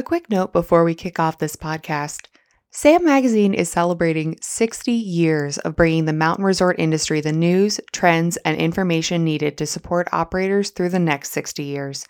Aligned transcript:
A 0.00 0.02
quick 0.02 0.30
note 0.30 0.54
before 0.54 0.82
we 0.82 0.94
kick 0.94 1.20
off 1.20 1.36
this 1.36 1.56
podcast. 1.56 2.28
SAM 2.70 3.04
Magazine 3.04 3.52
is 3.52 3.70
celebrating 3.70 4.38
60 4.40 4.90
years 4.90 5.58
of 5.58 5.76
bringing 5.76 6.06
the 6.06 6.14
mountain 6.14 6.46
resort 6.46 6.76
industry 6.78 7.20
the 7.20 7.32
news, 7.32 7.78
trends, 7.92 8.38
and 8.38 8.56
information 8.56 9.24
needed 9.24 9.58
to 9.58 9.66
support 9.66 10.08
operators 10.10 10.70
through 10.70 10.88
the 10.88 10.98
next 10.98 11.32
60 11.32 11.64
years. 11.64 12.06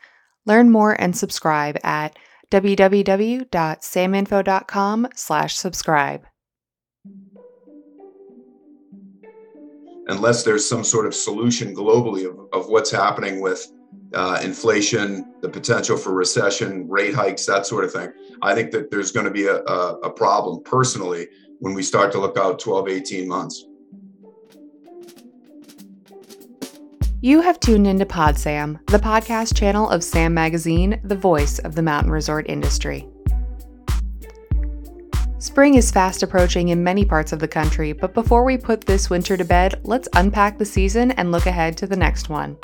Learn 0.47 0.71
more 0.71 0.93
and 1.01 1.17
subscribe 1.17 1.79
at 1.83 2.17
www.saminfo.com 2.53 5.09
slash 5.17 5.57
subscribe. 5.57 6.23
Unless 10.07 10.45
there's 10.45 10.69
some 10.69 10.85
sort 10.85 11.07
of 11.07 11.15
solution 11.17 11.75
globally 11.75 12.25
of, 12.25 12.39
of 12.53 12.69
what's 12.69 12.93
happening 12.93 13.41
with 13.41 13.69
uh, 14.15 14.41
inflation, 14.43 15.35
the 15.41 15.49
potential 15.49 15.97
for 15.97 16.13
recession, 16.13 16.89
rate 16.89 17.15
hikes, 17.15 17.47
that 17.47 17.67
sort 17.67 17.85
of 17.85 17.93
thing. 17.93 18.11
I 18.43 18.55
think 18.55 18.71
that 18.73 18.91
there's 18.91 19.13
going 19.13 19.27
to 19.27 19.33
be 19.33 19.47
a, 19.47 19.63
a, 19.65 19.99
a 20.01 20.11
problem 20.11 20.63
personally 20.65 21.29
when 21.61 21.75
we 21.75 21.83
start 21.83 22.11
to 22.13 22.19
look 22.19 22.37
out 22.37 22.59
12, 22.59 22.89
18 22.89 23.29
months. 23.29 23.65
You 27.23 27.43
have 27.43 27.61
tuned 27.61 27.87
into 27.87 28.07
Pod 28.07 28.39
Sam, 28.39 28.79
the 28.87 28.99
podcast 28.99 29.55
channel 29.55 29.91
of 29.91 30.03
Sam 30.03 30.33
Magazine, 30.33 30.99
the 31.05 31.17
voice 31.17 31.59
of 31.59 31.75
the 31.75 31.83
mountain 31.83 32.11
resort 32.11 32.49
industry. 32.49 33.07
Spring 35.39 35.75
is 35.75 35.91
fast 35.91 36.23
approaching 36.23 36.69
in 36.69 36.83
many 36.83 37.05
parts 37.05 37.33
of 37.33 37.39
the 37.39 37.49
country, 37.49 37.93
but 37.93 38.15
before 38.15 38.43
we 38.45 38.57
put 38.57 38.87
this 38.87 39.11
winter 39.11 39.37
to 39.37 39.45
bed, 39.45 39.81
let's 39.85 40.09
unpack 40.15 40.57
the 40.57 40.65
season 40.65 41.11
and 41.13 41.31
look 41.31 41.45
ahead 41.45 41.77
to 41.77 41.87
the 41.87 41.97
next 41.97 42.31
one. 42.31 42.57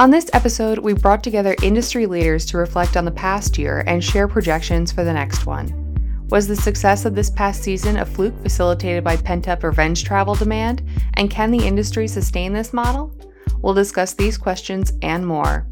On 0.00 0.10
this 0.10 0.30
episode, 0.32 0.78
we 0.78 0.94
brought 0.94 1.22
together 1.22 1.54
industry 1.62 2.06
leaders 2.06 2.46
to 2.46 2.56
reflect 2.56 2.96
on 2.96 3.04
the 3.04 3.10
past 3.10 3.58
year 3.58 3.84
and 3.86 4.02
share 4.02 4.26
projections 4.26 4.90
for 4.90 5.04
the 5.04 5.12
next 5.12 5.44
one. 5.44 6.24
Was 6.30 6.48
the 6.48 6.56
success 6.56 7.04
of 7.04 7.14
this 7.14 7.28
past 7.28 7.62
season 7.62 7.98
a 7.98 8.06
fluke 8.06 8.42
facilitated 8.42 9.04
by 9.04 9.18
pent 9.18 9.46
up 9.46 9.62
revenge 9.62 10.04
travel 10.04 10.34
demand? 10.34 10.82
And 11.18 11.30
can 11.30 11.50
the 11.50 11.66
industry 11.66 12.08
sustain 12.08 12.54
this 12.54 12.72
model? 12.72 13.14
We'll 13.58 13.74
discuss 13.74 14.14
these 14.14 14.38
questions 14.38 14.94
and 15.02 15.26
more. 15.26 15.66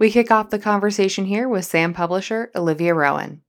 We 0.00 0.10
kick 0.10 0.32
off 0.32 0.50
the 0.50 0.58
conversation 0.58 1.24
here 1.24 1.48
with 1.48 1.66
SAM 1.66 1.94
publisher 1.94 2.50
Olivia 2.56 2.94
Rowan. 2.94 3.42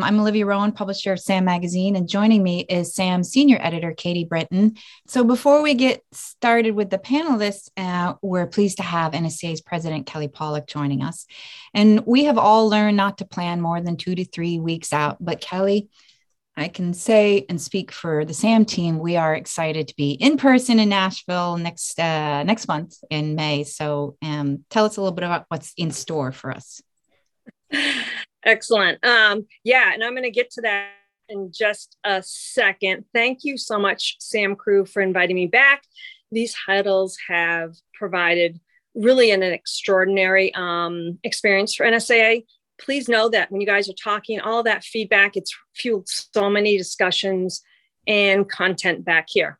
I'm 0.00 0.20
Olivia 0.20 0.46
Rowan, 0.46 0.70
publisher 0.70 1.12
of 1.14 1.18
SAM 1.18 1.44
Magazine, 1.44 1.96
and 1.96 2.08
joining 2.08 2.44
me 2.44 2.60
is 2.68 2.94
SAM's 2.94 3.30
senior 3.30 3.58
editor, 3.60 3.92
Katie 3.92 4.24
Britton. 4.24 4.76
So, 5.08 5.24
before 5.24 5.60
we 5.60 5.74
get 5.74 6.04
started 6.12 6.76
with 6.76 6.90
the 6.90 6.98
panelists, 6.98 7.68
uh, 7.76 8.14
we're 8.22 8.46
pleased 8.46 8.76
to 8.76 8.84
have 8.84 9.10
NSAA's 9.10 9.60
president, 9.60 10.06
Kelly 10.06 10.28
Pawlak, 10.28 10.68
joining 10.68 11.02
us. 11.02 11.26
And 11.74 12.06
we 12.06 12.26
have 12.26 12.38
all 12.38 12.68
learned 12.68 12.96
not 12.96 13.18
to 13.18 13.24
plan 13.24 13.60
more 13.60 13.80
than 13.80 13.96
two 13.96 14.14
to 14.14 14.24
three 14.24 14.60
weeks 14.60 14.92
out. 14.92 15.16
But, 15.18 15.40
Kelly, 15.40 15.88
I 16.56 16.68
can 16.68 16.94
say 16.94 17.44
and 17.48 17.60
speak 17.60 17.90
for 17.90 18.24
the 18.24 18.34
SAM 18.34 18.66
team, 18.66 19.00
we 19.00 19.16
are 19.16 19.34
excited 19.34 19.88
to 19.88 19.96
be 19.96 20.12
in 20.12 20.36
person 20.36 20.78
in 20.78 20.90
Nashville 20.90 21.56
next 21.56 21.98
uh, 21.98 22.44
next 22.44 22.68
month 22.68 22.98
in 23.10 23.34
May. 23.34 23.64
So, 23.64 24.16
um, 24.22 24.64
tell 24.70 24.84
us 24.84 24.96
a 24.96 25.00
little 25.00 25.16
bit 25.16 25.24
about 25.24 25.46
what's 25.48 25.72
in 25.76 25.90
store 25.90 26.30
for 26.30 26.52
us. 26.52 26.80
Excellent. 28.48 29.04
Um, 29.04 29.46
yeah, 29.62 29.92
and 29.92 30.02
I'm 30.02 30.12
going 30.12 30.22
to 30.22 30.30
get 30.30 30.50
to 30.52 30.62
that 30.62 30.88
in 31.28 31.52
just 31.52 31.98
a 32.02 32.22
second. 32.24 33.04
Thank 33.12 33.44
you 33.44 33.58
so 33.58 33.78
much, 33.78 34.16
Sam 34.20 34.56
Crew, 34.56 34.86
for 34.86 35.02
inviting 35.02 35.36
me 35.36 35.48
back. 35.48 35.82
These 36.32 36.54
huddles 36.54 37.18
have 37.28 37.74
provided 37.92 38.58
really 38.94 39.32
an, 39.32 39.42
an 39.42 39.52
extraordinary 39.52 40.54
um, 40.54 41.18
experience 41.24 41.74
for 41.74 41.84
NSAA. 41.84 42.46
Please 42.80 43.06
know 43.06 43.28
that 43.28 43.52
when 43.52 43.60
you 43.60 43.66
guys 43.66 43.86
are 43.90 44.02
talking, 44.02 44.40
all 44.40 44.62
that 44.62 44.82
feedback, 44.82 45.36
it's 45.36 45.54
fueled 45.76 46.08
so 46.08 46.48
many 46.48 46.78
discussions 46.78 47.60
and 48.06 48.48
content 48.48 49.04
back 49.04 49.26
here. 49.28 49.58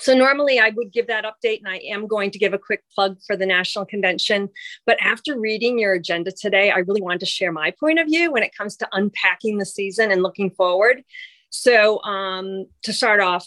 So 0.00 0.14
normally 0.14 0.58
I 0.58 0.70
would 0.70 0.92
give 0.92 1.06
that 1.08 1.26
update 1.26 1.58
and 1.58 1.68
I 1.68 1.76
am 1.90 2.06
going 2.06 2.30
to 2.30 2.38
give 2.38 2.54
a 2.54 2.58
quick 2.58 2.82
plug 2.94 3.18
for 3.26 3.36
the 3.36 3.44
national 3.44 3.84
convention. 3.84 4.48
But 4.86 4.96
after 5.02 5.38
reading 5.38 5.78
your 5.78 5.92
agenda 5.92 6.32
today, 6.32 6.70
I 6.70 6.78
really 6.78 7.02
wanted 7.02 7.20
to 7.20 7.26
share 7.26 7.52
my 7.52 7.70
point 7.78 7.98
of 7.98 8.06
view 8.06 8.32
when 8.32 8.42
it 8.42 8.54
comes 8.56 8.76
to 8.78 8.88
unpacking 8.92 9.58
the 9.58 9.66
season 9.66 10.10
and 10.10 10.22
looking 10.22 10.50
forward. 10.50 11.02
So 11.50 12.02
um, 12.02 12.66
to 12.84 12.92
start 12.92 13.20
off, 13.20 13.46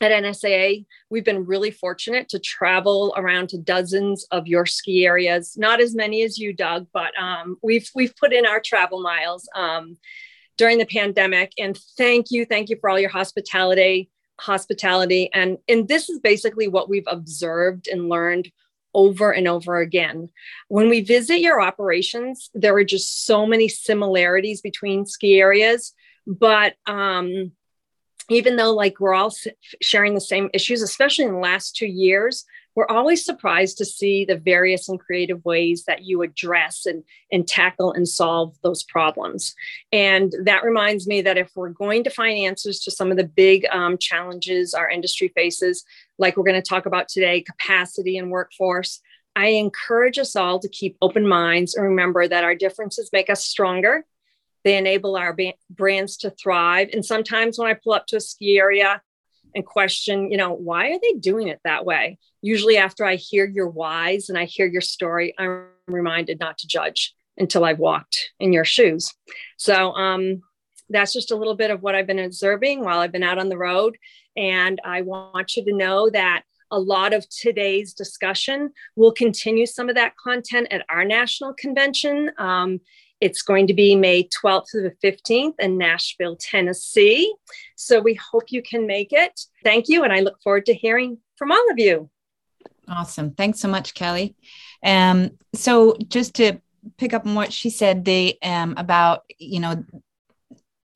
at 0.00 0.10
NSAA, 0.10 0.86
we've 1.10 1.24
been 1.24 1.44
really 1.44 1.70
fortunate 1.70 2.28
to 2.30 2.40
travel 2.40 3.14
around 3.16 3.50
to 3.50 3.58
dozens 3.58 4.24
of 4.32 4.48
your 4.48 4.66
ski 4.66 5.06
areas. 5.06 5.56
Not 5.56 5.80
as 5.80 5.94
many 5.94 6.22
as 6.22 6.38
you, 6.38 6.52
Doug, 6.52 6.88
but 6.92 7.12
um, 7.20 7.58
we've 7.62 7.88
we've 7.94 8.16
put 8.16 8.32
in 8.32 8.46
our 8.46 8.58
travel 8.58 9.00
miles 9.00 9.48
um, 9.54 9.98
during 10.56 10.78
the 10.78 10.86
pandemic. 10.86 11.52
And 11.58 11.78
thank 11.96 12.30
you, 12.30 12.46
thank 12.46 12.68
you 12.68 12.78
for 12.80 12.90
all 12.90 12.98
your 12.98 13.10
hospitality 13.10 14.10
hospitality. 14.40 15.30
And, 15.32 15.58
and 15.68 15.88
this 15.88 16.08
is 16.08 16.20
basically 16.20 16.68
what 16.68 16.88
we've 16.88 17.06
observed 17.06 17.88
and 17.88 18.08
learned 18.08 18.50
over 18.94 19.32
and 19.32 19.48
over 19.48 19.78
again. 19.78 20.28
When 20.68 20.88
we 20.88 21.00
visit 21.00 21.40
your 21.40 21.60
operations, 21.60 22.50
there 22.54 22.74
are 22.76 22.84
just 22.84 23.26
so 23.26 23.46
many 23.46 23.68
similarities 23.68 24.60
between 24.60 25.06
ski 25.06 25.40
areas. 25.40 25.94
But 26.26 26.74
um, 26.86 27.52
even 28.28 28.56
though 28.56 28.74
like 28.74 29.00
we're 29.00 29.14
all 29.14 29.32
sharing 29.80 30.14
the 30.14 30.20
same 30.20 30.50
issues, 30.52 30.82
especially 30.82 31.24
in 31.24 31.32
the 31.32 31.38
last 31.38 31.76
two 31.76 31.86
years, 31.86 32.44
we're 32.74 32.88
always 32.88 33.24
surprised 33.24 33.78
to 33.78 33.84
see 33.84 34.24
the 34.24 34.36
various 34.36 34.88
and 34.88 34.98
creative 34.98 35.44
ways 35.44 35.84
that 35.84 36.04
you 36.04 36.22
address 36.22 36.86
and, 36.86 37.04
and 37.30 37.46
tackle 37.46 37.92
and 37.92 38.08
solve 38.08 38.56
those 38.62 38.82
problems. 38.82 39.54
And 39.92 40.32
that 40.44 40.64
reminds 40.64 41.06
me 41.06 41.20
that 41.22 41.36
if 41.36 41.50
we're 41.54 41.70
going 41.70 42.04
to 42.04 42.10
find 42.10 42.38
answers 42.38 42.80
to 42.80 42.90
some 42.90 43.10
of 43.10 43.16
the 43.16 43.24
big 43.24 43.66
um, 43.70 43.98
challenges 43.98 44.74
our 44.74 44.88
industry 44.88 45.32
faces, 45.34 45.84
like 46.18 46.36
we're 46.36 46.44
going 46.44 46.60
to 46.60 46.68
talk 46.68 46.86
about 46.86 47.08
today, 47.08 47.42
capacity 47.42 48.16
and 48.16 48.30
workforce, 48.30 49.00
I 49.34 49.48
encourage 49.48 50.18
us 50.18 50.36
all 50.36 50.58
to 50.58 50.68
keep 50.68 50.96
open 51.00 51.26
minds 51.26 51.74
and 51.74 51.84
remember 51.84 52.26
that 52.26 52.44
our 52.44 52.54
differences 52.54 53.10
make 53.12 53.30
us 53.30 53.44
stronger. 53.44 54.04
They 54.64 54.76
enable 54.76 55.16
our 55.16 55.36
brands 55.70 56.16
to 56.18 56.30
thrive. 56.30 56.90
And 56.92 57.04
sometimes 57.04 57.58
when 57.58 57.68
I 57.68 57.74
pull 57.74 57.94
up 57.94 58.06
to 58.08 58.16
a 58.16 58.20
ski 58.20 58.58
area, 58.58 59.02
and 59.54 59.64
question, 59.64 60.30
you 60.30 60.36
know, 60.36 60.52
why 60.52 60.90
are 60.90 60.98
they 61.00 61.12
doing 61.14 61.48
it 61.48 61.60
that 61.64 61.84
way? 61.84 62.18
Usually, 62.40 62.76
after 62.76 63.04
I 63.04 63.16
hear 63.16 63.46
your 63.46 63.68
whys 63.68 64.28
and 64.28 64.38
I 64.38 64.44
hear 64.44 64.66
your 64.66 64.80
story, 64.80 65.34
I'm 65.38 65.66
reminded 65.86 66.40
not 66.40 66.58
to 66.58 66.66
judge 66.66 67.14
until 67.36 67.64
I've 67.64 67.78
walked 67.78 68.30
in 68.38 68.52
your 68.52 68.64
shoes. 68.64 69.12
So, 69.56 69.92
um, 69.92 70.42
that's 70.88 71.12
just 71.12 71.30
a 71.30 71.36
little 71.36 71.54
bit 71.54 71.70
of 71.70 71.82
what 71.82 71.94
I've 71.94 72.06
been 72.06 72.18
observing 72.18 72.84
while 72.84 72.98
I've 72.98 73.12
been 73.12 73.22
out 73.22 73.38
on 73.38 73.48
the 73.48 73.56
road. 73.56 73.96
And 74.36 74.80
I 74.84 75.02
want 75.02 75.56
you 75.56 75.64
to 75.64 75.72
know 75.72 76.10
that 76.10 76.42
a 76.70 76.78
lot 76.78 77.12
of 77.12 77.28
today's 77.28 77.92
discussion 77.92 78.72
will 78.96 79.12
continue 79.12 79.66
some 79.66 79.88
of 79.88 79.94
that 79.94 80.16
content 80.16 80.68
at 80.70 80.84
our 80.88 81.04
national 81.04 81.54
convention. 81.54 82.30
Um, 82.38 82.80
it's 83.22 83.40
going 83.40 83.68
to 83.68 83.72
be 83.72 83.94
May 83.94 84.24
12th 84.24 84.66
to 84.72 84.80
the 84.80 85.08
15th 85.08 85.54
in 85.60 85.78
Nashville, 85.78 86.34
Tennessee. 86.34 87.32
So 87.76 88.00
we 88.00 88.14
hope 88.14 88.46
you 88.48 88.62
can 88.62 88.84
make 88.84 89.12
it. 89.12 89.40
Thank 89.62 89.88
you. 89.88 90.02
And 90.02 90.12
I 90.12 90.20
look 90.20 90.42
forward 90.42 90.66
to 90.66 90.74
hearing 90.74 91.18
from 91.36 91.52
all 91.52 91.70
of 91.70 91.78
you. 91.78 92.10
Awesome. 92.88 93.30
Thanks 93.30 93.60
so 93.60 93.68
much, 93.68 93.94
Kelly. 93.94 94.34
Um, 94.84 95.38
so 95.54 95.96
just 96.08 96.34
to 96.34 96.60
pick 96.98 97.14
up 97.14 97.24
on 97.24 97.36
what 97.36 97.52
she 97.52 97.70
said, 97.70 98.04
the 98.04 98.36
um, 98.42 98.74
about, 98.76 99.22
you 99.38 99.60
know, 99.60 99.84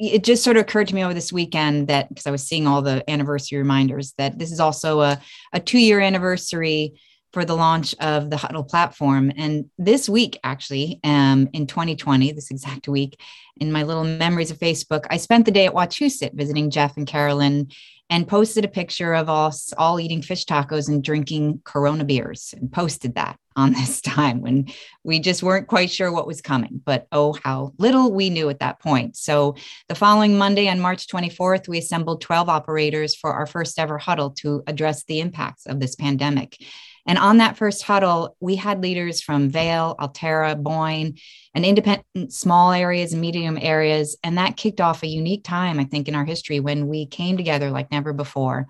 it 0.01 0.25
just 0.25 0.43
sort 0.43 0.57
of 0.57 0.63
occurred 0.63 0.89
to 0.89 0.97
me 0.97 1.05
over 1.05 1.15
this 1.15 1.33
weekend 1.33 1.87
that 1.87 2.09
because 2.09 2.27
I 2.27 2.33
was 2.33 2.43
seeing 2.43 2.67
all 2.67 2.83
the 2.83 3.09
anniversary 3.09 3.59
reminders 3.59 4.15
that 4.19 4.37
this 4.37 4.51
is 4.51 4.59
also 4.59 5.01
a, 5.01 5.21
a 5.53 5.61
two 5.61 5.79
year 5.79 6.01
anniversary 6.01 7.01
for 7.37 7.45
the 7.45 7.55
launch 7.55 7.95
of 8.01 8.31
the 8.31 8.39
Huddle 8.39 8.65
platform. 8.65 9.31
And 9.37 9.69
this 9.77 10.09
week, 10.09 10.41
actually, 10.43 11.01
um, 11.05 11.51
in 11.53 11.67
2020, 11.67 12.33
this 12.33 12.51
exact 12.51 12.89
week, 12.89 13.21
in 13.59 13.71
my 13.71 13.83
little 13.83 14.05
memories 14.05 14.51
of 14.51 14.59
Facebook, 14.59 15.05
I 15.11 15.19
spent 15.19 15.45
the 15.45 15.51
day 15.51 15.67
at 15.67 15.75
Wachusett 15.75 16.33
visiting 16.33 16.71
Jeff 16.71 16.97
and 16.97 17.07
Carolyn 17.07 17.69
and 18.09 18.27
posted 18.27 18.65
a 18.65 18.69
picture 18.69 19.13
of 19.13 19.29
us 19.29 19.75
all 19.77 20.01
eating 20.01 20.23
fish 20.23 20.47
tacos 20.47 20.89
and 20.89 21.05
drinking 21.05 21.61
Corona 21.65 22.05
beers 22.05 22.55
and 22.57 22.73
posted 22.73 23.17
that 23.17 23.39
on 23.55 23.73
this 23.75 24.01
time 24.01 24.41
when 24.41 24.69
we 25.05 25.19
just 25.19 25.43
weren't 25.43 25.69
quite 25.69 25.91
sure 25.91 26.11
what 26.11 26.27
was 26.27 26.41
coming. 26.41 26.81
But 26.87 27.07
oh, 27.13 27.37
how 27.45 27.75
little 27.77 28.13
we 28.13 28.31
knew 28.31 28.49
at 28.49 28.61
that 28.61 28.81
point. 28.81 29.15
So 29.15 29.57
the 29.89 29.95
following 29.95 30.39
Monday 30.39 30.69
on 30.69 30.81
March 30.81 31.07
24th, 31.07 31.69
we 31.69 31.77
assembled 31.77 32.23
12 32.23 32.49
operators 32.49 33.15
for 33.15 33.35
our 33.35 33.47
first 33.47 33.79
ever 33.79 33.99
huddle 33.99 34.31
to 34.39 34.63
address 34.67 35.05
the 35.05 35.21
impacts 35.21 35.67
of 35.67 35.81
this 35.81 35.97
pandemic. 35.97 36.57
And 37.07 37.19
on 37.19 37.39
that 37.39 37.57
first 37.57 37.83
huddle, 37.83 38.37
we 38.41 38.57
had 38.57 38.83
leaders 38.83 39.23
from 39.23 39.49
Vail, 39.49 39.95
Alterra, 39.99 40.61
Boyne, 40.61 41.17
and 41.55 41.65
independent 41.65 42.33
small 42.33 42.73
areas 42.73 43.13
and 43.13 43.21
medium 43.21 43.59
areas. 43.61 44.17
And 44.25 44.39
that 44.39 44.57
kicked 44.57 44.81
off 44.81 45.03
a 45.03 45.07
unique 45.09 45.45
time, 45.45 45.79
I 45.79 45.85
think, 45.85 46.09
in 46.09 46.15
our 46.15 46.25
history 46.25 46.61
when 46.61 46.89
we 46.89 47.07
came 47.07 47.37
together 47.37 47.71
like 47.71 47.91
never 47.91 48.13
before. 48.13 48.67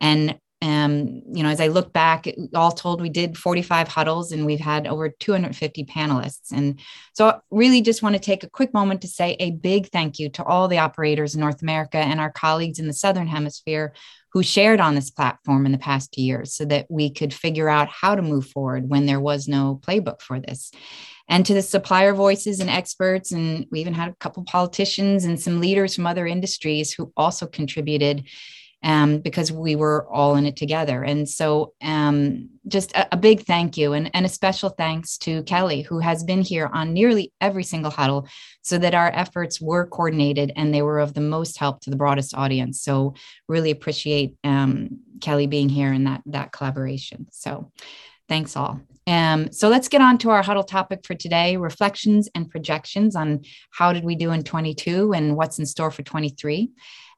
And 0.00 0.38
um, 0.62 1.22
you 1.32 1.42
know, 1.42 1.48
as 1.48 1.60
I 1.60 1.68
look 1.68 1.92
back, 1.92 2.26
all 2.54 2.70
told, 2.70 3.00
we 3.00 3.08
did 3.08 3.38
45 3.38 3.88
huddles 3.88 4.30
and 4.30 4.44
we've 4.44 4.60
had 4.60 4.86
over 4.86 5.08
250 5.08 5.84
panelists. 5.86 6.52
And 6.52 6.80
so, 7.14 7.28
I 7.28 7.38
really 7.50 7.80
just 7.80 8.02
want 8.02 8.14
to 8.14 8.20
take 8.20 8.44
a 8.44 8.50
quick 8.50 8.74
moment 8.74 9.00
to 9.02 9.08
say 9.08 9.36
a 9.40 9.52
big 9.52 9.88
thank 9.88 10.18
you 10.18 10.28
to 10.30 10.44
all 10.44 10.68
the 10.68 10.78
operators 10.78 11.34
in 11.34 11.40
North 11.40 11.62
America 11.62 11.96
and 11.96 12.20
our 12.20 12.30
colleagues 12.30 12.78
in 12.78 12.86
the 12.86 12.92
Southern 12.92 13.26
Hemisphere 13.26 13.94
who 14.32 14.42
shared 14.42 14.80
on 14.80 14.94
this 14.94 15.10
platform 15.10 15.66
in 15.66 15.72
the 15.72 15.78
past 15.78 16.16
years 16.16 16.54
so 16.54 16.64
that 16.64 16.86
we 16.88 17.10
could 17.10 17.34
figure 17.34 17.68
out 17.68 17.88
how 17.88 18.14
to 18.14 18.22
move 18.22 18.46
forward 18.46 18.88
when 18.88 19.06
there 19.06 19.20
was 19.20 19.48
no 19.48 19.80
playbook 19.84 20.20
for 20.20 20.38
this. 20.40 20.70
And 21.28 21.46
to 21.46 21.54
the 21.54 21.62
supplier 21.62 22.12
voices 22.12 22.58
and 22.58 22.68
experts, 22.68 23.30
and 23.30 23.66
we 23.70 23.80
even 23.80 23.94
had 23.94 24.08
a 24.08 24.16
couple 24.16 24.42
politicians 24.44 25.24
and 25.24 25.38
some 25.40 25.60
leaders 25.60 25.94
from 25.94 26.06
other 26.06 26.26
industries 26.26 26.92
who 26.92 27.12
also 27.16 27.46
contributed 27.46 28.24
um, 28.82 29.18
because 29.18 29.52
we 29.52 29.76
were 29.76 30.08
all 30.10 30.36
in 30.36 30.46
it 30.46 30.56
together. 30.56 31.02
And 31.02 31.28
so, 31.28 31.74
um, 31.82 32.48
just 32.66 32.92
a, 32.92 33.14
a, 33.14 33.16
big 33.16 33.42
thank 33.42 33.76
you 33.76 33.92
and, 33.92 34.10
and 34.14 34.24
a 34.24 34.28
special 34.28 34.68
thanks 34.70 35.18
to 35.18 35.42
Kelly, 35.42 35.82
who 35.82 35.98
has 35.98 36.24
been 36.24 36.42
here 36.42 36.70
on 36.72 36.92
nearly 36.92 37.32
every 37.40 37.64
single 37.64 37.90
huddle 37.90 38.28
so 38.62 38.78
that 38.78 38.94
our 38.94 39.10
efforts 39.14 39.60
were 39.60 39.86
coordinated 39.86 40.52
and 40.56 40.72
they 40.72 40.82
were 40.82 41.00
of 41.00 41.14
the 41.14 41.20
most 41.20 41.58
help 41.58 41.80
to 41.80 41.90
the 41.90 41.96
broadest 41.96 42.34
audience. 42.34 42.80
So, 42.80 43.14
really 43.48 43.70
appreciate 43.70 44.36
um, 44.44 45.00
Kelly 45.20 45.46
being 45.46 45.68
here 45.68 45.92
and 45.92 46.06
that, 46.06 46.22
that 46.26 46.52
collaboration. 46.52 47.26
So, 47.30 47.70
thanks 48.28 48.56
all. 48.56 48.80
Um, 49.06 49.50
so 49.50 49.68
let's 49.68 49.88
get 49.88 50.00
on 50.00 50.18
to 50.18 50.30
our 50.30 50.42
huddle 50.42 50.62
topic 50.62 51.00
for 51.04 51.14
today 51.14 51.56
reflections 51.56 52.28
and 52.34 52.48
projections 52.48 53.16
on 53.16 53.42
how 53.70 53.92
did 53.92 54.04
we 54.04 54.14
do 54.14 54.30
in 54.30 54.44
22 54.44 55.12
and 55.12 55.36
what's 55.36 55.58
in 55.58 55.66
store 55.66 55.90
for 55.90 56.02
23. 56.02 56.70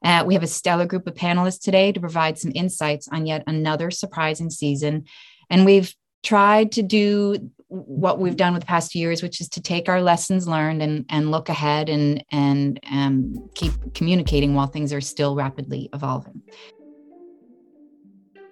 Uh, 0.03 0.23
we 0.25 0.33
have 0.33 0.43
a 0.43 0.47
stellar 0.47 0.85
group 0.85 1.07
of 1.07 1.13
panelists 1.13 1.61
today 1.61 1.91
to 1.91 1.99
provide 1.99 2.37
some 2.37 2.51
insights 2.55 3.07
on 3.07 3.25
yet 3.25 3.43
another 3.47 3.89
surprising 3.89 4.49
season. 4.49 5.05
And 5.49 5.65
we've 5.65 5.93
tried 6.23 6.71
to 6.73 6.81
do 6.81 7.51
what 7.67 8.19
we've 8.19 8.35
done 8.35 8.53
with 8.53 8.61
the 8.61 8.67
past 8.67 8.91
few 8.91 9.01
years, 9.01 9.23
which 9.23 9.41
is 9.41 9.49
to 9.49 9.61
take 9.61 9.89
our 9.89 10.01
lessons 10.01 10.47
learned 10.47 10.83
and, 10.83 11.05
and 11.09 11.31
look 11.31 11.49
ahead 11.49 11.89
and, 11.89 12.23
and 12.31 12.79
um, 12.91 13.49
keep 13.55 13.71
communicating 13.93 14.53
while 14.53 14.67
things 14.67 14.93
are 14.93 15.01
still 15.01 15.35
rapidly 15.35 15.89
evolving. 15.93 16.41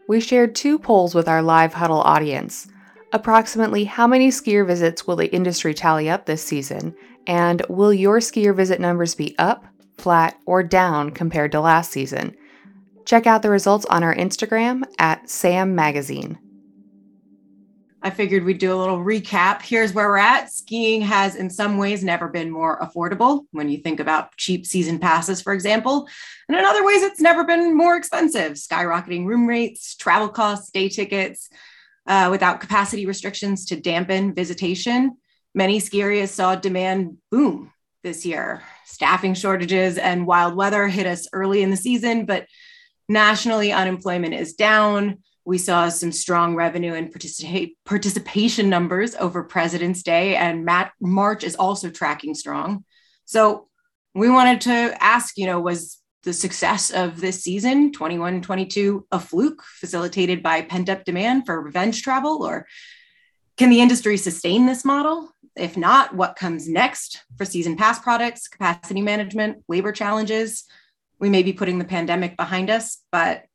We 0.08 0.20
shared 0.20 0.56
two 0.56 0.80
polls 0.80 1.14
with 1.14 1.28
our 1.28 1.42
live 1.42 1.74
huddle 1.74 2.02
audience. 2.02 2.68
Approximately 3.14 3.84
how 3.84 4.08
many 4.08 4.30
skier 4.30 4.66
visits 4.66 5.06
will 5.06 5.16
the 5.16 5.32
industry 5.34 5.74
tally 5.74 6.10
up 6.10 6.26
this 6.26 6.44
season? 6.44 6.96
And 7.28 7.62
will 7.70 7.94
your 7.94 8.20
skier 8.20 8.56
visit 8.56 8.80
numbers 8.80 9.16
be 9.16 9.38
up, 9.38 9.66
flat, 10.02 10.38
or 10.46 10.64
down 10.64 11.12
compared 11.12 11.52
to 11.52 11.62
last 11.62 11.92
season. 11.92 12.36
Check 13.06 13.28
out 13.28 13.42
the 13.42 13.50
results 13.50 13.86
on 13.86 14.04
our 14.04 14.16
Instagram 14.16 14.84
at 15.00 15.30
Sam 15.30 15.76
Magazine. 15.76 16.38
I 18.04 18.10
figured 18.10 18.44
we'd 18.44 18.58
do 18.58 18.74
a 18.74 18.76
little 18.76 18.98
recap. 18.98 19.62
Here's 19.62 19.94
where 19.94 20.08
we're 20.08 20.18
at. 20.18 20.52
Skiing 20.52 21.02
has, 21.02 21.36
in 21.36 21.52
some 21.52 21.78
ways, 21.78 22.04
never 22.04 22.28
been 22.28 22.50
more 22.50 22.80
affordable 22.80 23.46
when 23.52 23.70
you 23.70 23.78
think 23.78 24.00
about 24.00 24.36
cheap 24.38 24.66
season 24.66 24.98
passes, 24.98 25.40
for 25.40 25.54
example. 25.54 26.08
And 26.48 26.58
in 26.58 26.66
other 26.66 26.84
ways, 26.84 27.04
it's 27.04 27.22
never 27.22 27.44
been 27.44 27.78
more 27.78 27.96
expensive, 27.96 28.54
skyrocketing 28.54 29.28
room 29.28 29.46
rates, 29.46 29.96
travel 29.96 30.30
costs, 30.30 30.72
day 30.72 30.90
tickets, 30.90 31.50
uh, 32.08 32.30
without 32.32 32.60
capacity 32.60 33.06
restrictions 33.06 33.66
to 33.66 33.80
dampen 33.80 34.34
visitation. 34.34 35.18
Many 35.54 35.80
ski 35.80 36.02
areas 36.02 36.32
saw 36.32 36.56
demand 36.56 37.18
boom 37.30 37.72
this 38.04 38.26
year. 38.26 38.64
Staffing 38.86 39.34
shortages 39.34 39.98
and 39.98 40.28
wild 40.28 40.56
weather 40.56 40.88
hit 40.88 41.06
us 41.06 41.28
early 41.34 41.62
in 41.62 41.70
the 41.70 41.78
season, 41.78 42.26
but 42.26 42.48
nationally, 43.08 43.72
unemployment 43.72 44.34
is 44.34 44.54
down. 44.54 45.20
We 45.46 45.58
saw 45.58 45.90
some 45.90 46.12
strong 46.12 46.56
revenue 46.56 46.94
and 46.94 47.14
particip- 47.14 47.76
participation 47.86 48.70
numbers 48.70 49.16
over 49.16 49.44
President's 49.44 50.04
Day, 50.04 50.36
and 50.36 50.68
March 51.00 51.44
is 51.44 51.56
also 51.56 51.90
tracking 51.90 52.36
strong. 52.36 52.86
So 53.26 53.68
we 54.14 54.30
wanted 54.30 54.62
to 54.62 54.96
ask, 55.00 55.38
you 55.38 55.46
know, 55.46 55.60
was 55.60 55.98
the 56.24 56.34
success 56.34 56.92
of 56.92 57.20
this 57.20 57.42
season, 57.42 57.92
21 57.92 58.42
22, 58.42 59.08
a 59.12 59.20
fluke 59.20 59.64
facilitated 59.64 60.44
by 60.44 60.62
pent 60.62 60.90
up 60.90 61.04
demand 61.04 61.46
for 61.46 61.62
revenge 61.62 62.04
travel? 62.04 62.44
Or 62.44 62.68
can 63.58 63.70
the 63.70 63.82
industry 63.82 64.18
sustain 64.18 64.66
this 64.66 64.86
model? 64.86 65.32
If 65.56 65.76
not, 65.76 66.16
what 66.16 66.36
comes 66.36 66.70
next 66.70 67.24
for 67.38 67.46
season 67.46 67.76
pass 67.76 68.00
products, 68.00 68.48
capacity 68.48 69.02
management, 69.02 69.64
labor 69.68 69.92
challenges? 69.92 70.64
We 71.20 71.30
may 71.30 71.44
be 71.44 71.54
putting 71.54 71.78
the 71.78 71.86
pandemic 71.86 72.38
behind 72.38 72.70
us, 72.70 73.00
but 73.12 73.46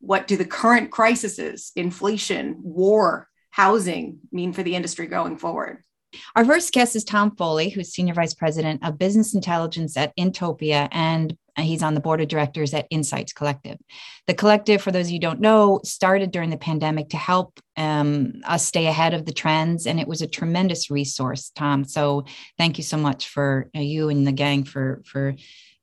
what 0.00 0.26
do 0.26 0.36
the 0.36 0.44
current 0.44 0.90
crises, 0.90 1.72
inflation, 1.74 2.56
war, 2.62 3.28
housing 3.50 4.18
mean 4.30 4.52
for 4.52 4.62
the 4.62 4.74
industry 4.74 5.06
going 5.06 5.38
forward? 5.38 5.82
Our 6.36 6.44
first 6.44 6.72
guest 6.72 6.94
is 6.94 7.04
Tom 7.04 7.34
Foley, 7.36 7.70
who's 7.70 7.92
Senior 7.92 8.14
Vice 8.14 8.34
President 8.34 8.84
of 8.86 8.98
Business 8.98 9.34
Intelligence 9.34 9.96
at 9.96 10.14
Inntopia 10.16 10.88
and 10.90 11.36
He's 11.58 11.82
on 11.82 11.94
the 11.94 12.00
board 12.00 12.20
of 12.20 12.28
directors 12.28 12.72
at 12.72 12.86
Insights 12.90 13.32
Collective. 13.32 13.76
The 14.26 14.34
collective, 14.34 14.80
for 14.80 14.90
those 14.90 15.06
of 15.08 15.12
you 15.12 15.18
don't 15.18 15.40
know, 15.40 15.80
started 15.84 16.30
during 16.30 16.50
the 16.50 16.56
pandemic 16.56 17.10
to 17.10 17.16
help 17.16 17.60
um, 17.76 18.40
us 18.44 18.66
stay 18.66 18.86
ahead 18.86 19.12
of 19.12 19.26
the 19.26 19.32
trends, 19.32 19.86
and 19.86 20.00
it 20.00 20.08
was 20.08 20.22
a 20.22 20.26
tremendous 20.26 20.90
resource, 20.90 21.50
Tom. 21.54 21.84
So 21.84 22.24
thank 22.56 22.78
you 22.78 22.84
so 22.84 22.96
much 22.96 23.28
for 23.28 23.68
uh, 23.76 23.80
you 23.80 24.08
and 24.08 24.26
the 24.26 24.32
gang 24.32 24.64
for 24.64 25.02
for 25.04 25.34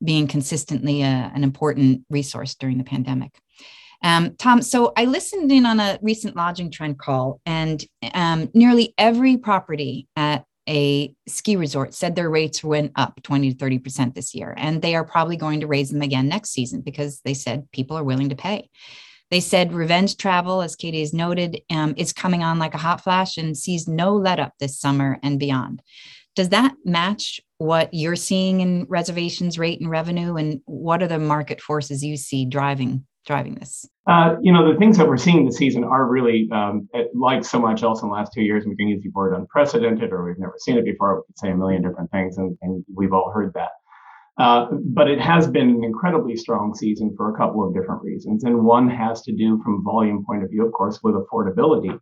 being 0.04 0.27
consistently 0.27 1.01
a, 1.01 1.07
uh, 1.07 1.30
an 1.36 1.44
important 1.44 2.06
resource 2.10 2.56
during 2.56 2.77
the 2.77 2.83
pandemic. 2.83 3.38
Um, 4.01 4.36
Tom, 4.38 4.62
so 4.62 4.94
I 4.95 5.06
listened 5.06 5.51
in 5.51 5.66
on 5.66 5.80
a 5.80 6.00
recent 6.01 6.36
lodging 6.36 6.71
trend 6.71 6.98
call, 6.98 7.42
and 7.45 7.83
um, 8.13 8.50
nearly 8.54 8.94
every 8.98 9.38
property 9.38 10.07
at 10.16 10.45
a 10.69 11.13
ski 11.27 11.56
resort 11.56 11.94
said 11.94 12.16
their 12.16 12.30
rates 12.30 12.63
went 12.63 12.92
up 12.95 13.21
20 13.24 13.54
to 13.54 13.57
30% 13.57 14.13
this 14.13 14.36
year. 14.36 14.54
And 14.56 14.81
they 14.81 14.95
are 14.95 15.04
probably 15.04 15.36
going 15.36 15.62
to 15.62 15.68
raise 15.68 15.89
them 15.89 16.04
again 16.04 16.30
next 16.30 16.51
season 16.51 16.81
because 16.81 17.21
they 17.21 17.33
said 17.33 17.69
people 17.71 17.98
are 17.98 18.04
willing 18.04 18.30
to 18.30 18.36
pay. 18.36 18.69
They 19.31 19.39
said 19.39 19.74
revenge 19.74 20.18
travel, 20.18 20.62
as 20.62 20.75
Katie 20.75 21.01
has 21.01 21.13
noted, 21.13 21.62
um, 21.69 21.94
is 21.98 22.13
coming 22.13 22.44
on 22.44 22.60
like 22.60 22.74
a 22.74 22.80
hot 22.80 23.01
flash 23.01 23.38
and 23.38 23.57
sees 23.57 23.88
no 23.88 24.16
let 24.16 24.39
up 24.39 24.54
this 24.60 24.80
summer 24.80 25.19
and 25.21 25.39
beyond. 25.39 25.81
Does 26.36 26.50
that 26.50 26.75
match 26.86 27.42
what 27.57 27.94
you're 27.94 28.16
seeing 28.16 28.62
in 28.62 28.86
reservations 28.88 29.60
rate 29.60 29.81
and 29.81 29.89
revenue? 29.89 30.36
And 30.36 30.62
what 30.66 31.04
are 31.04 31.07
the 31.07 31.19
market 31.19 31.62
forces 31.62 32.04
you 32.04 32.16
see 32.18 32.45
driving 32.45 33.06
driving 33.25 33.56
this? 33.56 33.88
Uh, 34.07 34.36
you 34.42 34.51
know, 34.51 34.71
the 34.71 34.77
things 34.80 34.98
that 34.98 35.07
we're 35.07 35.18
seeing 35.18 35.45
this 35.45 35.57
season 35.57 35.83
are 35.83 36.07
really, 36.07 36.50
um, 36.51 36.89
like 37.13 37.44
so 37.44 37.60
much 37.60 37.83
else 37.83 38.01
in 38.01 38.10
the 38.10 38.13
last 38.13 38.31
two 38.33 38.42
years, 38.42 38.66
we 38.66 38.75
can 38.75 38.88
use 38.88 39.04
the 39.04 39.12
word 39.13 39.36
unprecedented 39.36 40.12
or 40.12 40.25
we've 40.25 40.39
never 40.39 40.56
seen 40.57 40.78
it 40.78 40.85
before. 40.85 41.18
We 41.18 41.21
could 41.28 41.38
say 41.38 41.52
a 41.52 41.56
million 41.56 41.81
different 41.81 42.11
things, 42.11 42.38
and, 42.38 42.57
and 42.61 42.83
we've 42.94 43.14
all 43.14 43.31
heard 43.31 43.54
that. 43.54 43.69
Uh, 44.40 44.68
but 44.71 45.09
it 45.09 45.19
has 45.19 45.47
been 45.47 45.69
an 45.69 45.83
incredibly 45.83 46.35
strong 46.35 46.73
season 46.73 47.14
for 47.18 47.30
a 47.30 47.38
couple 47.38 47.68
of 47.68 47.73
different 47.73 48.02
reasons. 48.02 48.45
And 48.45 48.64
one 48.64 48.90
has 48.90 49.21
to 49.23 49.33
do, 49.33 49.61
from 49.64 49.83
volume 49.83 50.23
point 50.26 50.44
of 50.44 50.49
view, 50.49 50.66
of 50.66 50.71
course, 50.71 51.02
with 51.04 51.16
affordability. 51.16 51.99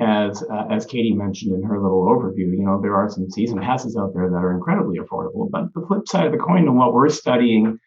As 0.00 0.44
uh, 0.44 0.66
as 0.70 0.86
Katie 0.86 1.12
mentioned 1.12 1.56
in 1.56 1.64
her 1.64 1.82
little 1.82 2.06
overview, 2.06 2.56
you 2.56 2.62
know 2.62 2.80
there 2.80 2.94
are 2.94 3.10
some 3.10 3.28
season 3.30 3.58
passes 3.58 3.96
out 3.96 4.12
there 4.14 4.30
that 4.30 4.36
are 4.36 4.54
incredibly 4.54 4.98
affordable. 4.98 5.50
But 5.50 5.74
the 5.74 5.84
flip 5.88 6.06
side 6.06 6.26
of 6.26 6.30
the 6.30 6.38
coin, 6.38 6.68
and 6.68 6.76
what 6.76 6.92
we're 6.94 7.08
studying 7.08 7.80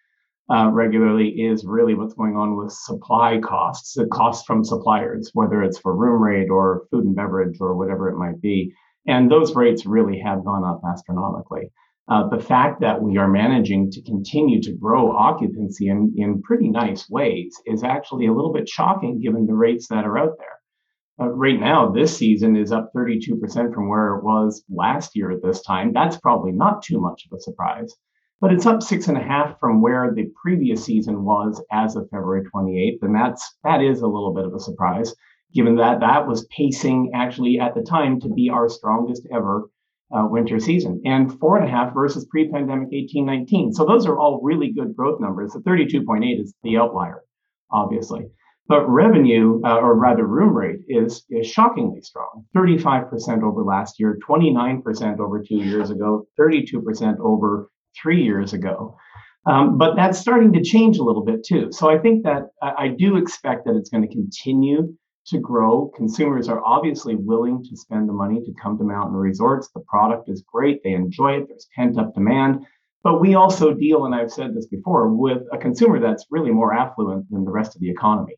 uh, 0.52 0.70
regularly 0.70 1.30
is 1.30 1.64
really 1.66 1.94
what's 1.94 2.14
going 2.14 2.36
on 2.36 2.58
with 2.58 2.74
supply 2.74 3.40
costs, 3.40 3.94
the 3.94 4.06
costs 4.08 4.46
from 4.46 4.66
suppliers, 4.66 5.32
whether 5.34 5.64
it's 5.64 5.80
for 5.80 5.96
room 5.96 6.22
rate 6.22 6.50
or 6.50 6.84
food 6.92 7.06
and 7.06 7.16
beverage 7.16 7.58
or 7.62 7.76
whatever 7.78 8.10
it 8.10 8.18
might 8.18 8.42
be. 8.42 8.74
And 9.08 9.32
those 9.32 9.56
rates 9.56 9.86
really 9.86 10.20
have 10.20 10.44
gone 10.44 10.66
up 10.66 10.82
astronomically. 10.92 11.72
Uh, 12.10 12.28
the 12.28 12.40
fact 12.40 12.82
that 12.82 13.02
we 13.02 13.18
are 13.18 13.30
managing 13.30 13.90
to 13.92 14.02
continue 14.02 14.62
to 14.62 14.74
grow 14.74 15.16
occupancy 15.16 15.88
in, 15.88 16.14
in 16.18 16.42
pretty 16.42 16.70
nice 16.70 17.10
ways 17.10 17.56
is 17.66 17.84
actually 17.84 18.26
a 18.26 18.34
little 18.34 18.52
bit 18.52 18.68
shocking 18.68 19.22
given 19.22 19.46
the 19.46 19.54
rates 19.54 19.88
that 19.88 20.04
are 20.04 20.18
out 20.18 20.38
there. 20.38 21.26
Uh, 21.26 21.30
right 21.30 21.60
now, 21.60 21.90
this 21.90 22.18
season 22.18 22.58
is 22.58 22.74
up 22.74 22.92
32% 22.94 23.74
from 23.74 23.88
where 23.88 24.16
it 24.16 24.24
was 24.24 24.64
last 24.70 25.16
year 25.16 25.32
at 25.32 25.42
this 25.42 25.62
time. 25.62 25.94
That's 25.94 26.18
probably 26.18 26.52
not 26.52 26.84
too 26.84 27.00
much 27.00 27.26
of 27.26 27.38
a 27.38 27.42
surprise 27.42 27.96
but 28.42 28.52
it's 28.52 28.66
up 28.66 28.82
six 28.82 29.08
and 29.08 29.18
a 29.18 29.24
half 29.24 29.60
from 29.60 29.82
where 29.82 30.12
the 30.14 30.32
previous 30.42 30.84
season 30.84 31.24
was 31.24 31.64
as 31.72 31.96
of 31.96 32.10
February 32.10 32.44
28th. 32.54 33.04
And 33.04 33.16
that's 33.16 33.56
that 33.64 33.82
is 33.82 34.02
a 34.02 34.08
little 34.08 34.34
bit 34.34 34.46
of 34.46 34.54
a 34.56 34.60
surprise, 34.60 35.14
given 35.54 35.76
that 35.76 36.00
that 36.00 36.28
was 36.28 36.48
pacing 36.48 37.12
actually 37.14 37.60
at 37.60 37.76
the 37.76 37.84
time 37.84 38.20
to 38.20 38.30
be 38.30 38.50
our 38.50 38.68
strongest 38.68 39.28
ever 39.32 39.70
uh, 40.12 40.26
winter 40.28 40.60
season, 40.60 41.02
and 41.06 41.40
four 41.40 41.58
and 41.58 41.66
a 41.66 41.72
half 41.72 41.94
versus 41.94 42.26
pre-pandemic 42.26 42.90
1819. 42.92 43.74
So 43.74 43.86
those 43.86 44.06
are 44.06 44.18
all 44.18 44.42
really 44.44 44.74
good 44.74 44.96
growth 44.96 45.22
numbers. 45.22 45.54
The 45.54 45.60
32.8 45.60 46.42
is 46.42 46.54
the 46.64 46.78
outlier, 46.78 47.24
obviously. 47.72 48.26
But 48.68 48.90
revenue, 48.90 49.62
uh, 49.64 49.78
or 49.78 49.96
rather 49.96 50.26
room 50.26 50.54
rate, 50.54 50.80
is, 50.88 51.24
is 51.30 51.48
shockingly 51.48 52.02
strong 52.02 52.46
35% 52.56 53.44
over 53.44 53.64
last 53.64 54.00
year, 54.00 54.18
29% 54.28 55.20
over 55.20 55.42
two 55.42 55.56
years 55.56 55.90
ago, 55.92 56.26
32% 56.40 57.20
over 57.20 57.70
three 58.00 58.24
years 58.24 58.54
ago. 58.54 58.98
Um, 59.46 59.78
but 59.78 59.96
that's 59.96 60.20
starting 60.20 60.54
to 60.54 60.64
change 60.64 60.98
a 60.98 61.04
little 61.04 61.24
bit 61.24 61.44
too. 61.44 61.72
So 61.72 61.90
I 61.90 61.98
think 61.98 62.24
that 62.24 62.50
I, 62.62 62.74
I 62.78 62.88
do 62.90 63.18
expect 63.18 63.66
that 63.66 63.76
it's 63.76 63.90
going 63.90 64.08
to 64.08 64.14
continue 64.14 64.96
to 65.28 65.40
grow. 65.40 65.92
Consumers 65.96 66.48
are 66.48 66.64
obviously 66.66 67.16
willing 67.16 67.64
to 67.64 67.76
spend 67.76 68.08
the 68.08 68.14
money 68.14 68.42
to 68.42 68.54
come 68.62 68.78
to 68.78 68.84
mountain 68.84 69.16
resorts. 69.16 69.70
The 69.74 69.82
product 69.82 70.30
is 70.30 70.44
great, 70.52 70.84
they 70.84 70.94
enjoy 70.94 71.38
it, 71.38 71.48
there's 71.48 71.68
pent 71.76 71.98
up 71.98 72.14
demand. 72.14 72.66
But 73.04 73.20
we 73.20 73.34
also 73.34 73.74
deal, 73.74 74.06
and 74.06 74.14
I've 74.14 74.32
said 74.32 74.54
this 74.54 74.68
before, 74.68 75.08
with 75.10 75.42
a 75.52 75.58
consumer 75.58 76.00
that's 76.00 76.28
really 76.30 76.52
more 76.52 76.74
affluent 76.74 77.30
than 77.32 77.46
the 77.46 77.52
rest 77.52 77.76
of 77.76 77.82
the 77.82 77.90
economy. 77.90 78.36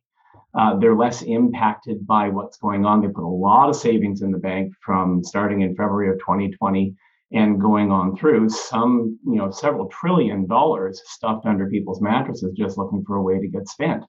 Uh, 0.57 0.77
they're 0.77 0.95
less 0.95 1.21
impacted 1.23 2.05
by 2.05 2.29
what's 2.29 2.57
going 2.57 2.85
on. 2.85 3.01
They 3.01 3.07
put 3.07 3.23
a 3.23 3.27
lot 3.27 3.69
of 3.69 3.75
savings 3.75 4.21
in 4.21 4.31
the 4.31 4.37
bank 4.37 4.71
from 4.85 5.23
starting 5.23 5.61
in 5.61 5.75
February 5.75 6.09
of 6.09 6.19
2020 6.19 6.95
and 7.33 7.59
going 7.59 7.91
on 7.91 8.15
through 8.15 8.49
some, 8.49 9.17
you 9.25 9.35
know, 9.35 9.49
several 9.49 9.87
trillion 9.87 10.47
dollars 10.47 11.01
stuffed 11.05 11.45
under 11.45 11.69
people's 11.69 12.01
mattresses 12.01 12.53
just 12.55 12.77
looking 12.77 13.03
for 13.05 13.15
a 13.15 13.21
way 13.21 13.39
to 13.39 13.47
get 13.47 13.67
spent. 13.67 14.03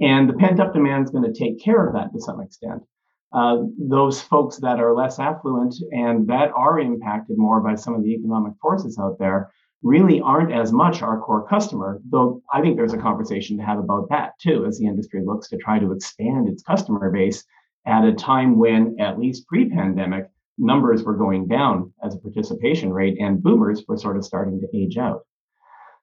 And 0.00 0.28
the 0.28 0.34
pent 0.34 0.60
up 0.60 0.72
demand 0.72 1.04
is 1.04 1.10
going 1.10 1.30
to 1.30 1.38
take 1.38 1.62
care 1.62 1.86
of 1.86 1.94
that 1.94 2.12
to 2.12 2.20
some 2.20 2.40
extent. 2.40 2.82
Uh, 3.32 3.64
those 3.78 4.22
folks 4.22 4.56
that 4.58 4.80
are 4.80 4.94
less 4.94 5.18
affluent 5.18 5.74
and 5.90 6.26
that 6.28 6.50
are 6.54 6.78
impacted 6.78 7.36
more 7.36 7.60
by 7.60 7.74
some 7.74 7.94
of 7.94 8.02
the 8.02 8.14
economic 8.14 8.54
forces 8.62 8.98
out 8.98 9.18
there 9.18 9.50
really 9.82 10.20
aren't 10.20 10.52
as 10.52 10.72
much 10.72 11.02
our 11.02 11.20
core 11.20 11.46
customer, 11.46 12.00
though 12.08 12.42
I 12.52 12.60
think 12.60 12.76
there's 12.76 12.94
a 12.94 12.98
conversation 12.98 13.56
to 13.58 13.62
have 13.64 13.78
about 13.78 14.08
that 14.10 14.32
too, 14.40 14.64
as 14.66 14.78
the 14.78 14.86
industry 14.86 15.22
looks 15.24 15.48
to 15.48 15.56
try 15.56 15.78
to 15.78 15.92
expand 15.92 16.48
its 16.48 16.62
customer 16.62 17.10
base 17.10 17.44
at 17.86 18.04
a 18.04 18.12
time 18.12 18.58
when, 18.58 18.96
at 18.98 19.18
least 19.18 19.46
pre 19.46 19.68
pandemic, 19.68 20.28
numbers 20.58 21.02
were 21.02 21.16
going 21.16 21.46
down 21.46 21.92
as 22.04 22.14
a 22.14 22.18
participation 22.18 22.92
rate 22.92 23.16
and 23.20 23.42
boomers 23.42 23.84
were 23.86 23.96
sort 23.96 24.16
of 24.16 24.24
starting 24.24 24.60
to 24.60 24.76
age 24.76 24.98
out. 24.98 25.20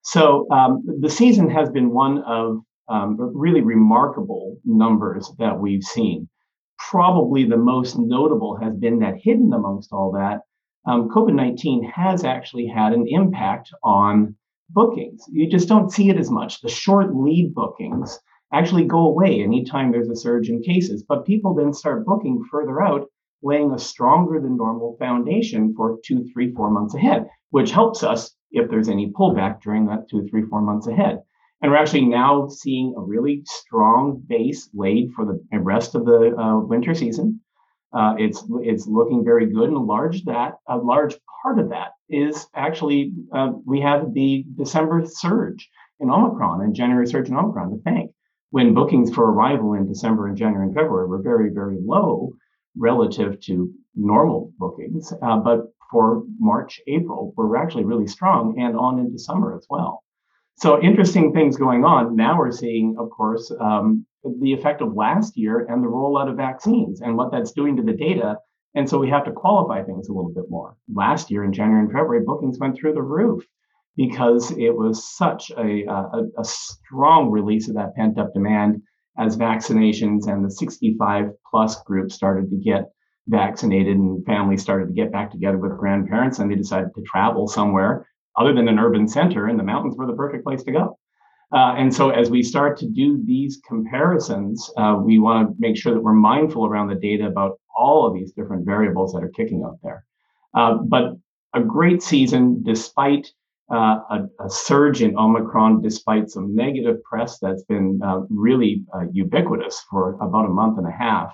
So 0.04 0.48
um, 0.52 0.84
the 1.00 1.10
season 1.10 1.50
has 1.50 1.70
been 1.70 1.90
one 1.92 2.20
of 2.20 2.60
um, 2.88 3.18
really 3.20 3.62
remarkable 3.62 4.58
numbers 4.64 5.32
that 5.40 5.60
we've 5.60 5.84
seen. 5.84 6.30
Probably 6.78 7.46
the 7.46 7.58
most 7.58 7.98
notable 7.98 8.58
has 8.58 8.76
been 8.76 9.00
that 9.00 9.16
hidden 9.22 9.52
amongst 9.54 9.92
all 9.92 10.12
that, 10.12 10.42
um, 10.86 11.10
COVID 11.10 11.34
19 11.34 11.84
has 11.84 12.24
actually 12.24 12.68
had 12.68 12.94
an 12.94 13.06
impact 13.08 13.72
on 13.84 14.36
bookings. 14.70 15.24
You 15.32 15.50
just 15.50 15.68
don't 15.68 15.92
see 15.92 16.10
it 16.10 16.18
as 16.18 16.30
much. 16.30 16.62
The 16.62 16.70
short 16.70 17.16
lead 17.16 17.54
bookings 17.56 18.20
actually 18.54 18.86
go 18.86 19.08
away 19.08 19.42
anytime 19.42 19.92
there's 19.92 20.10
a 20.10 20.16
surge 20.16 20.50
in 20.50 20.62
cases, 20.62 21.04
but 21.08 21.26
people 21.26 21.54
then 21.54 21.74
start 21.74 22.06
booking 22.06 22.44
further 22.52 22.82
out, 22.82 23.08
laying 23.42 23.72
a 23.72 23.80
stronger 23.80 24.40
than 24.40 24.58
normal 24.58 24.96
foundation 24.98 25.74
for 25.76 26.00
two, 26.06 26.26
three, 26.34 26.54
four 26.54 26.70
months 26.70 26.96
ahead, 26.96 27.28
which 27.52 27.72
helps 27.72 28.04
us 28.04 28.36
if 28.52 28.70
there's 28.70 28.90
any 28.90 29.12
pullback 29.12 29.62
during 29.62 29.86
that 29.86 30.10
two, 30.10 30.28
three, 30.30 30.44
four 30.50 30.62
months 30.62 30.88
ahead. 30.88 31.22
And 31.62 31.72
we're 31.72 31.78
actually 31.78 32.06
now 32.06 32.48
seeing 32.48 32.94
a 32.98 33.02
really 33.02 33.44
strong 33.46 34.22
base 34.28 34.70
laid 34.74 35.12
for 35.16 35.26
the 35.26 35.60
rest 35.60 35.96
of 35.96 36.06
the 36.06 36.36
uh, 36.38 36.60
winter 36.60 36.94
season. 36.94 37.42
Uh, 37.94 38.14
it's 38.18 38.44
it's 38.62 38.88
looking 38.88 39.24
very 39.24 39.46
good, 39.46 39.70
and 39.70 39.78
a 39.78 39.80
large 39.80 40.26
that 40.26 40.56
a 40.68 40.78
large 40.78 41.16
part 41.42 41.60
of 41.60 41.70
that 41.70 41.92
is 42.10 42.48
actually 42.54 43.14
uh, 43.34 43.52
we 43.66 43.80
have 43.80 44.14
the 44.14 44.46
December 44.58 45.06
surge 45.06 45.70
in 46.02 46.10
Omicron 46.10 46.62
and 46.62 46.76
January 46.76 47.08
surge 47.08 47.30
in 47.30 47.36
Omicron 47.38 47.72
to 47.72 47.82
thank. 47.84 48.12
When 48.50 48.74
bookings 48.74 49.14
for 49.14 49.32
arrival 49.32 49.74
in 49.74 49.88
December 49.88 50.28
and 50.28 50.36
January 50.36 50.68
and 50.68 50.76
February 50.76 51.08
were 51.08 51.22
very 51.22 51.52
very 51.52 51.78
low 51.80 52.34
relative 52.78 53.40
to 53.42 53.72
normal 53.96 54.52
bookings, 54.58 55.14
uh, 55.22 55.38
but 55.38 55.68
for 55.92 56.24
March 56.40 56.82
April 56.88 57.34
we're 57.38 57.56
actually 57.58 57.86
really 57.86 58.08
strong 58.08 58.60
and 58.60 58.76
on 58.76 59.00
into 59.00 59.20
summer 59.20 59.56
as 59.56 59.66
well. 59.70 60.04
So 60.58 60.82
interesting 60.82 61.34
things 61.34 61.58
going 61.58 61.84
on. 61.84 62.16
Now 62.16 62.38
we're 62.38 62.52
seeing, 62.52 62.96
of 62.98 63.10
course, 63.10 63.52
um, 63.60 64.06
the 64.42 64.54
effect 64.54 64.82
of 64.82 64.96
last 64.96 65.38
year 65.38 65.66
and 65.70 65.84
the 65.84 65.88
rollout 65.88 66.30
of 66.30 66.38
vaccines 66.38 67.02
and 67.02 67.18
what 67.18 67.32
that's 67.32 67.52
doing 67.52 67.76
to 67.76 67.84
the 67.84 67.94
data. 67.94 68.38
And 68.74 68.90
so 68.90 68.98
we 68.98 69.10
have 69.10 69.26
to 69.26 69.32
qualify 69.32 69.84
things 69.84 70.08
a 70.08 70.14
little 70.14 70.32
bit 70.34 70.50
more. 70.50 70.78
Last 70.94 71.30
year 71.30 71.44
in 71.44 71.54
January 71.54 71.84
and 71.84 71.92
February, 71.92 72.24
bookings 72.26 72.58
went 72.58 72.78
through 72.78 72.94
the 72.94 73.02
roof 73.02 73.44
because 73.98 74.52
it 74.52 74.76
was 74.76 75.16
such 75.16 75.52
a, 75.52 75.84
a, 75.86 76.24
a 76.38 76.44
strong 76.44 77.32
release 77.32 77.68
of 77.70 77.76
that 77.76 77.96
pent 77.96 78.18
up 78.18 78.34
demand 78.34 78.82
as 79.18 79.38
vaccinations 79.38 80.28
and 80.28 80.44
the 80.44 80.52
65 80.52 81.32
plus 81.50 81.82
group 81.84 82.12
started 82.12 82.50
to 82.50 82.58
get 82.58 82.92
vaccinated 83.28 83.98
and 83.98 84.24
families 84.26 84.62
started 84.62 84.88
to 84.88 84.94
get 84.94 85.12
back 85.12 85.32
together 85.32 85.58
with 85.58 85.78
grandparents 85.78 86.40
and 86.40 86.52
they 86.52 86.56
decided 86.56 86.90
to 86.96 87.02
travel 87.02 87.48
somewhere 87.48 88.08
other 88.38 88.54
than 88.54 88.68
an 88.68 88.80
urban 88.80 89.08
center, 89.08 89.48
and 89.48 89.58
the 89.58 89.64
mountains 89.64 89.96
were 89.96 90.06
the 90.06 90.14
perfect 90.14 90.44
place 90.44 90.64
to 90.64 90.72
go. 90.72 90.98
Uh, 91.54 91.76
and 91.78 91.94
so, 91.94 92.10
as 92.10 92.30
we 92.30 92.44
start 92.44 92.78
to 92.78 92.88
do 92.88 93.24
these 93.26 93.62
comparisons, 93.68 94.70
uh, 94.78 95.00
we 95.02 95.20
want 95.20 95.50
to 95.50 95.56
make 95.60 95.78
sure 95.78 95.94
that 95.94 96.02
we're 96.02 96.14
mindful 96.14 96.66
around 96.66 96.88
the 96.88 96.96
data 96.96 97.26
about 97.26 97.60
all 97.78 98.06
of 98.06 98.14
these 98.14 98.32
different 98.34 98.66
variables 98.66 99.14
that 99.14 99.24
are 99.24 99.30
kicking 99.30 99.64
out 99.64 99.78
there. 99.84 100.04
Uh, 100.54 100.76
but 100.76 101.14
a 101.54 101.62
great 101.62 102.02
season, 102.02 102.62
despite 102.64 103.32
uh, 103.72 104.00
a, 104.10 104.20
a, 104.40 104.50
surge 104.50 105.02
in 105.02 105.18
Omicron, 105.18 105.82
despite 105.82 106.30
some 106.30 106.56
negative 106.56 107.04
press 107.04 107.40
that's 107.40 107.64
been 107.64 108.00
uh, 108.06 108.22
really 108.30 108.84
uh, 108.94 109.06
ubiquitous 109.12 109.84
for 109.90 110.14
about 110.22 110.46
a 110.46 110.50
month 110.50 110.78
and 110.78 110.88
a 110.88 110.92
half, 110.92 111.34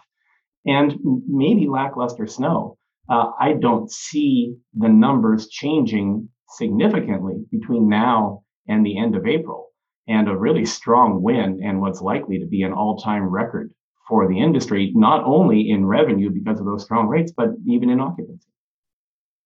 and 0.65 0.95
maybe 1.27 1.67
lackluster 1.67 2.27
snow. 2.27 2.77
I 3.09 3.55
don't 3.59 3.91
see 3.91 4.55
the 4.73 4.87
numbers 4.87 5.49
changing 5.49 6.29
significantly 6.47 7.43
between 7.51 7.89
now 7.89 8.43
and 8.69 8.85
the 8.85 8.97
end 8.97 9.17
of 9.17 9.27
April, 9.27 9.67
and 10.07 10.29
a 10.29 10.37
really 10.37 10.63
strong 10.63 11.21
win 11.21 11.61
and 11.61 11.81
what's 11.81 11.99
likely 11.99 12.39
to 12.39 12.45
be 12.45 12.63
an 12.63 12.71
all 12.71 12.97
time 12.97 13.23
record 13.23 13.73
for 14.07 14.29
the 14.29 14.39
industry, 14.39 14.93
not 14.95 15.23
only 15.25 15.69
in 15.69 15.85
revenue 15.85 16.29
because 16.29 16.61
of 16.61 16.65
those 16.65 16.83
strong 16.85 17.07
rates, 17.07 17.33
but 17.35 17.49
even 17.67 17.89
in 17.89 17.99
occupancy. 17.99 18.47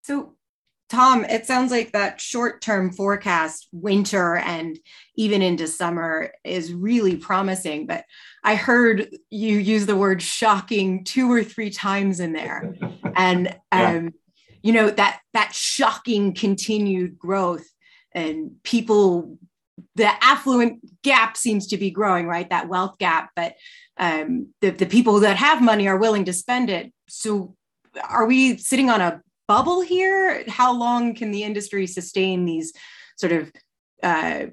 So, 0.04 0.35
Tom, 0.90 1.26
it 1.26 1.46
sounds 1.46 1.72
like 1.72 1.92
that 1.92 2.22
short 2.22 2.62
term 2.62 2.92
forecast, 2.92 3.68
winter 3.72 4.36
and 4.38 4.78
even 5.16 5.42
into 5.42 5.68
summer, 5.68 6.32
is 6.44 6.74
really 6.74 7.16
promising. 7.16 7.88
But 7.88 8.06
I 8.44 8.56
heard 8.56 9.10
you 9.30 9.58
use 9.58 9.88
the 9.88 9.96
word 9.96 10.22
shocking 10.22 11.04
two 11.04 11.32
or 11.32 11.44
three 11.44 11.70
times 11.70 12.20
in 12.20 12.34
there. 12.34 12.76
And 13.18 13.58
um, 13.72 14.14
you 14.66 14.74
know 14.74 14.90
that 14.90 15.22
that 15.34 15.54
shocking 15.54 16.34
continued 16.34 17.20
growth 17.20 17.66
and 18.14 18.52
people 18.64 19.38
the 19.94 20.12
affluent 20.24 20.80
gap 21.04 21.38
seems 21.38 21.68
to 21.68 21.78
be 21.78 21.92
growing 21.92 22.26
right 22.26 22.50
that 22.50 22.68
wealth 22.68 22.98
gap 22.98 23.30
but 23.36 23.54
um, 23.98 24.48
the, 24.62 24.72
the 24.72 24.88
people 24.88 25.20
that 25.20 25.38
have 25.38 25.62
money 25.62 25.88
are 25.88 25.98
willing 25.98 26.26
to 26.26 26.34
spend 26.34 26.72
it 26.72 26.92
so 27.08 27.56
are 28.10 28.26
we 28.26 28.58
sitting 28.58 28.90
on 28.90 29.02
a 29.02 29.22
bubble 29.48 29.82
here 29.82 30.44
how 30.48 30.74
long 30.74 31.14
can 31.14 31.32
the 31.32 31.44
industry 31.44 31.88
sustain 31.88 32.46
these 32.46 32.74
sort 33.18 33.32
of 33.32 33.52
uh, 34.04 34.46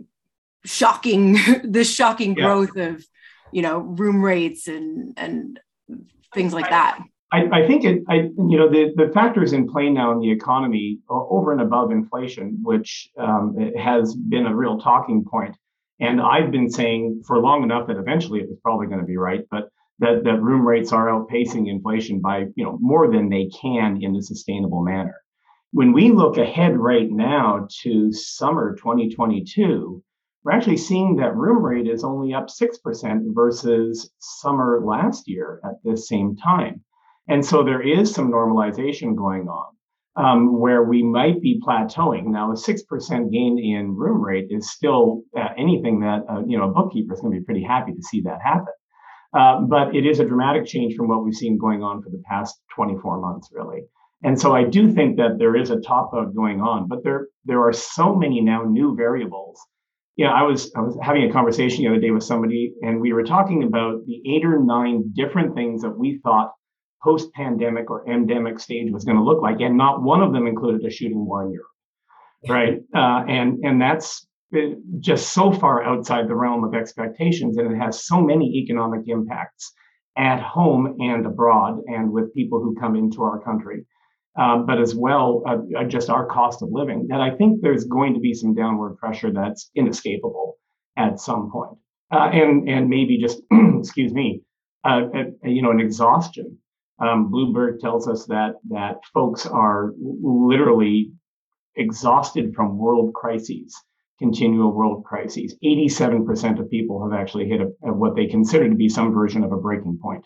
shocking 0.64 1.38
this 1.64 1.92
shocking 1.92 2.37
yeah. 2.37 2.44
growth 2.44 2.76
of 2.76 3.04
you 3.52 3.62
know 3.62 3.78
room 3.78 4.25
rates 4.25 4.68
and 4.68 5.14
and 5.16 5.61
things 6.34 6.52
like 6.52 6.70
that 6.70 6.99
I, 7.32 7.49
I, 7.50 7.66
think 7.66 7.84
it, 7.84 8.02
I, 8.11 8.16
you 8.16 8.58
know, 8.58 8.68
the, 8.68 8.92
the 8.94 9.11
factors 9.14 9.54
in 9.54 9.66
play 9.66 9.88
now 9.88 10.12
in 10.12 10.20
the 10.20 10.30
economy 10.30 10.99
over 11.08 11.50
and 11.52 11.62
above 11.62 11.90
inflation, 11.90 12.58
which 12.62 13.08
um, 13.18 13.72
has 13.75 14.14
been 14.14 14.44
a 14.44 14.54
real 14.54 14.78
talking 14.78 15.25
point. 15.25 15.56
And 15.99 16.20
I've 16.20 16.50
been 16.50 16.70
saying 16.70 17.22
for 17.26 17.38
long 17.38 17.62
enough 17.62 17.87
that 17.87 17.96
eventually 17.96 18.40
it 18.40 18.50
was 18.50 18.58
probably 18.62 18.87
going 18.87 19.00
to 19.00 19.06
be 19.06 19.16
right, 19.16 19.46
but 19.50 19.70
that, 20.02 20.25
that 20.25 20.42
room 20.42 20.66
rates 20.66 20.92
are 20.92 21.06
outpacing 21.06 21.71
inflation 21.71 22.21
by, 22.21 22.47
you 22.56 22.64
know, 22.64 22.76
more 22.80 23.11
than 23.11 23.28
they 23.28 23.49
can 23.61 24.02
in 24.02 24.16
a 24.16 24.23
sustainable 24.23 24.82
manner. 24.82 25.14
When 25.73 25.92
we 25.92 26.11
look 26.11 26.37
ahead 26.37 26.76
right 26.76 27.09
now 27.11 27.66
to 27.82 28.12
summer 28.12 28.75
2022, 28.76 30.02
we're 30.44 30.52
actually 30.52 30.76
seeing 30.76 31.16
that 31.16 31.37
room 31.37 31.62
rate 31.62 31.87
is 31.87 32.02
only 32.02 32.35
up 32.35 32.49
6% 32.49 33.35
versus 33.35 34.11
summer 34.18 34.82
last 34.85 35.28
year 35.28 35.61
at 35.64 35.75
this 35.85 36.09
same 36.09 36.37
time. 36.37 36.85
And 37.28 37.47
so 37.47 37.62
there 37.62 37.80
is 37.80 38.12
some 38.12 38.30
normalization 38.30 39.16
going 39.16 39.49
on 39.49 39.66
um, 40.16 40.59
where 40.59 40.82
we 40.82 41.04
might 41.04 41.40
be 41.40 41.62
plateauing. 41.64 42.26
Now, 42.26 42.50
a 42.50 42.54
6% 42.54 43.32
gain 43.32 43.59
in 43.59 43.94
room 43.94 44.21
rate 44.21 44.49
is 44.50 44.73
still 44.73 45.23
uh, 45.38 45.50
anything 45.56 46.00
that, 46.00 46.25
uh, 46.28 46.42
you 46.44 46.59
know, 46.59 46.64
a 46.64 46.73
bookkeeper 46.73 47.14
is 47.14 47.21
going 47.21 47.32
to 47.32 47.38
be 47.38 47.44
pretty 47.44 47.62
happy 47.62 47.92
to 47.92 48.02
see 48.02 48.21
that 48.23 48.40
happen. 48.42 48.75
Uh, 49.34 49.60
but 49.62 49.94
it 49.94 50.04
is 50.04 50.20
a 50.20 50.24
dramatic 50.24 50.66
change 50.66 50.94
from 50.94 51.08
what 51.08 51.24
we've 51.24 51.34
seen 51.34 51.58
going 51.58 51.82
on 51.82 52.02
for 52.02 52.10
the 52.10 52.22
past 52.28 52.60
24 52.74 53.20
months, 53.20 53.48
really. 53.52 53.80
And 54.22 54.38
so 54.40 54.54
I 54.54 54.64
do 54.64 54.92
think 54.92 55.16
that 55.16 55.38
there 55.38 55.56
is 55.56 55.70
a 55.70 55.80
top 55.80 56.12
out 56.14 56.34
going 56.34 56.60
on, 56.60 56.86
but 56.86 57.02
there 57.02 57.28
there 57.44 57.60
are 57.66 57.72
so 57.72 58.14
many 58.14 58.40
now 58.40 58.62
new 58.62 58.94
variables. 58.94 59.60
Yeah, 60.16 60.30
I 60.30 60.42
was 60.42 60.70
I 60.76 60.80
was 60.80 60.96
having 61.02 61.28
a 61.28 61.32
conversation 61.32 61.84
the 61.84 61.90
other 61.90 62.00
day 62.00 62.10
with 62.10 62.22
somebody, 62.22 62.74
and 62.82 63.00
we 63.00 63.12
were 63.12 63.24
talking 63.24 63.64
about 63.64 64.04
the 64.06 64.22
eight 64.30 64.44
or 64.44 64.60
nine 64.62 65.12
different 65.14 65.54
things 65.54 65.82
that 65.82 65.98
we 65.98 66.20
thought 66.22 66.52
post 67.02 67.32
pandemic 67.32 67.90
or 67.90 68.08
endemic 68.08 68.60
stage 68.60 68.92
was 68.92 69.04
going 69.04 69.16
to 69.16 69.24
look 69.24 69.42
like. 69.42 69.60
And 69.60 69.76
not 69.76 70.02
one 70.02 70.22
of 70.22 70.32
them 70.32 70.46
included 70.46 70.84
a 70.86 70.90
shooting 70.90 71.26
war 71.26 71.44
in 71.44 71.52
Europe. 71.52 71.66
Right. 72.48 72.80
Uh, 72.94 73.24
and, 73.26 73.64
and 73.64 73.80
that's 73.80 74.26
just 75.00 75.32
so 75.32 75.52
far 75.52 75.82
outside 75.82 76.28
the 76.28 76.35
realm 76.35 76.64
of 76.64 76.75
expectations, 76.75 77.56
and 77.56 77.73
it 77.73 77.76
has 77.76 78.04
so 78.04 78.21
many 78.21 78.47
economic 78.56 79.09
impacts 79.09 79.73
at 80.16 80.40
home 80.40 80.97
and 81.00 81.25
abroad, 81.25 81.80
and 81.87 82.12
with 82.12 82.35
people 82.35 82.61
who 82.61 82.76
come 82.78 82.97
into 82.97 83.23
our 83.23 83.40
country. 83.40 83.87
Um, 84.37 84.64
but 84.64 84.80
as 84.80 84.94
well, 84.94 85.42
uh, 85.47 85.80
uh, 85.80 85.85
just 85.85 86.09
our 86.09 86.26
cost 86.26 86.62
of 86.62 86.71
living, 86.71 87.06
that 87.09 87.21
I 87.21 87.30
think 87.30 87.61
there's 87.61 87.85
going 87.85 88.14
to 88.14 88.21
be 88.21 88.32
some 88.32 88.54
downward 88.54 88.97
pressure 88.97 89.30
that's 89.30 89.71
inescapable 89.75 90.56
at 90.97 91.21
some 91.21 91.50
point. 91.50 91.78
Uh, 92.11 92.30
and 92.32 92.68
and 92.68 92.88
maybe 92.88 93.18
just 93.18 93.42
excuse 93.78 94.12
me, 94.12 94.42
uh, 94.85 95.02
you 95.44 95.62
know, 95.62 95.71
an 95.71 95.80
exhaustion. 95.80 96.59
Um, 96.99 97.30
Bloomberg 97.32 97.80
tells 97.80 98.09
us 98.09 98.26
that 98.26 98.54
that 98.71 99.00
folks 99.12 99.47
are 99.47 99.92
literally 99.99 101.12
exhausted 101.76 102.54
from 102.54 102.78
world 102.78 103.14
crises, 103.14 103.75
continual 104.23 104.73
world 104.73 105.05
crises. 105.05 105.57
87% 105.64 106.61
of 106.61 106.71
people 106.71 107.02
have 107.02 107.19
actually 107.19 107.49
hit 107.49 107.61
a, 107.61 107.67
a, 107.88 107.93
what 107.93 108.14
they 108.14 108.26
consider 108.26 108.69
to 108.69 108.76
be 108.76 108.88
some 108.88 109.12
version 109.12 109.43
of 109.43 109.50
a 109.50 109.57
breaking 109.57 109.99
point 110.00 110.25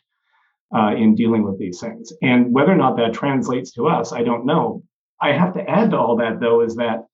uh, 0.76 0.95
in 0.95 1.15
dealing 1.15 1.43
with 1.43 1.59
these 1.59 1.81
things. 1.81 2.12
And 2.23 2.53
whether 2.53 2.73
or 2.73 2.76
not 2.76 2.97
that 2.99 3.15
translates 3.15 3.73
to 3.73 3.87
us, 3.87 4.12
I 4.12 4.23
don't 4.23 4.45
know. 4.45 4.83
I 5.21 5.33
have 5.33 5.55
to 5.55 5.69
add 5.69 5.91
to 5.91 5.99
all 5.99 6.17
that, 6.17 6.41
though, 6.41 6.61
is 6.61 6.76
that 6.76 7.07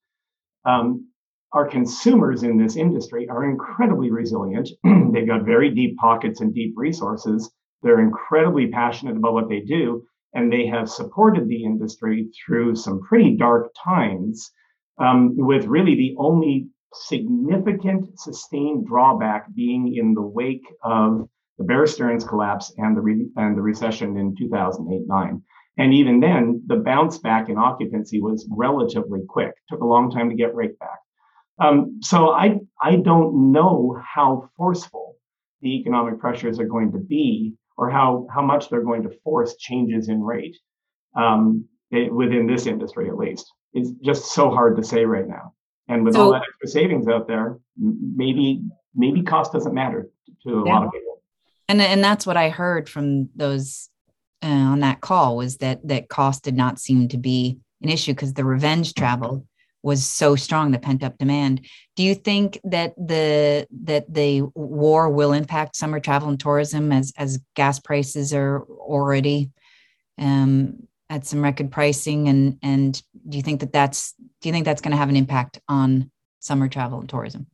um, 0.65 1.07
our 1.53 1.67
consumers 1.67 2.43
in 2.43 2.57
this 2.57 2.75
industry 2.75 3.29
are 3.29 3.49
incredibly 3.49 4.11
resilient. 4.11 4.69
They've 4.83 5.27
got 5.27 5.45
very 5.45 5.69
deep 5.69 5.97
pockets 5.97 6.41
and 6.41 6.53
deep 6.53 6.73
resources. 6.75 7.49
They're 7.81 8.01
incredibly 8.01 8.67
passionate 8.67 9.17
about 9.17 9.33
what 9.33 9.49
they 9.49 9.61
do, 9.61 10.03
and 10.33 10.51
they 10.51 10.65
have 10.67 10.89
supported 10.89 11.47
the 11.47 11.63
industry 11.63 12.29
through 12.45 12.75
some 12.75 13.01
pretty 13.01 13.37
dark 13.37 13.71
times, 13.81 14.51
um, 14.97 15.35
with 15.37 15.65
really 15.65 15.95
the 15.95 16.15
only 16.17 16.67
significant 16.93 18.19
sustained 18.19 18.87
drawback 18.87 19.53
being 19.53 19.95
in 19.95 20.13
the 20.13 20.21
wake 20.21 20.65
of 20.83 21.27
the 21.57 21.63
Bear 21.63 21.85
Stearns 21.85 22.23
collapse 22.23 22.73
and 22.77 22.95
the 22.97 23.01
re- 23.01 23.29
and 23.35 23.57
the 23.57 23.61
recession 23.61 24.17
in 24.17 24.35
2008-9. 24.35 25.41
And 25.77 25.93
even 25.93 26.19
then, 26.19 26.61
the 26.67 26.77
bounce 26.77 27.17
back 27.17 27.49
in 27.49 27.57
occupancy 27.57 28.21
was 28.21 28.47
relatively 28.51 29.21
quick. 29.27 29.53
Took 29.69 29.81
a 29.81 29.85
long 29.85 30.11
time 30.11 30.29
to 30.29 30.35
get 30.35 30.53
right 30.53 30.77
back. 30.79 30.99
Um, 31.59 31.99
so 32.01 32.31
I 32.31 32.59
I 32.81 32.97
don't 32.97 33.51
know 33.51 33.99
how 34.03 34.49
forceful 34.57 35.15
the 35.61 35.75
economic 35.77 36.19
pressures 36.19 36.59
are 36.59 36.67
going 36.67 36.91
to 36.91 36.99
be, 36.99 37.53
or 37.77 37.89
how 37.89 38.27
how 38.33 38.41
much 38.41 38.69
they're 38.69 38.83
going 38.83 39.03
to 39.03 39.17
force 39.23 39.55
changes 39.57 40.09
in 40.09 40.21
rate 40.21 40.57
um, 41.15 41.65
it, 41.91 42.13
within 42.13 42.47
this 42.47 42.65
industry, 42.67 43.09
at 43.09 43.17
least. 43.17 43.51
It's 43.73 43.91
just 44.03 44.33
so 44.33 44.49
hard 44.49 44.77
to 44.77 44.83
say 44.83 45.05
right 45.05 45.27
now. 45.27 45.53
And 45.87 46.05
with 46.05 46.15
so, 46.15 46.21
all 46.21 46.31
that 46.31 46.43
extra 46.47 46.67
savings 46.67 47.07
out 47.07 47.27
there, 47.27 47.57
maybe 47.77 48.61
maybe 48.95 49.21
cost 49.23 49.53
doesn't 49.53 49.73
matter 49.73 50.09
to 50.43 50.61
a 50.61 50.65
yeah. 50.65 50.73
lot 50.73 50.85
of 50.85 50.91
people 50.91 51.13
and 51.67 51.81
and 51.81 52.03
that's 52.03 52.25
what 52.25 52.37
I 52.37 52.49
heard 52.49 52.89
from 52.89 53.29
those 53.35 53.89
uh, 54.43 54.47
on 54.47 54.79
that 54.81 55.01
call 55.01 55.37
was 55.37 55.57
that 55.57 55.85
that 55.87 56.09
cost 56.09 56.43
did 56.43 56.55
not 56.55 56.79
seem 56.79 57.07
to 57.09 57.17
be 57.17 57.59
an 57.81 57.89
issue 57.89 58.13
because 58.13 58.33
the 58.33 58.45
revenge 58.45 58.93
travel 58.93 59.45
was 59.81 60.05
so 60.05 60.35
strong 60.35 60.71
the 60.71 60.79
pent 60.79 61.03
up 61.03 61.17
demand 61.17 61.65
do 61.95 62.03
you 62.03 62.15
think 62.15 62.59
that 62.63 62.95
the 62.95 63.67
that 63.83 64.13
the 64.13 64.41
war 64.55 65.09
will 65.09 65.33
impact 65.33 65.75
summer 65.75 65.99
travel 65.99 66.29
and 66.29 66.39
tourism 66.39 66.91
as 66.91 67.13
as 67.17 67.39
gas 67.55 67.79
prices 67.79 68.33
are 68.33 68.63
already 68.63 69.49
um, 70.19 70.87
at 71.13 71.25
some 71.25 71.43
record 71.43 71.71
pricing 71.71 72.27
and 72.27 72.57
and 72.63 73.03
do 73.29 73.37
you 73.37 73.43
think 73.43 73.59
that 73.59 73.71
that's 73.71 74.13
do 74.41 74.49
you 74.49 74.51
think 74.51 74.65
that's 74.65 74.81
going 74.81 74.91
to 74.91 74.97
have 74.97 75.09
an 75.09 75.15
impact 75.15 75.59
on 75.69 76.09
summer 76.39 76.67
travel 76.67 76.99
and 76.99 77.07
tourism 77.07 77.45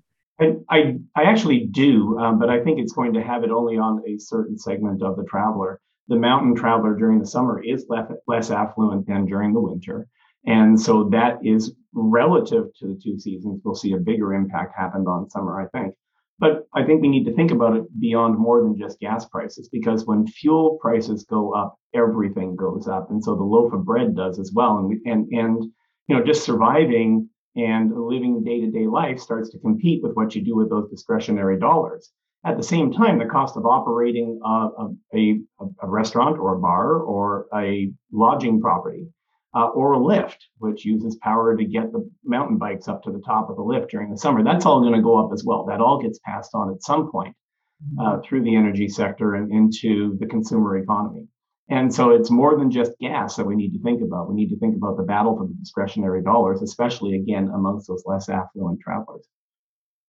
I, 0.42 0.56
I, 0.70 0.96
I 1.16 1.24
actually 1.24 1.66
do, 1.66 2.18
um, 2.18 2.40
but 2.40 2.50
I 2.50 2.64
think 2.64 2.80
it's 2.80 2.94
going 2.94 3.12
to 3.14 3.22
have 3.22 3.44
it 3.44 3.52
only 3.52 3.78
on 3.78 4.02
a 4.08 4.18
certain 4.18 4.58
segment 4.58 5.04
of 5.04 5.18
the 5.18 5.26
traveler. 5.26 5.82
The 6.08 6.16
mountain 6.16 6.56
traveler 6.56 6.96
during 6.96 7.20
the 7.20 7.28
summer 7.28 7.62
is 7.62 7.86
less, 7.90 8.10
less 8.26 8.50
affluent 8.50 9.06
than 9.06 9.26
during 9.26 9.54
the 9.54 9.60
winter. 9.60 10.08
And 10.46 10.80
so 10.80 11.10
that 11.10 11.40
is 11.44 11.74
relative 11.94 12.74
to 12.80 12.88
the 12.88 13.00
two 13.04 13.20
seasons. 13.20 13.62
We'll 13.66 13.76
see 13.76 13.94
a 13.94 13.98
bigger 13.98 14.34
impact 14.34 14.78
happen 14.78 15.06
on 15.08 15.30
summer, 15.30 15.60
I 15.60 15.68
think. 15.78 15.94
But 16.40 16.68
I 16.74 16.86
think 16.86 17.02
we 17.02 17.10
need 17.10 17.26
to 17.26 17.34
think 17.34 17.52
about 17.52 17.76
it 17.76 18.00
beyond 18.00 18.38
more 18.38 18.64
than 18.64 18.78
just 18.78 19.00
gas 19.02 19.26
prices, 19.26 19.68
because 19.68 20.06
when 20.06 20.26
fuel 20.26 20.78
prices 20.82 21.26
go 21.26 21.54
up, 21.54 21.78
everything 21.94 22.56
goes 22.56 22.88
up. 22.88 23.10
And 23.10 23.24
so 23.24 23.36
the 23.36 23.44
loaf 23.44 23.74
of 23.74 23.86
bread 23.86 24.16
does 24.16 24.40
as 24.40 24.52
well. 24.54 24.78
And, 24.78 24.88
we, 24.88 25.02
and, 25.06 25.28
and 25.32 25.64
you 26.08 26.16
know, 26.16 26.24
just 26.24 26.44
surviving 26.44 27.30
and 27.56 27.92
living 27.94 28.44
day 28.44 28.62
to 28.62 28.72
day 28.72 28.88
life 28.88 29.20
starts 29.20 29.50
to 29.52 29.60
compete 29.60 30.04
with 30.04 30.14
what 30.14 30.36
you 30.36 30.44
do 30.44 30.56
with 30.56 30.70
those 30.70 30.90
discretionary 30.90 31.60
dollars. 31.60 32.12
At 32.46 32.58
the 32.58 32.64
same 32.64 32.94
time, 32.94 33.20
the 33.20 33.26
cost 33.26 33.58
of 33.58 33.66
operating 33.66 34.40
a, 34.46 34.70
a, 35.14 35.40
a 35.82 35.88
restaurant 35.88 36.38
or 36.38 36.56
a 36.56 36.60
bar 36.60 37.00
or 37.00 37.48
a 37.54 37.92
lodging 38.14 38.62
property 38.62 39.08
uh, 39.54 39.68
or 39.68 39.94
a 39.94 40.00
lift, 40.00 40.48
which 40.60 40.86
uses 40.86 41.18
power 41.18 41.58
to 41.58 41.66
get 41.66 41.92
the 41.92 42.10
mountain 42.24 42.58
bikes 42.58 42.88
up 42.88 43.04
to 43.04 43.12
the 43.12 43.22
top 43.22 43.50
of 43.50 43.56
the 43.56 43.62
lift 43.62 43.92
during 43.92 44.10
the 44.10 44.18
summer, 44.18 44.44
that's 44.44 44.66
all 44.66 44.82
going 44.82 44.94
to 44.94 45.02
go 45.02 45.18
up 45.18 45.32
as 45.34 45.44
well. 45.44 45.66
That 45.66 45.82
all 45.82 46.02
gets 46.02 46.20
passed 46.20 46.52
on 46.54 46.72
at 46.72 46.84
some 46.84 47.12
point 47.12 47.36
uh, 48.00 48.04
mm-hmm. 48.04 48.22
through 48.22 48.44
the 48.44 48.56
energy 48.56 48.88
sector 48.88 49.36
and 49.36 49.52
into 49.52 50.18
the 50.20 50.28
consumer 50.28 50.78
economy. 50.78 51.28
And 51.70 51.94
so 51.94 52.10
it's 52.10 52.32
more 52.32 52.58
than 52.58 52.72
just 52.72 52.98
gas 53.00 53.36
that 53.36 53.46
we 53.46 53.56
need 53.56 53.74
to 53.74 53.80
think 53.80 54.02
about. 54.02 54.28
We 54.28 54.36
need 54.36 54.50
to 54.50 54.58
think 54.58 54.76
about 54.76 54.98
the 54.98 55.04
battle 55.04 55.38
for 55.38 55.48
the 55.48 55.54
discretionary 55.54 56.24
dollars, 56.24 56.62
especially 56.62 57.16
again 57.16 57.52
amongst 57.54 57.88
those 57.88 58.04
less 58.06 58.28
affluent 58.28 58.82
travelers. 58.82 59.28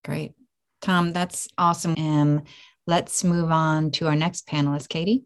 Great. 0.04 0.32
Tom, 0.80 1.12
that's 1.12 1.48
awesome. 1.58 1.94
Um, 1.98 2.44
let's 2.86 3.22
move 3.22 3.50
on 3.50 3.90
to 3.92 4.06
our 4.06 4.16
next 4.16 4.46
panelist, 4.46 4.88
Katie. 4.88 5.24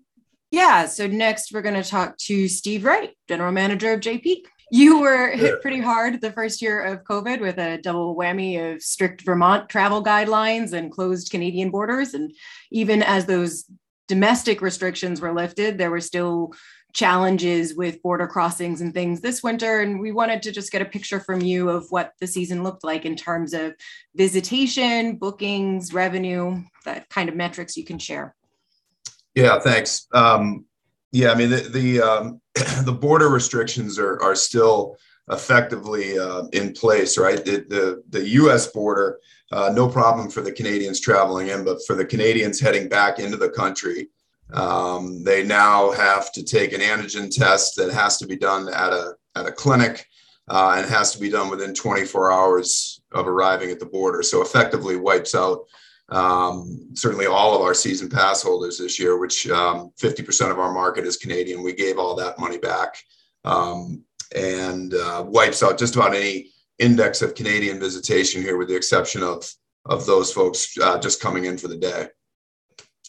Yeah. 0.51 0.87
So 0.87 1.07
next 1.07 1.53
we're 1.53 1.63
going 1.63 1.81
to 1.81 1.89
talk 1.89 2.17
to 2.19 2.49
Steve 2.49 2.85
Wright, 2.85 3.11
General 3.29 3.53
Manager 3.53 3.93
of 3.93 4.01
JP. 4.01 4.39
You 4.71 5.01
were 5.01 5.29
hit 5.31 5.61
pretty 5.63 5.81
hard 5.81 6.21
the 6.21 6.33
first 6.33 6.61
year 6.61 6.83
of 6.83 7.05
COVID 7.05 7.41
with 7.41 7.59
a 7.59 7.79
double 7.79 8.17
whammy 8.17 8.75
of 8.75 8.83
strict 8.83 9.23
Vermont 9.23 9.69
travel 9.69 10.03
guidelines 10.03 10.73
and 10.73 10.91
closed 10.91 11.31
Canadian 11.31 11.71
borders. 11.71 12.15
And 12.15 12.33
even 12.73 13.03
as 13.03 13.27
those 13.27 13.67
domestic 14.09 14.61
restrictions 14.61 15.21
were 15.21 15.33
lifted, 15.33 15.79
there 15.79 15.91
were 15.91 16.01
still 16.01 16.53
challenges 16.93 17.75
with 17.75 18.01
border 18.03 18.27
crossings 18.27 18.81
and 18.81 18.95
things 18.95 19.21
this 19.21 19.43
winter. 19.43 19.81
And 19.81 20.01
we 20.01 20.13
wanted 20.13 20.43
to 20.43 20.53
just 20.53 20.71
get 20.71 20.81
a 20.81 20.87
picture 20.87 21.19
from 21.19 21.41
you 21.41 21.69
of 21.69 21.87
what 21.91 22.13
the 22.21 22.27
season 22.27 22.63
looked 22.63 22.85
like 22.85 23.05
in 23.05 23.17
terms 23.17 23.53
of 23.53 23.75
visitation, 24.15 25.17
bookings, 25.17 25.93
revenue, 25.93 26.63
that 26.85 27.09
kind 27.11 27.29
of 27.29 27.35
metrics 27.35 27.77
you 27.77 27.85
can 27.85 27.99
share. 27.99 28.37
Yeah, 29.35 29.59
thanks. 29.59 30.07
Um, 30.13 30.67
yeah, 31.11 31.33
I 31.33 31.35
mean 31.35 31.51
the 31.51 31.61
the, 31.61 32.01
um, 32.01 32.41
the 32.85 32.93
border 32.93 33.29
restrictions 33.29 33.99
are 33.99 34.21
are 34.23 34.37
still 34.37 34.97
effectively 35.31 36.19
uh, 36.19 36.45
in 36.53 36.73
place, 36.73 37.17
right? 37.17 37.45
The, 37.45 37.65
the, 37.69 38.03
the 38.11 38.29
U.S. 38.31 38.67
border, 38.67 39.21
uh, 39.53 39.73
no 39.75 39.89
problem 39.89 40.31
for 40.31 40.41
the 40.41 40.53
Canadians 40.53 41.01
traveling 41.01 41.49
in, 41.49 41.65
but 41.65 41.79
for 41.87 41.95
the 41.95 42.05
Canadians 42.05 42.61
heading 42.61 42.89
back 42.89 43.19
into 43.19 43.37
the 43.37 43.51
country, 43.51 44.09
um, 44.53 45.25
they 45.25 45.43
now 45.43 45.91
have 45.93 46.33
to 46.33 46.43
take 46.43 46.73
an 46.73 46.81
antigen 46.81 47.35
test 47.35 47.77
that 47.77 47.93
has 47.93 48.19
to 48.19 48.27
be 48.27 48.37
done 48.37 48.69
at 48.69 48.93
a 48.93 49.15
at 49.37 49.47
a 49.47 49.53
clinic 49.53 50.07
uh, 50.49 50.75
and 50.77 50.89
has 50.89 51.13
to 51.13 51.19
be 51.19 51.31
done 51.31 51.51
within 51.51 51.75
24 51.75 52.31
hours 52.31 53.01
of 53.13 53.27
arriving 53.27 53.71
at 53.71 53.81
the 53.81 53.87
border. 53.87 54.23
So 54.23 54.43
effectively 54.43 54.97
wipes 54.97 55.35
out 55.35 55.61
um, 56.11 56.91
certainly 56.95 57.27
all 57.27 57.55
of 57.55 57.63
our 57.63 57.75
season 57.75 58.09
pass 58.09 58.43
holders 58.43 58.79
this 58.79 58.99
year, 58.99 59.19
which 59.19 59.49
um, 59.49 59.91
50% 60.01 60.51
of 60.51 60.59
our 60.59 60.73
market 60.73 61.07
is 61.07 61.17
Canadian. 61.17 61.63
We 61.63 61.73
gave 61.73 61.99
all 61.99 62.15
that 62.17 62.39
money 62.39 62.59
back. 62.59 62.97
Um, 63.45 64.03
and 64.35 64.95
uh, 64.95 65.25
wipes 65.27 65.63
out 65.63 65.79
just 65.79 65.97
about 65.97 66.15
any 66.15 66.51
index 66.79 67.23
of 67.23 67.35
Canadian 67.35 67.79
visitation 67.79 68.43
here, 68.43 68.57
with 68.57 68.69
the 68.69 68.77
exception 68.77 69.23
of 69.23 69.51
of 69.87 70.07
those 70.07 70.33
folks 70.33 70.77
uh, 70.83 70.99
just 70.99 71.21
coming 71.21 71.45
in 71.45 71.59
for 71.59 71.69
the 71.69 71.77
day. 71.77 72.09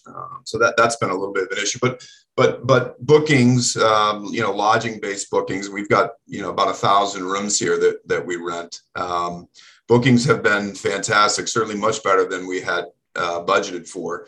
Um, 0.08 0.42
so 0.44 0.58
that 0.60 0.76
that's 0.78 0.98
been 0.98 1.10
a 1.10 1.16
little 1.16 1.34
bit 1.34 1.46
of 1.46 1.58
an 1.58 1.64
issue, 1.64 1.80
but 1.82 2.06
but 2.36 2.68
but 2.68 3.04
bookings, 3.06 3.76
um, 3.78 4.26
you 4.26 4.42
know, 4.42 4.52
lodging 4.52 5.00
based 5.00 5.32
bookings, 5.32 5.70
we've 5.70 5.90
got 5.90 6.12
you 6.28 6.42
know 6.42 6.52
about 6.52 6.70
a 6.70 6.74
thousand 6.74 7.26
rooms 7.26 7.58
here 7.58 7.80
that 7.80 8.08
that 8.08 8.26
we 8.26 8.36
rent. 8.36 8.82
Um, 8.96 9.48
bookings 9.88 10.26
have 10.26 10.44
been 10.44 10.76
fantastic, 10.76 11.48
certainly 11.48 11.78
much 11.78 12.04
better 12.04 12.28
than 12.28 12.48
we 12.48 12.62
had 12.62 12.86
uh, 13.16 13.44
budgeted 13.44 13.88
for. 13.88 14.28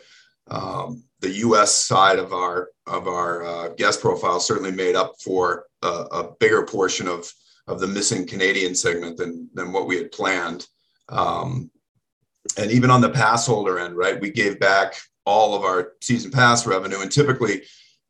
Um, 0.50 1.04
the 1.20 1.30
U.S. 1.30 1.74
side 1.74 2.18
of 2.18 2.32
our 2.32 2.68
of 2.86 3.08
our 3.08 3.44
uh, 3.44 3.68
guest 3.70 4.00
profile 4.00 4.40
certainly 4.40 4.70
made 4.70 4.94
up 4.96 5.14
for 5.22 5.66
a, 5.82 5.86
a, 5.88 6.30
bigger 6.40 6.64
portion 6.64 7.06
of 7.08 7.30
of 7.66 7.80
the 7.80 7.86
missing 7.86 8.26
Canadian 8.26 8.74
segment 8.74 9.16
than 9.16 9.48
than 9.54 9.72
what 9.72 9.86
we 9.86 9.96
had 9.96 10.12
planned. 10.12 10.66
Um, 11.08 11.70
and 12.56 12.70
even 12.70 12.90
on 12.90 13.00
the 13.00 13.10
pass 13.10 13.46
holder 13.46 13.78
end, 13.78 13.96
right, 13.96 14.20
we 14.20 14.30
gave 14.30 14.60
back 14.60 14.94
all 15.26 15.54
of 15.54 15.62
our 15.62 15.92
season 16.00 16.30
pass 16.30 16.66
revenue, 16.66 17.00
and 17.00 17.10
typically 17.10 17.62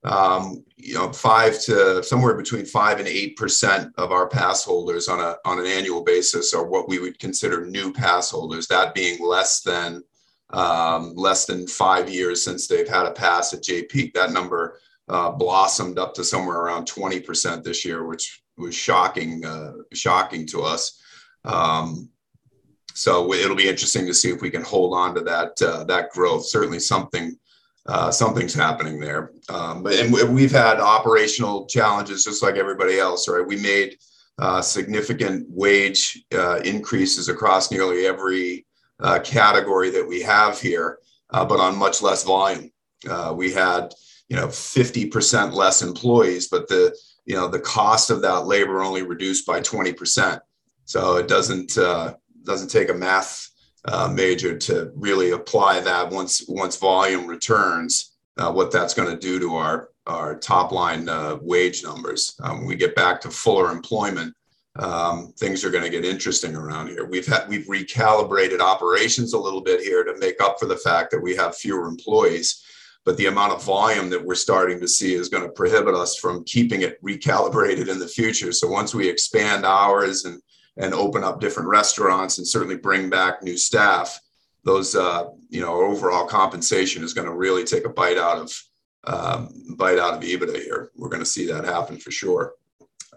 um, 0.04 0.64
you 0.76 0.94
know, 0.94 1.12
five 1.12 1.60
to 1.62 2.02
somewhere 2.02 2.34
between 2.34 2.64
five 2.64 2.98
and 2.98 3.08
eight 3.08 3.36
percent 3.36 3.92
of 3.98 4.12
our 4.12 4.28
pass 4.28 4.64
holders 4.64 5.08
on 5.08 5.18
a 5.18 5.36
on 5.44 5.58
an 5.58 5.66
annual 5.66 6.04
basis 6.04 6.54
are 6.54 6.66
what 6.66 6.88
we 6.88 6.98
would 6.98 7.18
consider 7.18 7.66
new 7.66 7.92
pass 7.92 8.30
holders. 8.30 8.68
That 8.68 8.94
being 8.94 9.24
less 9.24 9.60
than 9.62 10.04
um, 10.50 11.14
less 11.14 11.46
than 11.46 11.66
five 11.66 12.08
years 12.08 12.42
since 12.42 12.66
they've 12.66 12.88
had 12.88 13.06
a 13.06 13.12
pass 13.12 13.52
at 13.52 13.62
Jay 13.62 13.82
Peak. 13.82 14.14
That 14.14 14.32
number 14.32 14.80
uh, 15.08 15.30
blossomed 15.30 15.98
up 15.98 16.14
to 16.14 16.24
somewhere 16.24 16.58
around 16.58 16.86
twenty 16.86 17.20
percent 17.20 17.64
this 17.64 17.84
year, 17.84 18.06
which 18.06 18.42
was 18.56 18.74
shocking 18.74 19.44
uh, 19.44 19.72
shocking 19.92 20.46
to 20.48 20.62
us. 20.62 21.00
Um, 21.44 22.08
so 22.94 23.32
it'll 23.32 23.56
be 23.56 23.68
interesting 23.68 24.06
to 24.06 24.14
see 24.14 24.30
if 24.30 24.42
we 24.42 24.50
can 24.50 24.62
hold 24.62 24.92
on 24.92 25.14
to 25.14 25.20
that 25.20 25.62
uh, 25.62 25.84
that 25.84 26.10
growth. 26.10 26.46
Certainly 26.46 26.80
something 26.80 27.38
uh, 27.86 28.10
something's 28.10 28.54
happening 28.54 29.00
there. 29.00 29.32
Um, 29.48 29.86
and 29.86 30.12
we've 30.12 30.52
had 30.52 30.78
operational 30.80 31.66
challenges 31.66 32.24
just 32.24 32.42
like 32.42 32.56
everybody 32.56 32.98
else, 32.98 33.28
right? 33.28 33.46
We 33.46 33.56
made 33.56 33.96
uh, 34.38 34.60
significant 34.60 35.46
wage 35.48 36.24
uh, 36.34 36.60
increases 36.64 37.28
across 37.28 37.70
nearly 37.70 38.06
every 38.06 38.66
uh, 39.00 39.18
category 39.20 39.90
that 39.90 40.06
we 40.06 40.20
have 40.22 40.60
here, 40.60 40.98
uh, 41.30 41.44
but 41.44 41.60
on 41.60 41.76
much 41.76 42.02
less 42.02 42.24
volume. 42.24 42.70
Uh, 43.08 43.32
we 43.36 43.52
had, 43.52 43.94
you 44.28 44.36
know, 44.36 44.48
50% 44.48 45.52
less 45.52 45.82
employees, 45.82 46.48
but 46.48 46.68
the, 46.68 46.96
you 47.24 47.36
know, 47.36 47.48
the 47.48 47.60
cost 47.60 48.10
of 48.10 48.22
that 48.22 48.46
labor 48.46 48.82
only 48.82 49.02
reduced 49.02 49.46
by 49.46 49.60
20%. 49.60 50.40
So 50.84 51.16
it 51.16 51.28
doesn't 51.28 51.76
doesn't 52.44 52.68
take 52.68 52.88
a 52.88 52.94
math 52.94 53.50
uh, 53.84 54.08
major 54.08 54.56
to 54.56 54.90
really 54.96 55.30
apply 55.30 55.80
that 55.80 56.10
once 56.10 56.44
once 56.48 56.76
volume 56.76 57.26
returns. 57.26 58.16
Uh, 58.36 58.52
what 58.52 58.70
that's 58.70 58.94
going 58.94 59.10
to 59.10 59.18
do 59.18 59.38
to 59.38 59.56
our 59.56 59.90
our 60.06 60.36
top 60.38 60.72
line 60.72 61.08
uh, 61.08 61.36
wage 61.42 61.82
numbers. 61.84 62.34
Um, 62.42 62.58
when 62.58 62.66
we 62.66 62.76
get 62.76 62.96
back 62.96 63.20
to 63.20 63.30
fuller 63.30 63.70
employment, 63.70 64.34
um, 64.78 65.32
things 65.36 65.64
are 65.64 65.70
going 65.70 65.82
to 65.82 65.90
get 65.90 66.04
interesting 66.04 66.54
around 66.54 66.88
here. 66.88 67.04
We've 67.04 67.26
had 67.26 67.48
we've 67.48 67.66
recalibrated 67.66 68.60
operations 68.60 69.32
a 69.32 69.38
little 69.38 69.60
bit 69.60 69.80
here 69.80 70.04
to 70.04 70.16
make 70.18 70.40
up 70.40 70.58
for 70.58 70.66
the 70.66 70.76
fact 70.76 71.10
that 71.10 71.20
we 71.20 71.34
have 71.36 71.56
fewer 71.56 71.86
employees. 71.86 72.64
But 73.04 73.16
the 73.16 73.26
amount 73.26 73.54
of 73.54 73.64
volume 73.64 74.10
that 74.10 74.24
we're 74.24 74.34
starting 74.34 74.80
to 74.80 74.88
see 74.88 75.14
is 75.14 75.28
going 75.28 75.42
to 75.42 75.48
prohibit 75.48 75.94
us 75.94 76.16
from 76.16 76.44
keeping 76.44 76.82
it 76.82 77.02
recalibrated 77.02 77.88
in 77.88 77.98
the 77.98 78.06
future. 78.06 78.52
So 78.52 78.68
once 78.68 78.94
we 78.94 79.08
expand 79.08 79.64
hours 79.64 80.24
and 80.24 80.40
and 80.76 80.94
open 80.94 81.24
up 81.24 81.40
different 81.40 81.68
restaurants 81.68 82.38
and 82.38 82.46
certainly 82.46 82.76
bring 82.76 83.10
back 83.10 83.42
new 83.42 83.56
staff, 83.56 84.20
those 84.64 84.94
uh, 84.94 85.24
you 85.48 85.60
know 85.60 85.74
overall 85.80 86.26
compensation 86.26 87.02
is 87.02 87.14
going 87.14 87.26
to 87.26 87.34
really 87.34 87.64
take 87.64 87.84
a 87.84 87.88
bite 87.90 88.18
out 88.18 88.38
of 88.38 88.62
um, 89.04 89.74
bite 89.76 89.98
out 89.98 90.14
of 90.14 90.20
EBITDA 90.20 90.62
here. 90.62 90.90
We're 90.94 91.08
going 91.08 91.22
to 91.22 91.26
see 91.26 91.46
that 91.46 91.64
happen 91.64 91.98
for 91.98 92.12
sure. 92.12 92.52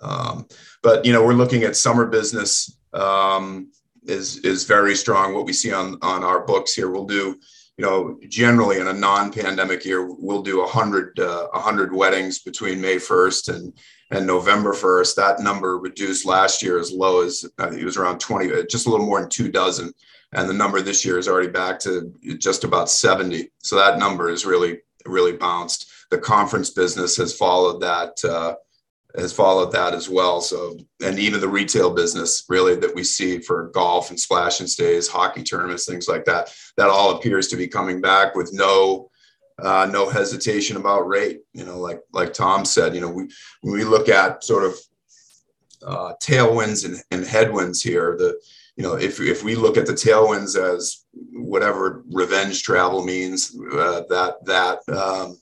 Um, 0.02 0.48
but 0.84 1.06
you 1.06 1.14
know 1.14 1.24
we're 1.24 1.34
looking 1.34 1.64
at 1.64 1.76
summer 1.76 2.06
business 2.06 2.78
um, 2.94 3.72
is 4.04 4.38
is 4.40 4.64
very 4.66 4.96
strong. 4.96 5.34
What 5.34 5.46
we 5.46 5.54
see 5.54 5.72
on 5.72 5.98
on 6.02 6.24
our 6.24 6.46
books 6.46 6.74
here, 6.74 6.90
we'll 6.90 7.06
do 7.06 7.38
you 7.78 7.86
know 7.86 8.20
generally 8.28 8.80
in 8.80 8.88
a 8.88 8.94
non-pandemic 8.94 9.86
year 9.86 10.08
we'll 10.10 10.42
do 10.42 10.60
a 10.60 10.64
100 10.64 11.20
uh, 11.20 11.48
100 11.54 11.94
weddings 11.94 12.40
between 12.40 12.82
May 12.82 12.98
1st 12.98 13.56
and 13.56 13.74
and 14.12 14.28
November 14.28 14.74
1st. 14.74 15.16
That 15.16 15.40
number 15.40 15.78
reduced 15.78 16.26
last 16.26 16.62
year 16.62 16.78
as 16.78 16.92
low 16.92 17.24
as 17.24 17.46
I 17.58 17.70
think 17.70 17.82
it 17.82 17.86
was 17.86 17.98
around 17.98 18.20
20, 18.20 18.52
uh, 18.52 18.64
just 18.70 18.86
a 18.86 18.90
little 18.90 19.06
more 19.06 19.22
than 19.22 19.30
two 19.30 19.50
dozen. 19.50 19.94
And 20.34 20.50
the 20.50 20.54
number 20.54 20.82
this 20.82 21.04
year 21.04 21.18
is 21.18 21.28
already 21.28 21.50
back 21.50 21.80
to 21.80 22.14
just 22.38 22.64
about 22.64 22.90
70. 22.90 23.52
So 23.60 23.76
that 23.78 24.00
number 24.00 24.30
is 24.30 24.46
really, 24.46 24.80
really 25.06 25.34
bounced. 25.34 25.90
The 26.10 26.18
conference 26.18 26.70
business 26.70 27.18
has 27.18 27.36
followed 27.36 27.82
that, 27.82 28.24
uh, 28.24 28.56
has 29.18 29.34
followed 29.34 29.72
that 29.72 29.94
as 29.94 30.10
well. 30.10 30.42
So, 30.42 30.78
and 31.04 31.20
even 31.20 31.42
the 31.42 31.48
retail 31.48 31.94
business 31.94 32.46
really 32.50 32.76
that 32.76 32.96
we 32.96 33.04
see 33.04 33.40
for 33.40 33.70
golf 33.70 34.10
and 34.10 34.20
splash 34.20 34.60
and 34.60 34.70
stays, 34.70 35.08
hockey 35.08 35.44
tournaments, 35.44 35.86
things 35.86 36.08
like 36.08 36.26
that, 36.26 36.54
that 36.78 36.90
all 36.90 37.18
appears 37.18 37.48
to 37.50 37.58
be 37.58 37.68
coming 37.68 38.02
back 38.02 38.36
with 38.36 38.52
no 38.54 39.10
uh, 39.62 39.88
no 39.92 40.10
hesitation 40.10 40.78
about 40.78 41.08
rate. 41.08 41.42
You 41.54 41.66
know, 41.66 41.80
like 41.80 42.02
like 42.14 42.34
Tom 42.34 42.66
said, 42.66 42.96
you 42.96 43.02
know, 43.02 43.10
we 43.10 43.30
when 43.62 43.74
we 43.74 43.84
look 43.84 44.10
at 44.10 44.44
sort 44.44 44.64
of 44.64 44.76
uh, 45.86 46.14
tailwinds 46.22 46.86
and, 46.86 47.02
and 47.12 47.26
headwinds 47.26 47.82
here, 47.82 48.16
the 48.18 48.40
you 48.76 48.84
know, 48.84 48.96
if 48.96 49.20
if 49.20 49.44
we 49.44 49.56
look 49.56 49.78
at 49.78 49.86
the 49.86 49.94
tailwinds 49.94 50.58
as 50.58 51.06
whatever 51.34 52.04
revenge 52.12 52.64
travel 52.64 53.04
means, 53.04 53.56
uh, 53.74 54.04
that 54.10 54.44
that 54.46 54.80
um, 54.98 55.40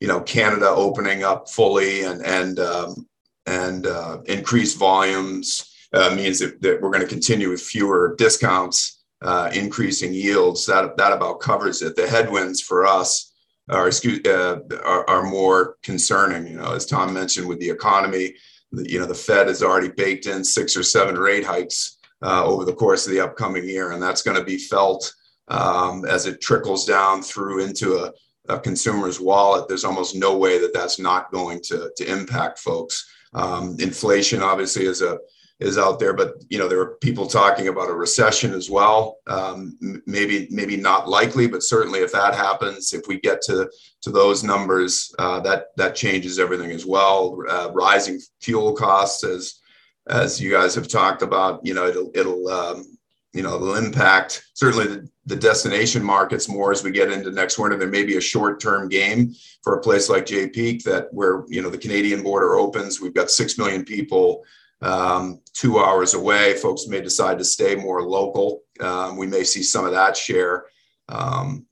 you 0.00 0.08
know 0.08 0.20
Canada 0.20 0.68
opening 0.68 1.22
up 1.22 1.48
fully 1.48 2.02
and 2.02 2.24
and 2.26 2.58
um, 2.58 3.06
and 3.46 3.86
uh, 3.86 4.18
increased 4.26 4.78
volumes 4.78 5.68
uh, 5.92 6.14
means 6.14 6.38
that, 6.38 6.60
that 6.62 6.80
we're 6.80 6.90
going 6.90 7.02
to 7.02 7.08
continue 7.08 7.50
with 7.50 7.60
fewer 7.60 8.14
discounts, 8.16 9.02
uh, 9.20 9.50
increasing 9.52 10.12
yields. 10.12 10.66
That 10.66 10.96
that 10.96 11.12
about 11.12 11.40
covers 11.40 11.82
it. 11.82 11.96
The 11.96 12.08
headwinds 12.08 12.60
for 12.60 12.86
us 12.86 13.32
are, 13.70 13.86
excuse, 13.86 14.26
uh, 14.26 14.60
are, 14.84 15.08
are 15.08 15.22
more 15.22 15.76
concerning. 15.82 16.46
You 16.46 16.58
know, 16.58 16.72
as 16.72 16.86
Tom 16.86 17.12
mentioned, 17.12 17.48
with 17.48 17.60
the 17.60 17.70
economy, 17.70 18.34
the, 18.72 18.90
you 18.90 18.98
know, 18.98 19.06
the 19.06 19.14
Fed 19.14 19.48
has 19.48 19.62
already 19.62 19.88
baked 19.88 20.26
in 20.26 20.44
six 20.44 20.76
or 20.76 20.82
seven 20.82 21.16
rate 21.16 21.44
hikes 21.44 21.98
uh, 22.22 22.44
over 22.44 22.64
the 22.64 22.74
course 22.74 23.06
of 23.06 23.12
the 23.12 23.20
upcoming 23.20 23.64
year, 23.64 23.92
and 23.92 24.02
that's 24.02 24.22
going 24.22 24.36
to 24.36 24.44
be 24.44 24.58
felt 24.58 25.12
um, 25.48 26.04
as 26.04 26.26
it 26.26 26.40
trickles 26.40 26.86
down 26.86 27.22
through 27.22 27.64
into 27.64 27.96
a, 27.96 28.12
a, 28.48 28.58
consumer's 28.58 29.20
wallet. 29.20 29.68
There's 29.68 29.84
almost 29.84 30.14
no 30.14 30.36
way 30.38 30.58
that 30.60 30.72
that's 30.72 30.98
not 30.98 31.32
going 31.32 31.60
to, 31.64 31.90
to 31.96 32.10
impact 32.10 32.60
folks. 32.60 33.08
Um, 33.34 33.76
inflation, 33.78 34.42
obviously, 34.42 34.84
is 34.84 35.02
a 35.02 35.18
is 35.62 35.78
out 35.78 35.98
there, 35.98 36.12
but 36.12 36.34
you 36.48 36.58
know 36.58 36.68
there 36.68 36.80
are 36.80 36.96
people 36.96 37.26
talking 37.26 37.68
about 37.68 37.88
a 37.88 37.94
recession 37.94 38.52
as 38.52 38.68
well. 38.68 39.18
Um, 39.26 39.78
maybe 40.06 40.48
maybe 40.50 40.76
not 40.76 41.08
likely, 41.08 41.46
but 41.46 41.62
certainly 41.62 42.00
if 42.00 42.12
that 42.12 42.34
happens, 42.34 42.92
if 42.92 43.06
we 43.06 43.20
get 43.20 43.40
to 43.42 43.70
to 44.02 44.10
those 44.10 44.42
numbers, 44.42 45.14
uh, 45.18 45.40
that 45.40 45.66
that 45.76 45.94
changes 45.94 46.38
everything 46.38 46.70
as 46.70 46.84
well. 46.84 47.38
Uh, 47.48 47.70
rising 47.72 48.20
fuel 48.40 48.74
costs, 48.74 49.24
as 49.24 49.60
as 50.08 50.40
you 50.40 50.50
guys 50.50 50.74
have 50.74 50.88
talked 50.88 51.22
about, 51.22 51.64
you 51.64 51.74
know 51.74 51.86
it'll 51.86 52.10
it'll 52.14 52.48
um, 52.48 52.98
you 53.32 53.42
know 53.42 53.56
it'll 53.56 53.76
impact 53.76 54.46
certainly 54.54 54.86
the, 54.86 55.08
the 55.26 55.36
destination 55.36 56.02
markets 56.02 56.48
more 56.48 56.72
as 56.72 56.82
we 56.82 56.90
get 56.90 57.10
into 57.10 57.30
next 57.30 57.58
winter. 57.58 57.76
There 57.76 57.88
may 57.88 58.04
be 58.04 58.16
a 58.16 58.20
short 58.20 58.60
term 58.60 58.88
game 58.88 59.34
for 59.62 59.76
a 59.76 59.80
place 59.80 60.08
like 60.08 60.26
Jay 60.26 60.48
Peak 60.48 60.84
that 60.84 61.08
where 61.12 61.44
you 61.48 61.62
know 61.62 61.70
the 61.70 61.78
Canadian 61.78 62.22
border 62.22 62.56
opens. 62.56 63.00
We've 63.00 63.14
got 63.14 63.30
six 63.30 63.58
million 63.58 63.84
people 63.84 64.44
um, 64.82 65.40
two 65.54 65.78
hours 65.78 66.14
away. 66.14 66.56
Folks 66.56 66.86
may 66.88 67.00
decide 67.00 67.38
to 67.38 67.44
stay 67.44 67.74
more 67.74 68.02
local. 68.02 68.62
Um, 68.80 69.16
we 69.16 69.26
may 69.26 69.44
see 69.44 69.62
some 69.62 69.84
of 69.84 69.92
that 69.92 70.16
share. 70.16 70.66
Um, 71.08 71.66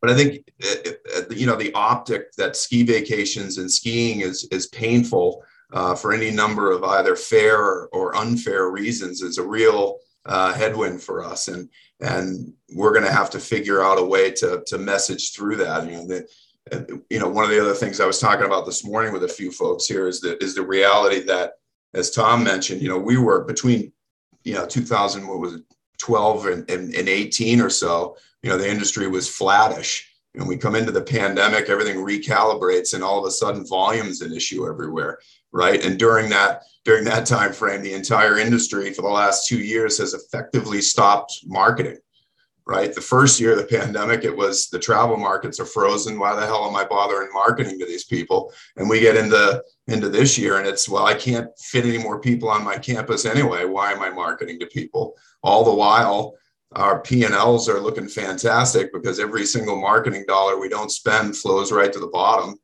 but 0.00 0.10
I 0.10 0.14
think 0.14 0.48
it, 0.58 1.00
it, 1.04 1.36
you 1.36 1.46
know 1.46 1.56
the 1.56 1.72
optic 1.74 2.32
that 2.36 2.56
ski 2.56 2.82
vacations 2.82 3.58
and 3.58 3.70
skiing 3.70 4.20
is 4.20 4.46
is 4.50 4.66
painful 4.68 5.42
uh, 5.72 5.94
for 5.94 6.12
any 6.12 6.30
number 6.30 6.70
of 6.70 6.84
either 6.84 7.16
fair 7.16 7.88
or 7.88 8.16
unfair 8.16 8.70
reasons 8.70 9.22
is 9.22 9.38
a 9.38 9.46
real 9.46 9.98
uh, 10.28 10.52
headwind 10.52 11.02
for 11.02 11.24
us, 11.24 11.48
and 11.48 11.68
and 12.00 12.52
we're 12.74 12.92
going 12.92 13.04
to 13.04 13.12
have 13.12 13.30
to 13.30 13.40
figure 13.40 13.82
out 13.82 13.98
a 13.98 14.04
way 14.04 14.30
to 14.32 14.62
to 14.66 14.78
message 14.78 15.34
through 15.34 15.56
that. 15.56 15.84
You 15.86 15.96
know, 15.96 16.06
the, 16.06 17.02
you 17.10 17.18
know, 17.18 17.28
one 17.28 17.44
of 17.44 17.50
the 17.50 17.60
other 17.60 17.74
things 17.74 17.98
I 17.98 18.06
was 18.06 18.20
talking 18.20 18.46
about 18.46 18.66
this 18.66 18.84
morning 18.84 19.12
with 19.12 19.24
a 19.24 19.28
few 19.28 19.50
folks 19.50 19.86
here 19.86 20.06
is 20.06 20.20
that 20.20 20.42
is 20.42 20.54
the 20.54 20.62
reality 20.62 21.20
that 21.24 21.54
as 21.94 22.10
Tom 22.10 22.44
mentioned, 22.44 22.82
you 22.82 22.88
know, 22.88 22.98
we 22.98 23.16
were 23.16 23.44
between, 23.44 23.92
you 24.44 24.54
know, 24.54 24.66
2000, 24.66 25.26
what 25.26 25.40
was 25.40 25.54
it, 25.54 25.62
12 25.98 26.46
and, 26.46 26.70
and, 26.70 26.94
and 26.94 27.08
18 27.08 27.60
or 27.60 27.70
so, 27.70 28.16
you 28.42 28.50
know, 28.50 28.58
the 28.58 28.70
industry 28.70 29.08
was 29.08 29.28
flattish. 29.28 30.04
And 30.34 30.46
we 30.46 30.56
come 30.56 30.76
into 30.76 30.92
the 30.92 31.02
pandemic, 31.02 31.68
everything 31.68 31.96
recalibrates, 31.96 32.94
and 32.94 33.02
all 33.02 33.18
of 33.18 33.24
a 33.24 33.30
sudden, 33.30 33.66
volume's 33.66 34.20
an 34.20 34.32
issue 34.32 34.68
everywhere, 34.68 35.18
right? 35.52 35.84
And 35.84 35.98
during 35.98 36.28
that 36.30 36.62
during 36.84 37.04
that 37.04 37.26
time 37.26 37.52
frame, 37.52 37.82
the 37.82 37.92
entire 37.92 38.38
industry 38.38 38.92
for 38.92 39.02
the 39.02 39.08
last 39.08 39.46
two 39.46 39.58
years 39.58 39.98
has 39.98 40.14
effectively 40.14 40.80
stopped 40.80 41.40
marketing 41.44 41.98
right? 42.68 42.94
The 42.94 43.00
first 43.00 43.40
year 43.40 43.52
of 43.52 43.58
the 43.58 43.78
pandemic, 43.78 44.24
it 44.24 44.36
was 44.36 44.68
the 44.68 44.78
travel 44.78 45.16
markets 45.16 45.58
are 45.58 45.64
frozen. 45.64 46.18
Why 46.18 46.34
the 46.34 46.44
hell 46.44 46.68
am 46.68 46.76
I 46.76 46.84
bothering 46.84 47.30
marketing 47.32 47.78
to 47.78 47.86
these 47.86 48.04
people? 48.04 48.52
And 48.76 48.88
we 48.88 49.00
get 49.00 49.16
into 49.16 49.64
into 49.86 50.10
this 50.10 50.36
year, 50.36 50.58
and 50.58 50.68
it's 50.68 50.86
well, 50.86 51.06
I 51.06 51.14
can't 51.14 51.48
fit 51.58 51.86
any 51.86 51.96
more 51.96 52.20
people 52.20 52.50
on 52.50 52.62
my 52.62 52.76
campus 52.76 53.24
anyway. 53.24 53.64
Why 53.64 53.92
am 53.92 54.02
I 54.02 54.10
marketing 54.10 54.60
to 54.60 54.66
people? 54.66 55.16
All 55.42 55.64
the 55.64 55.74
while, 55.74 56.34
our 56.72 57.00
P&Ls 57.00 57.68
are 57.70 57.80
looking 57.80 58.08
fantastic 58.08 58.92
because 58.92 59.18
every 59.18 59.46
single 59.46 59.80
marketing 59.80 60.26
dollar 60.28 60.60
we 60.60 60.68
don't 60.68 60.92
spend 60.92 61.36
flows 61.36 61.72
right 61.72 61.92
to 61.92 61.98
the 61.98 62.08
bottom. 62.08 62.56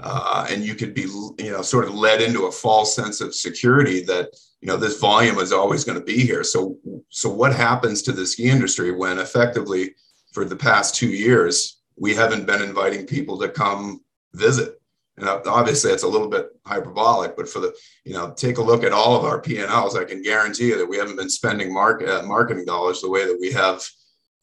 Uh, 0.00 0.46
and 0.50 0.64
you 0.64 0.74
could 0.74 0.94
be, 0.94 1.02
you 1.38 1.52
know, 1.52 1.62
sort 1.62 1.84
of 1.84 1.94
led 1.94 2.20
into 2.20 2.46
a 2.46 2.52
false 2.52 2.94
sense 2.94 3.20
of 3.20 3.34
security 3.34 4.02
that 4.02 4.30
you 4.60 4.68
know 4.68 4.76
this 4.76 4.98
volume 4.98 5.38
is 5.38 5.52
always 5.52 5.84
going 5.84 5.98
to 5.98 6.04
be 6.04 6.20
here. 6.20 6.44
So 6.44 6.78
so 7.10 7.28
what 7.28 7.54
happens 7.54 8.02
to 8.02 8.12
the 8.12 8.26
ski 8.26 8.48
industry 8.48 8.92
when 8.92 9.18
effectively 9.18 9.94
for 10.32 10.44
the 10.44 10.56
past 10.56 10.94
two 10.94 11.08
years 11.08 11.80
we 11.96 12.14
haven't 12.14 12.46
been 12.46 12.62
inviting 12.62 13.06
people 13.06 13.38
to 13.38 13.48
come 13.48 14.00
visit? 14.32 14.80
And 15.16 15.28
obviously 15.28 15.92
it's 15.92 16.02
a 16.02 16.08
little 16.08 16.28
bit 16.28 16.48
hyperbolic, 16.66 17.36
but 17.36 17.48
for 17.48 17.60
the, 17.60 17.72
you 18.04 18.14
know, 18.14 18.32
take 18.32 18.58
a 18.58 18.62
look 18.62 18.82
at 18.82 18.92
all 18.92 19.16
of 19.16 19.24
our 19.24 19.40
P&Ls, 19.40 19.96
I 19.96 20.04
can 20.04 20.22
guarantee 20.22 20.68
you 20.68 20.78
that 20.78 20.88
we 20.88 20.96
haven't 20.96 21.16
been 21.16 21.30
spending 21.30 21.72
market, 21.72 22.08
uh, 22.08 22.22
marketing 22.26 22.64
dollars 22.64 23.00
the 23.00 23.10
way 23.10 23.24
that 23.24 23.38
we 23.40 23.52
have, 23.52 23.88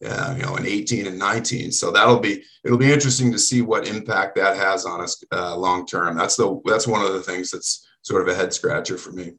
uh, 0.04 0.34
you 0.36 0.42
know, 0.42 0.56
in 0.56 0.66
18 0.66 1.06
and 1.06 1.18
19. 1.18 1.72
So 1.72 1.90
that'll 1.90 2.18
be, 2.18 2.42
it'll 2.64 2.78
be 2.78 2.92
interesting 2.92 3.32
to 3.32 3.38
see 3.38 3.62
what 3.62 3.86
impact 3.86 4.36
that 4.36 4.56
has 4.56 4.84
on 4.84 5.00
us 5.00 5.22
uh, 5.32 5.56
long 5.56 5.86
term. 5.86 6.16
That's 6.16 6.36
the, 6.36 6.60
that's 6.64 6.86
one 6.86 7.04
of 7.04 7.12
the 7.12 7.22
things 7.22 7.50
that's 7.50 7.86
sort 8.02 8.22
of 8.22 8.28
a 8.28 8.34
head 8.34 8.52
scratcher 8.52 8.98
for 8.98 9.12
me. 9.12 9.34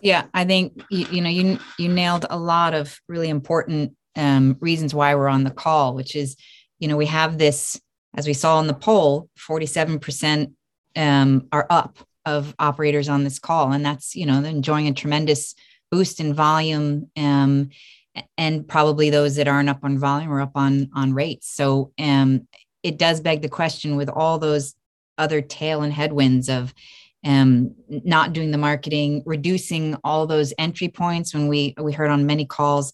Yeah, 0.00 0.26
I 0.32 0.44
think 0.44 0.82
you, 0.90 1.06
you 1.10 1.20
know 1.20 1.28
you 1.28 1.58
you 1.78 1.88
nailed 1.88 2.26
a 2.30 2.38
lot 2.38 2.74
of 2.74 3.00
really 3.08 3.28
important 3.28 3.96
um, 4.16 4.56
reasons 4.60 4.94
why 4.94 5.14
we're 5.14 5.28
on 5.28 5.44
the 5.44 5.50
call, 5.50 5.94
which 5.94 6.14
is 6.14 6.36
you 6.78 6.88
know 6.88 6.96
we 6.96 7.06
have 7.06 7.38
this 7.38 7.80
as 8.16 8.26
we 8.26 8.32
saw 8.32 8.60
in 8.60 8.66
the 8.66 8.74
poll, 8.74 9.28
forty 9.36 9.66
seven 9.66 9.98
percent 9.98 10.52
um, 10.96 11.48
are 11.52 11.66
up 11.70 11.98
of 12.24 12.54
operators 12.58 13.08
on 13.08 13.24
this 13.24 13.38
call, 13.38 13.72
and 13.72 13.84
that's 13.84 14.14
you 14.14 14.26
know 14.26 14.40
they're 14.40 14.50
enjoying 14.50 14.88
a 14.88 14.92
tremendous 14.92 15.54
boost 15.90 16.20
in 16.20 16.34
volume, 16.34 17.10
um, 17.16 17.70
and 18.36 18.66
probably 18.66 19.10
those 19.10 19.36
that 19.36 19.48
aren't 19.48 19.68
up 19.68 19.80
on 19.82 19.98
volume 19.98 20.32
are 20.32 20.40
up 20.40 20.52
on 20.54 20.90
on 20.94 21.12
rates. 21.14 21.48
So 21.48 21.92
um, 21.98 22.46
it 22.82 22.98
does 22.98 23.20
beg 23.20 23.42
the 23.42 23.48
question 23.48 23.96
with 23.96 24.08
all 24.08 24.38
those 24.38 24.74
other 25.16 25.40
tail 25.40 25.82
and 25.82 25.92
headwinds 25.92 26.48
of 26.48 26.72
um, 27.24 27.74
not 27.88 28.32
doing 28.32 28.52
the 28.52 28.58
marketing, 28.58 29.22
reducing 29.26 29.96
all 30.04 30.26
those 30.26 30.54
entry 30.58 30.88
points. 30.88 31.34
When 31.34 31.48
we 31.48 31.74
we 31.80 31.92
heard 31.92 32.10
on 32.10 32.26
many 32.26 32.46
calls, 32.46 32.92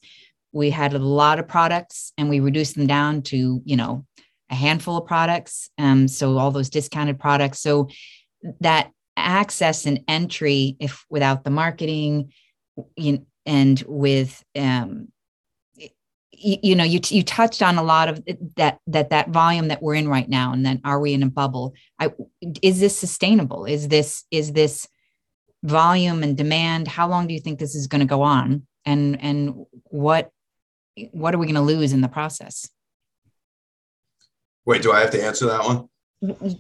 we 0.52 0.70
had 0.70 0.94
a 0.94 0.98
lot 0.98 1.38
of 1.38 1.48
products 1.48 2.12
and 2.16 2.28
we 2.28 2.40
reduced 2.40 2.76
them 2.76 2.86
down 2.86 3.22
to 3.22 3.60
you 3.64 3.76
know 3.76 4.04
a 4.50 4.54
handful 4.54 4.96
of 4.96 5.06
products. 5.06 5.70
Um, 5.78 6.08
so 6.08 6.38
all 6.38 6.50
those 6.50 6.70
discounted 6.70 7.18
products. 7.18 7.60
So 7.60 7.88
that 8.60 8.90
access 9.16 9.86
and 9.86 10.00
entry, 10.08 10.76
if 10.80 11.04
without 11.08 11.44
the 11.44 11.50
marketing, 11.50 12.32
you, 12.96 13.26
and 13.46 13.82
with 13.86 14.42
um, 14.56 15.08
you, 16.38 16.56
you, 16.62 16.76
know 16.76 16.84
you 16.84 17.00
you 17.08 17.22
touched 17.22 17.62
on 17.62 17.76
a 17.76 17.82
lot 17.82 18.08
of 18.08 18.22
that 18.56 18.78
that 18.86 19.10
that 19.10 19.30
volume 19.30 19.68
that 19.68 19.82
we're 19.82 19.94
in 19.94 20.08
right 20.08 20.28
now, 20.28 20.52
and 20.52 20.64
then 20.64 20.80
are 20.84 21.00
we 21.00 21.12
in 21.12 21.22
a 21.22 21.30
bubble? 21.30 21.74
I, 21.98 22.12
is 22.62 22.80
this 22.80 22.98
sustainable? 22.98 23.64
Is 23.64 23.88
this 23.88 24.24
is 24.30 24.52
this 24.52 24.88
volume 25.62 26.22
and 26.22 26.36
demand? 26.36 26.88
How 26.88 27.08
long 27.08 27.26
do 27.26 27.34
you 27.34 27.40
think 27.40 27.58
this 27.58 27.74
is 27.74 27.86
going 27.86 28.00
to 28.00 28.06
go 28.06 28.22
on? 28.22 28.66
And 28.84 29.20
and 29.22 29.66
what 29.84 30.30
what 31.12 31.34
are 31.34 31.38
we 31.38 31.46
going 31.46 31.54
to 31.54 31.60
lose 31.60 31.92
in 31.92 32.00
the 32.00 32.08
process? 32.08 32.68
Wait, 34.66 34.82
do 34.82 34.92
I 34.92 35.00
have 35.00 35.10
to 35.10 35.22
answer 35.22 35.46
that 35.46 35.64
one? 35.64 35.88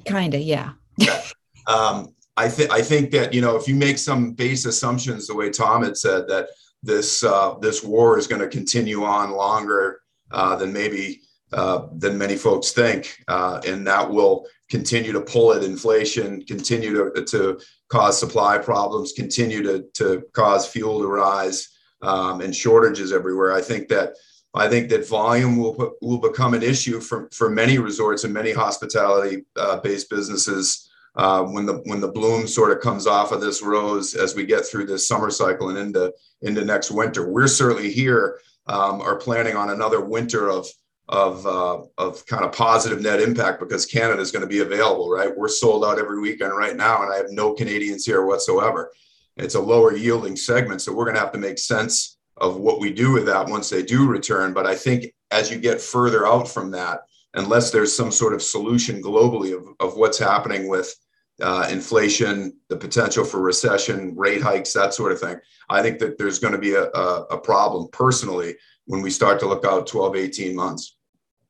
Kind 0.04 0.34
of, 0.34 0.40
yeah. 0.40 0.72
Okay. 1.00 1.20
Um, 1.66 2.14
I 2.36 2.48
think 2.48 2.70
I 2.70 2.82
think 2.82 3.10
that 3.12 3.32
you 3.32 3.40
know 3.40 3.56
if 3.56 3.68
you 3.68 3.74
make 3.74 3.98
some 3.98 4.32
base 4.32 4.66
assumptions, 4.66 5.26
the 5.26 5.34
way 5.34 5.50
Tom 5.50 5.84
had 5.84 5.96
said 5.96 6.28
that 6.28 6.48
this 6.84 7.24
uh, 7.24 7.54
this 7.60 7.82
war 7.82 8.18
is 8.18 8.26
going 8.26 8.42
to 8.42 8.48
continue 8.48 9.04
on 9.04 9.32
longer 9.32 10.00
uh, 10.30 10.56
than 10.56 10.72
maybe 10.72 11.22
uh, 11.52 11.86
than 11.96 12.18
many 12.18 12.36
folks 12.36 12.72
think, 12.72 13.22
uh, 13.28 13.60
and 13.66 13.86
that 13.86 14.10
will 14.10 14.46
continue 14.70 15.12
to 15.12 15.20
pull 15.20 15.52
at 15.52 15.62
inflation, 15.62 16.42
continue 16.46 16.92
to, 17.12 17.24
to 17.24 17.60
cause 17.88 18.18
supply 18.18 18.58
problems, 18.58 19.12
continue 19.12 19.62
to, 19.62 19.84
to 19.92 20.24
cause 20.32 20.66
fuel 20.66 21.00
to 21.00 21.06
rise, 21.06 21.68
um, 22.02 22.40
and 22.40 22.56
shortages 22.56 23.12
everywhere. 23.12 23.52
I 23.52 23.60
think 23.60 23.88
that 23.88 24.14
I 24.54 24.68
think 24.68 24.88
that 24.90 25.08
volume 25.08 25.56
will 25.56 25.94
will 26.00 26.18
become 26.18 26.54
an 26.54 26.62
issue 26.62 27.00
for 27.00 27.28
for 27.32 27.48
many 27.48 27.78
resorts 27.78 28.24
and 28.24 28.34
many 28.34 28.52
hospitality 28.52 29.44
uh, 29.56 29.78
based 29.80 30.10
businesses 30.10 30.90
uh, 31.16 31.44
when 31.44 31.66
the 31.66 31.74
when 31.84 32.00
the 32.00 32.08
bloom 32.08 32.46
sort 32.46 32.72
of 32.72 32.80
comes 32.80 33.06
off 33.06 33.32
of 33.32 33.40
this 33.40 33.62
rose 33.62 34.14
as 34.14 34.34
we 34.34 34.44
get 34.44 34.66
through 34.66 34.86
this 34.86 35.06
summer 35.06 35.30
cycle 35.30 35.68
and 35.68 35.78
into 35.78 36.12
into 36.42 36.64
next 36.64 36.90
winter. 36.90 37.30
We're 37.30 37.46
certainly 37.46 37.92
here 37.92 38.40
um, 38.66 39.00
are 39.00 39.16
planning 39.16 39.56
on 39.56 39.70
another 39.70 40.00
winter 40.00 40.50
of 40.50 40.66
of 41.08 41.46
uh, 41.46 41.82
of 41.98 42.26
kind 42.26 42.44
of 42.44 42.52
positive 42.52 43.00
net 43.00 43.20
impact 43.20 43.60
because 43.60 43.86
Canada 43.86 44.20
is 44.20 44.32
going 44.32 44.42
to 44.42 44.48
be 44.48 44.60
available. 44.60 45.10
Right, 45.10 45.36
we're 45.36 45.48
sold 45.48 45.84
out 45.84 45.98
every 45.98 46.20
weekend 46.20 46.56
right 46.56 46.76
now, 46.76 47.02
and 47.02 47.12
I 47.12 47.16
have 47.16 47.30
no 47.30 47.54
Canadians 47.54 48.04
here 48.04 48.26
whatsoever. 48.26 48.90
It's 49.36 49.54
a 49.54 49.60
lower 49.60 49.96
yielding 49.96 50.36
segment, 50.36 50.80
so 50.82 50.92
we're 50.92 51.04
going 51.04 51.16
to 51.16 51.20
have 51.20 51.32
to 51.32 51.38
make 51.38 51.58
sense 51.58 52.18
of 52.36 52.56
what 52.56 52.80
we 52.80 52.92
do 52.92 53.12
with 53.12 53.26
that 53.26 53.48
once 53.48 53.68
they 53.68 53.82
do 53.82 54.06
return. 54.06 54.52
But 54.52 54.66
I 54.66 54.74
think 54.74 55.06
as 55.30 55.50
you 55.50 55.58
get 55.58 55.80
further 55.80 56.26
out 56.26 56.48
from 56.48 56.70
that, 56.72 57.00
unless 57.34 57.70
there's 57.70 57.94
some 57.94 58.10
sort 58.10 58.32
of 58.32 58.42
solution 58.42 59.02
globally 59.02 59.56
of, 59.56 59.68
of 59.80 59.96
what's 59.96 60.18
happening 60.18 60.68
with 60.68 60.94
uh, 61.42 61.68
inflation, 61.70 62.56
the 62.68 62.76
potential 62.76 63.24
for 63.24 63.40
recession, 63.40 64.14
rate 64.16 64.42
hikes, 64.42 64.72
that 64.72 64.94
sort 64.94 65.12
of 65.12 65.20
thing, 65.20 65.36
I 65.68 65.82
think 65.82 65.98
that 65.98 66.18
there's 66.18 66.38
going 66.38 66.52
to 66.52 66.58
be 66.58 66.74
a, 66.74 66.84
a, 66.90 67.22
a 67.32 67.38
problem 67.38 67.88
personally 67.92 68.56
when 68.86 69.02
we 69.02 69.10
start 69.10 69.40
to 69.40 69.48
look 69.48 69.64
out 69.64 69.86
12, 69.86 70.16
18 70.16 70.54
months. 70.54 70.96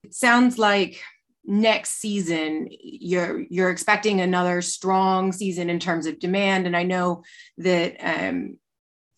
It 0.03 0.14
sounds 0.14 0.59
like 0.59 1.03
next 1.47 2.01
season 2.01 2.68
you're 2.70 3.44
you're 3.51 3.68
expecting 3.68 4.23
another 4.23 4.62
strong 4.62 5.31
season 5.31 5.68
in 5.68 5.79
terms 5.79 6.07
of 6.07 6.18
demand 6.18 6.66
and 6.66 6.75
i 6.75 6.83
know 6.83 7.23
that 7.59 7.97
um, 8.01 8.57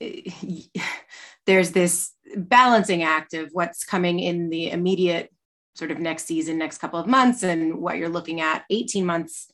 there's 1.46 1.70
this 1.70 2.12
balancing 2.36 3.02
act 3.02 3.34
of 3.34 3.50
what's 3.52 3.84
coming 3.84 4.18
in 4.18 4.50
the 4.50 4.70
immediate 4.70 5.32
sort 5.74 5.90
of 5.90 5.98
next 5.98 6.24
season, 6.24 6.58
next 6.58 6.78
couple 6.78 6.98
of 6.98 7.06
months, 7.06 7.42
and 7.42 7.76
what 7.76 7.98
you're 7.98 8.08
looking 8.08 8.40
at 8.40 8.64
18 8.70 9.04
months 9.04 9.52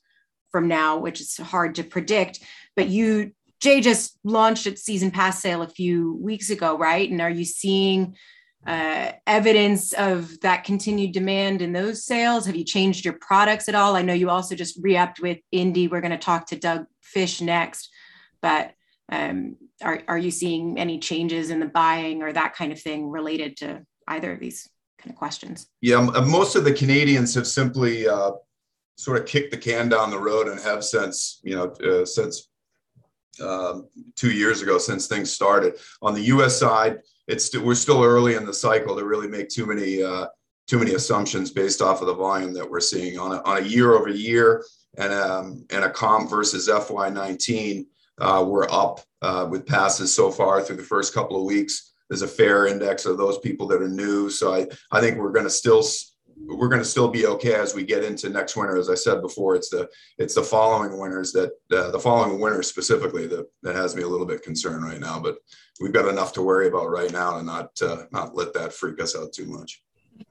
from 0.52 0.68
now, 0.68 0.98
which 0.98 1.20
is 1.20 1.36
hard 1.38 1.74
to 1.76 1.82
predict. 1.82 2.40
But 2.76 2.88
you, 2.88 3.32
Jay, 3.60 3.80
just 3.80 4.18
launched 4.22 4.66
its 4.66 4.82
season 4.82 5.10
pass 5.10 5.40
sale 5.40 5.62
a 5.62 5.68
few 5.68 6.14
weeks 6.16 6.50
ago, 6.50 6.78
right? 6.78 7.10
And 7.10 7.20
are 7.20 7.30
you 7.30 7.44
seeing 7.44 8.16
uh, 8.66 9.12
evidence 9.26 9.92
of 9.94 10.38
that 10.40 10.62
continued 10.62 11.12
demand 11.12 11.62
in 11.62 11.72
those 11.72 12.04
sales? 12.04 12.46
Have 12.46 12.54
you 12.54 12.64
changed 12.64 13.04
your 13.04 13.18
products 13.20 13.68
at 13.68 13.74
all? 13.74 13.96
I 13.96 14.02
know 14.02 14.14
you 14.14 14.30
also 14.30 14.54
just 14.54 14.78
re-upped 14.80 15.20
with 15.20 15.38
Indy. 15.50 15.88
We're 15.88 16.00
going 16.00 16.12
to 16.12 16.18
talk 16.18 16.46
to 16.48 16.56
Doug 16.56 16.86
Fish 17.00 17.40
next, 17.40 17.90
but 18.40 18.72
um, 19.10 19.56
are, 19.82 20.02
are 20.06 20.18
you 20.18 20.30
seeing 20.30 20.78
any 20.78 20.98
changes 20.98 21.50
in 21.50 21.60
the 21.60 21.66
buying 21.66 22.22
or 22.22 22.32
that 22.32 22.54
kind 22.54 22.72
of 22.72 22.80
thing 22.80 23.10
related 23.10 23.56
to 23.58 23.84
either 24.06 24.32
of 24.32 24.40
these 24.40 24.68
kind 24.98 25.10
of 25.10 25.16
questions? 25.16 25.66
Yeah, 25.80 25.98
uh, 25.98 26.24
most 26.24 26.54
of 26.54 26.64
the 26.64 26.72
Canadians 26.72 27.34
have 27.34 27.46
simply 27.46 28.08
uh, 28.08 28.32
sort 28.96 29.20
of 29.20 29.26
kicked 29.26 29.50
the 29.50 29.57
can 29.57 29.88
down 29.88 30.11
the 30.11 30.18
road 30.18 30.48
and 30.48 30.61
have 30.61 30.85
since, 30.85 31.40
you 31.42 31.57
know, 31.57 31.70
uh, 31.85 32.05
since 32.05 32.48
um, 33.42 33.88
two 34.14 34.31
years 34.31 34.62
ago, 34.62 34.78
since 34.78 35.07
things 35.07 35.33
started. 35.33 35.74
On 36.02 36.14
the 36.14 36.22
U.S. 36.22 36.59
side, 36.59 37.00
it's 37.26 37.46
st- 37.46 37.64
we're 37.64 37.74
still 37.74 38.02
early 38.02 38.35
in 38.35 38.44
the 38.44 38.55
cycle 38.55 38.96
to 38.96 39.05
really 39.05 39.28
make 39.28 39.48
too 39.48 39.66
many 39.66 40.02
uh, 40.02 40.26
too 40.68 40.78
many 40.78 40.94
assumptions 40.94 41.50
based 41.50 41.83
off 41.83 42.00
of 42.00 42.07
the 42.07 42.14
volume 42.14 42.52
that 42.55 42.68
we're 42.68 42.81
seeing 42.81 43.18
on 43.18 43.33
a, 43.33 43.42
on 43.42 43.59
a 43.59 43.66
year 43.66 43.94
over 43.94 44.09
year 44.09 44.64
and 44.98 45.12
um, 45.12 45.64
and 45.70 45.85
a 45.85 45.90
comp 45.90 46.31
versus 46.31 46.68
FY19 46.68 47.87
uh, 48.20 48.44
we're 48.46 48.70
up 48.70 49.00
uh, 49.22 49.46
with 49.50 49.66
passes 49.66 50.14
so 50.14 50.31
far 50.31 50.62
through 50.62 50.76
the 50.76 50.83
first 50.83 51.14
couple 51.14 51.37
of 51.37 51.44
weeks. 51.44 51.92
There's 52.09 52.22
a 52.22 52.28
fair 52.28 52.66
index 52.66 53.07
of 53.07 53.16
those 53.16 53.38
people 53.38 53.66
that 53.68 53.83
are 53.83 53.88
new. 53.88 54.28
So 54.28 54.55
I, 54.55 54.66
I 54.90 55.00
think 55.00 55.16
we're 55.16 55.33
going 55.33 55.46
to 55.46 55.50
still 55.50 55.83
we're 56.46 56.68
going 56.68 56.81
to 56.81 56.88
still 56.88 57.09
be 57.09 57.26
okay 57.26 57.55
as 57.55 57.74
we 57.74 57.85
get 57.85 58.05
into 58.05 58.28
next 58.28 58.57
winter. 58.57 58.76
As 58.76 58.90
I 58.90 58.94
said 58.94 59.20
before, 59.20 59.55
it's 59.55 59.68
the 59.70 59.88
it's 60.18 60.35
the 60.35 60.42
following 60.42 60.98
winters 60.98 61.33
that 61.33 61.52
uh, 61.70 61.90
the 61.90 62.00
following 62.00 62.40
winter 62.40 62.62
specifically 62.62 63.26
that 63.28 63.46
that 63.62 63.74
has 63.74 63.94
me 63.96 64.02
a 64.02 64.09
little 64.09 64.26
bit 64.26 64.42
concerned 64.42 64.85
right 64.85 65.00
now. 65.00 65.20
But 65.20 65.37
we've 65.81 65.92
got 65.92 66.09
enough 66.09 66.33
to 66.35 66.42
worry 66.42 66.68
about 66.68 66.90
right 66.90 67.12
now 67.12 67.38
and 67.38 67.46
not 67.46 67.70
uh, 67.83 68.05
not 68.12 68.35
let 68.35 68.55
that 68.55 68.72
freak 68.72 69.00
us 69.00 69.16
out 69.16 69.33
too 69.33 69.46
much. 69.46 69.83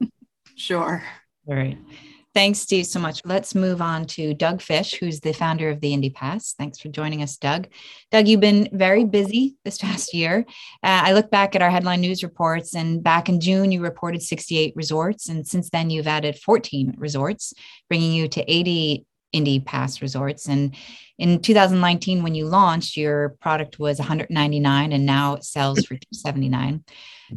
Sure. 0.58 1.02
All 1.48 1.56
right. 1.56 1.78
Thanks, 2.34 2.60
Steve, 2.60 2.86
so 2.86 2.98
much. 2.98 3.22
Let's 3.26 3.54
move 3.54 3.82
on 3.82 4.06
to 4.06 4.34
Doug 4.34 4.62
Fish, 4.62 4.94
who's 4.94 5.20
the 5.20 5.34
founder 5.34 5.70
of 5.70 5.82
the 5.82 5.94
Indy 5.94 6.10
Pass. 6.10 6.54
Thanks 6.54 6.80
for 6.80 6.88
joining 6.88 7.22
us, 7.22 7.36
Doug. 7.36 7.68
Doug, 8.10 8.26
you've 8.26 8.40
been 8.40 8.70
very 8.72 9.04
busy 9.04 9.58
this 9.66 9.78
past 9.82 10.14
year. 10.14 10.46
Uh, 10.82 11.04
I 11.04 11.14
look 11.14 11.30
back 11.30 11.56
at 11.58 11.62
our 11.62 11.70
headline 11.70 12.00
news 12.00 12.24
reports, 12.24 12.74
and 12.74 13.04
back 13.04 13.28
in 13.28 13.42
June, 13.42 13.74
you 13.74 13.82
reported 13.82 14.22
68 14.22 14.74
resorts. 14.78 15.28
And 15.28 15.46
since 15.46 15.70
then, 15.72 15.90
you've 15.90 16.08
added 16.08 16.38
14 16.38 16.96
resorts, 16.98 17.54
bringing 17.90 18.14
you 18.14 18.30
to 18.30 18.50
80 18.50 19.06
Indy 19.34 19.60
Pass 19.60 20.02
resorts. 20.02 20.48
And 20.48 20.76
in 21.18 21.42
2019, 21.42 22.24
when 22.24 22.36
you 22.36 22.46
launched, 22.46 22.98
your 22.98 23.30
product 23.42 23.80
was 23.80 24.00
199 24.00 24.92
and 24.92 25.06
now 25.06 25.36
it 25.36 25.44
sells 25.44 25.80
for 25.86 25.96
279. 25.96 26.84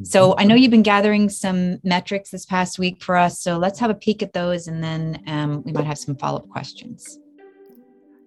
So. 0.02 0.34
I 0.36 0.44
know 0.44 0.54
you've 0.54 0.70
been 0.70 0.82
gathering 0.82 1.28
some 1.28 1.78
metrics 1.84 2.30
this 2.30 2.46
past 2.46 2.78
week 2.78 3.02
for 3.02 3.16
us. 3.16 3.40
So 3.40 3.58
let's 3.58 3.78
have 3.78 3.90
a 3.90 3.94
peek 3.94 4.22
at 4.22 4.32
those 4.32 4.66
and 4.66 4.82
then 4.82 5.22
um, 5.26 5.62
we 5.62 5.72
might 5.72 5.86
have 5.86 5.98
some 5.98 6.16
follow 6.16 6.38
up 6.38 6.48
questions. 6.48 7.18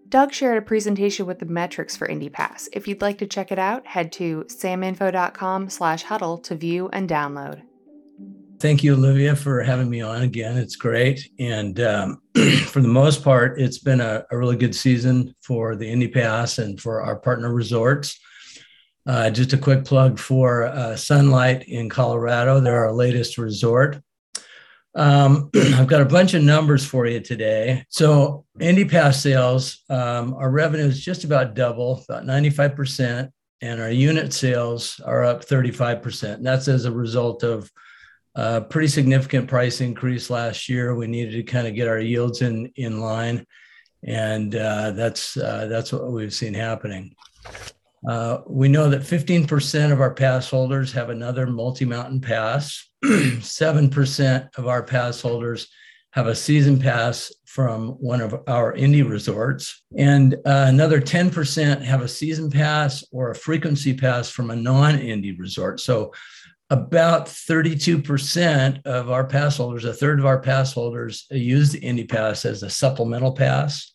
Doug 0.09 0.31
shared 0.31 0.57
a 0.57 0.61
presentation 0.65 1.25
with 1.25 1.39
the 1.39 1.45
metrics 1.45 1.97
for 1.97 2.07
IndyPass. 2.07 2.69
If 2.71 2.87
you'd 2.87 3.01
like 3.01 3.17
to 3.17 3.27
check 3.27 3.51
it 3.51 3.59
out, 3.59 3.85
head 3.85 4.13
to 4.13 4.45
saminfo.com 4.47 5.69
slash 5.69 6.03
huddle 6.03 6.37
to 6.39 6.55
view 6.55 6.89
and 6.93 7.09
download. 7.09 7.63
Thank 8.59 8.83
you, 8.83 8.95
Olivia, 8.95 9.35
for 9.35 9.61
having 9.61 9.87
me 9.87 10.01
on 10.01 10.23
again. 10.23 10.57
It's 10.57 10.75
great. 10.75 11.29
And 11.37 11.79
um, 11.79 12.21
for 12.65 12.81
the 12.81 12.87
most 12.87 13.23
part, 13.23 13.61
it's 13.61 13.77
been 13.77 14.01
a, 14.01 14.25
a, 14.31 14.37
really 14.37 14.55
good 14.55 14.73
season 14.73 15.35
for 15.41 15.75
the 15.75 15.87
Indy 15.87 16.07
Pass 16.07 16.57
and 16.57 16.81
for 16.81 17.03
our 17.03 17.17
partner 17.17 17.53
resorts. 17.53 18.19
Uh, 19.05 19.29
just 19.29 19.53
a 19.53 19.59
quick 19.59 19.85
plug 19.85 20.17
for 20.17 20.65
uh, 20.65 20.95
Sunlight 20.95 21.67
in 21.67 21.87
Colorado. 21.87 22.59
They're 22.59 22.85
our 22.87 22.93
latest 22.93 23.37
resort. 23.37 24.01
Um, 24.95 25.51
I've 25.55 25.87
got 25.87 26.01
a 26.01 26.05
bunch 26.05 26.33
of 26.33 26.41
numbers 26.41 26.83
for 26.83 27.05
you 27.05 27.19
today. 27.19 27.85
So, 27.89 28.45
Indy 28.59 28.85
Pass 28.85 29.21
sales, 29.21 29.83
um, 29.91 30.33
our 30.33 30.49
revenue 30.49 30.85
is 30.85 31.05
just 31.05 31.25
about 31.25 31.53
double, 31.53 32.03
about 32.09 32.25
95%, 32.25 33.29
and 33.61 33.81
our 33.81 33.91
unit 33.91 34.33
sales 34.33 34.99
are 35.05 35.23
up 35.23 35.45
35%. 35.45 36.33
And 36.33 36.45
that's 36.45 36.67
as 36.67 36.85
a 36.85 36.91
result 36.91 37.43
of 37.43 37.71
a 38.37 38.61
pretty 38.61 38.87
significant 38.87 39.47
price 39.47 39.81
increase 39.81 40.29
last 40.29 40.69
year. 40.69 40.95
We 40.95 41.07
needed 41.07 41.31
to 41.31 41.43
kind 41.43 41.67
of 41.67 41.73
get 41.73 41.87
our 41.87 41.99
yields 41.99 42.43
in, 42.43 42.71
in 42.75 43.01
line. 43.01 43.45
And 44.03 44.55
uh, 44.55 44.91
that's, 44.91 45.35
uh, 45.35 45.65
that's 45.67 45.91
what 45.91 46.11
we've 46.11 46.33
seen 46.33 46.53
happening. 46.53 47.15
Uh, 48.07 48.41
we 48.45 48.67
know 48.67 48.89
that 48.89 49.01
15% 49.01 49.91
of 49.91 49.99
our 49.99 50.13
pass 50.13 50.49
holders 50.49 50.91
have 50.93 51.09
another 51.09 51.47
multi 51.47 51.83
mountain 51.83 52.21
pass. 52.21 52.87
7% 53.03 54.57
of 54.57 54.67
our 54.67 54.83
pass 54.83 55.19
holders 55.19 55.67
have 56.11 56.27
a 56.27 56.35
season 56.35 56.79
pass 56.79 57.33
from 57.45 57.89
one 57.93 58.21
of 58.21 58.39
our 58.47 58.73
Indy 58.73 59.01
resorts. 59.01 59.83
And 59.97 60.35
uh, 60.45 60.65
another 60.67 61.01
10% 61.01 61.81
have 61.81 62.01
a 62.01 62.07
season 62.07 62.51
pass 62.51 63.03
or 63.11 63.31
a 63.31 63.35
frequency 63.35 63.95
pass 63.95 64.29
from 64.29 64.51
a 64.51 64.55
non 64.55 64.99
Indy 64.99 65.31
resort. 65.31 65.79
So 65.79 66.13
about 66.69 67.27
32% 67.27 68.85
of 68.85 69.09
our 69.09 69.25
pass 69.25 69.57
holders, 69.57 69.85
a 69.85 69.93
third 69.93 70.19
of 70.19 70.25
our 70.25 70.39
pass 70.39 70.73
holders, 70.73 71.25
use 71.31 71.71
the 71.71 71.79
Indy 71.79 72.03
Pass 72.03 72.45
as 72.45 72.63
a 72.63 72.69
supplemental 72.69 73.31
pass 73.31 73.93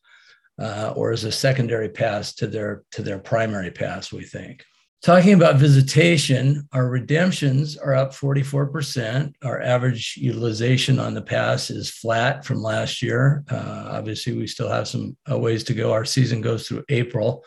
uh, 0.60 0.92
or 0.96 1.12
as 1.12 1.24
a 1.24 1.32
secondary 1.32 1.88
pass 1.88 2.34
to 2.34 2.46
their 2.46 2.84
to 2.92 3.02
their 3.02 3.18
primary 3.18 3.70
pass. 3.70 4.12
We 4.12 4.24
think. 4.24 4.64
Talking 5.02 5.32
about 5.32 5.56
visitation, 5.56 6.68
our 6.72 6.88
redemptions 6.88 7.76
are 7.76 7.92
up 7.92 8.12
44%. 8.12 9.32
Our 9.42 9.60
average 9.60 10.16
utilization 10.16 11.00
on 11.00 11.12
the 11.12 11.22
pass 11.22 11.70
is 11.70 11.90
flat 11.90 12.44
from 12.44 12.62
last 12.62 13.02
year. 13.02 13.42
Uh, 13.50 13.88
obviously, 13.90 14.36
we 14.36 14.46
still 14.46 14.70
have 14.70 14.86
some 14.86 15.16
uh, 15.28 15.36
ways 15.36 15.64
to 15.64 15.74
go. 15.74 15.92
Our 15.92 16.04
season 16.04 16.40
goes 16.40 16.68
through 16.68 16.84
April, 16.88 17.44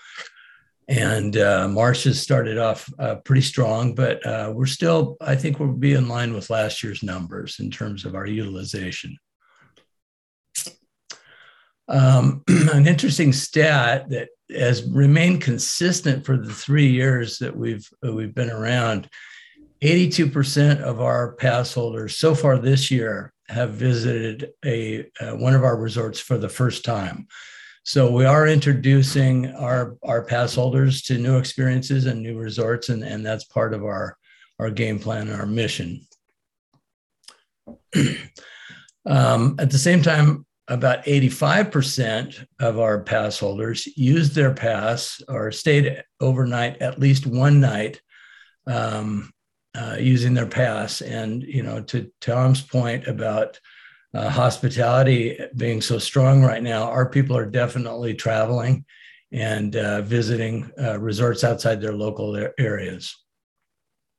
and 0.88 1.38
uh, 1.38 1.67
March 1.67 2.04
has 2.04 2.21
started 2.21 2.58
off 2.58 2.88
uh, 3.00 3.15
pretty 3.15 3.41
strong, 3.41 3.95
but 3.95 4.26
uh, 4.26 4.52
we're 4.54 4.67
still, 4.67 5.17
I 5.19 5.36
think 5.36 5.60
we'll 5.60 5.71
be 5.71 5.93
in 5.93 6.08
line 6.08 6.34
with 6.34 6.50
last 6.50 6.84
year's 6.84 7.02
numbers 7.02 7.58
in 7.60 7.71
terms 7.71 8.06
of 8.06 8.13
our 8.13 8.28
utilization. 8.28 9.17
Um, 11.88 12.43
an 12.48 12.88
interesting 12.88 13.34
stat 13.34 14.10
that 14.10 14.30
has 14.56 14.88
remained 14.88 15.41
consistent 15.41 16.26
for 16.26 16.38
the 16.38 16.54
three 16.54 16.88
years 16.88 17.39
that 17.39 17.56
we've 17.56 17.88
uh, 18.06 18.13
we've 18.13 18.34
been 18.34 18.52
around. 18.52 19.10
82% 19.82 20.82
of 20.82 21.02
our 21.02 21.34
pass 21.34 21.74
holders 21.74 22.15
so 22.17 22.34
far 22.34 22.58
this 22.58 22.89
year 22.89 23.34
have 23.50 23.71
visited 23.71 24.52
a 24.63 25.06
uh, 25.19 25.32
one 25.36 25.54
of 25.54 25.63
our 25.63 25.78
resorts 25.78 26.19
for 26.19 26.38
the 26.38 26.50
first 26.50 26.86
time. 26.86 27.28
So 27.88 28.10
we 28.10 28.26
are 28.26 28.48
introducing 28.48 29.54
our 29.54 29.95
our 30.02 30.24
pass 30.24 30.56
holders 30.56 31.04
to 31.04 31.19
new 31.19 31.38
experiences 31.38 32.08
and 32.08 32.24
new 32.24 32.36
resorts, 32.36 32.89
and, 32.89 33.04
and 33.04 33.24
that's 33.24 33.43
part 33.43 33.76
of 33.76 33.84
our 33.84 34.17
our 34.58 34.71
game 34.71 34.98
plan 34.98 35.28
and 35.28 35.39
our 35.39 35.45
mission. 35.45 36.02
um, 39.06 39.56
at 39.60 39.69
the 39.69 39.78
same 39.78 40.02
time, 40.02 40.48
about 40.67 41.06
85% 41.06 42.48
of 42.60 42.80
our 42.80 43.04
pass 43.04 43.38
holders 43.38 43.86
used 43.95 44.34
their 44.34 44.56
pass 44.56 45.21
or 45.28 45.52
stayed 45.52 46.04
overnight 46.19 46.82
at 46.82 47.00
least 47.00 47.28
one 47.28 47.60
night 47.60 48.02
um, 48.65 49.32
uh, 49.76 49.98
using 50.00 50.34
their 50.34 50.48
pass. 50.48 51.02
And, 51.02 51.43
you 51.43 51.62
know, 51.62 51.84
to 51.84 52.12
Tom's 52.19 52.62
point 52.62 53.08
about 53.08 53.60
uh, 54.15 54.30
hospitality 54.30 55.38
being 55.58 55.82
so 55.82 55.99
strong 55.99 56.43
right 56.43 56.63
now, 56.63 56.84
our 56.84 57.08
people 57.10 57.36
are 57.36 57.45
definitely 57.45 58.13
traveling 58.13 58.86
and 59.32 59.75
uh, 59.75 60.01
visiting 60.01 60.71
uh, 60.82 60.97
resorts 60.99 61.43
outside 61.43 61.82
their 61.82 61.93
local 61.93 62.47
areas. 62.58 63.13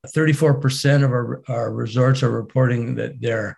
34% 0.08 1.02
of 1.02 1.10
our, 1.10 1.42
our 1.48 1.72
resorts 1.72 2.22
are 2.22 2.30
reporting 2.30 2.94
that 2.96 3.20
they're 3.20 3.56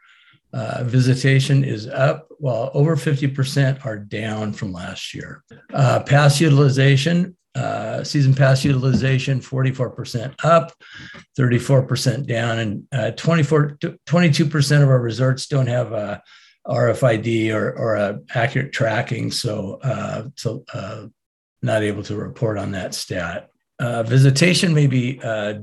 uh, 0.52 0.82
visitation 0.84 1.62
is 1.62 1.86
up, 1.88 2.26
while 2.38 2.70
over 2.72 2.96
50% 2.96 3.84
are 3.84 3.98
down 3.98 4.52
from 4.52 4.72
last 4.72 5.14
year. 5.14 5.44
Uh, 5.74 6.00
pass 6.00 6.40
utilization, 6.40 7.36
uh, 7.54 8.04
season 8.04 8.34
pass 8.34 8.64
utilization, 8.64 9.40
44% 9.40 10.34
up, 10.44 10.72
34% 11.38 12.26
down, 12.26 12.58
and 12.58 12.84
uh, 12.92 13.10
24, 13.12 13.78
22% 14.06 14.82
of 14.82 14.88
our 14.88 15.00
resorts 15.00 15.46
don't 15.46 15.66
have 15.66 15.92
a 15.92 16.22
RFID 16.66 17.52
or, 17.52 17.72
or 17.72 17.96
a 17.96 18.20
accurate 18.34 18.72
tracking, 18.72 19.30
so, 19.30 19.80
uh, 19.82 20.24
so 20.36 20.64
uh, 20.72 21.06
not 21.62 21.82
able 21.82 22.02
to 22.04 22.16
report 22.16 22.58
on 22.58 22.72
that 22.72 22.94
stat. 22.94 23.48
visitation 23.80 24.74
may 24.74 24.86
be 24.86 25.14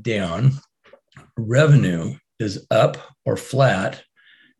down. 0.01 0.51
Revenue 1.37 2.15
is 2.39 2.65
up 2.71 2.97
or 3.25 3.37
flat 3.37 4.03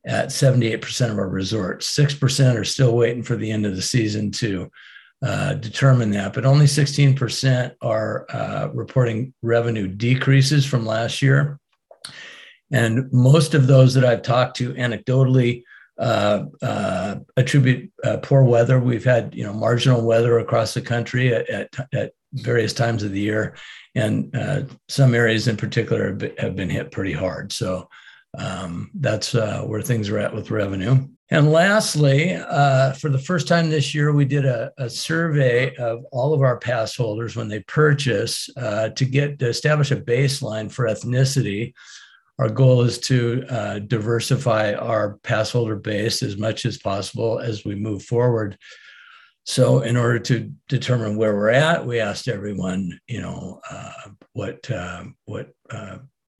at 0.05 0.27
78% 0.27 1.11
of 1.11 1.17
our 1.17 1.27
resorts. 1.27 1.95
6% 1.97 2.55
are 2.55 2.63
still 2.63 2.95
waiting 2.95 3.23
for 3.23 3.35
the 3.35 3.51
end 3.51 3.65
of 3.65 3.75
the 3.75 3.81
season 3.81 4.31
to 4.31 4.69
uh, 5.21 5.53
determine 5.53 6.11
that, 6.11 6.33
but 6.33 6.45
only 6.45 6.65
16% 6.65 7.71
are 7.81 8.25
uh, 8.29 8.69
reporting 8.73 9.33
revenue 9.41 9.87
decreases 9.87 10.65
from 10.65 10.85
last 10.85 11.21
year. 11.21 11.59
And 12.71 13.11
most 13.11 13.53
of 13.53 13.67
those 13.67 13.93
that 13.93 14.05
I've 14.05 14.21
talked 14.21 14.57
to 14.57 14.73
anecdotally 14.73 15.63
uh, 15.97 16.43
uh 16.61 17.15
attribute 17.37 17.89
uh, 18.03 18.17
poor 18.17 18.43
weather. 18.43 18.81
We've 18.81 19.05
had 19.05 19.33
you 19.33 19.45
know 19.45 19.53
marginal 19.53 20.05
weather 20.05 20.39
across 20.39 20.73
the 20.73 20.81
country 20.81 21.33
at, 21.33 21.49
at, 21.49 21.69
at 21.93 22.11
various 22.33 22.73
times 22.73 23.01
of 23.01 23.13
the 23.13 23.19
year, 23.21 23.55
and 23.95 24.69
some 24.89 25.15
areas 25.15 25.47
in 25.47 25.55
particular 25.55 26.17
have 26.37 26.57
been 26.57 26.69
hit 26.69 26.91
pretty 26.91 27.13
hard. 27.13 27.53
So 27.53 27.87
um, 28.37 28.91
that's 28.93 29.33
where 29.33 29.81
things 29.81 30.09
are 30.09 30.19
at 30.19 30.35
with 30.35 30.51
revenue. 30.51 31.07
And 31.31 31.51
lastly, 31.51 32.35
uh, 32.35 32.93
for 32.93 33.09
the 33.09 33.17
first 33.17 33.47
time 33.47 33.69
this 33.69 33.95
year, 33.95 34.13
we 34.13 34.25
did 34.25 34.45
a, 34.45 34.71
a, 34.77 34.87
survey 34.87 35.75
of 35.77 36.05
all 36.11 36.35
of 36.35 36.41
our 36.41 36.59
pass 36.59 36.95
holders 36.95 37.35
when 37.35 37.47
they 37.47 37.61
purchase 37.61 38.47
uh, 38.57 38.89
to 38.89 39.05
get 39.05 39.39
to 39.39 39.47
establish 39.47 39.89
a 39.89 39.95
baseline 39.95 40.71
for 40.71 40.85
ethnicity. 40.85 41.73
Our 42.37 42.49
goal 42.49 42.81
is 42.81 42.99
to 42.99 43.43
uh, 43.49 43.79
diversify 43.79 44.73
our 44.73 45.17
pass 45.23 45.51
holder 45.51 45.77
base 45.77 46.21
as 46.21 46.37
much 46.37 46.63
as 46.63 46.77
possible 46.77 47.39
as 47.39 47.65
we 47.65 47.73
move 47.73 48.03
forward. 48.03 48.59
So, 49.45 49.81
in 49.81 49.97
order 49.97 50.19
to 50.19 50.51
determine 50.67 51.17
where 51.17 51.33
we're 51.33 51.49
at, 51.49 51.85
we 51.85 51.99
asked 51.99 52.27
everyone, 52.27 52.99
you 53.07 53.21
know, 53.21 53.61
uh, 53.69 54.09
what 54.33 54.69
uh, 54.69 55.05
what 55.25 55.53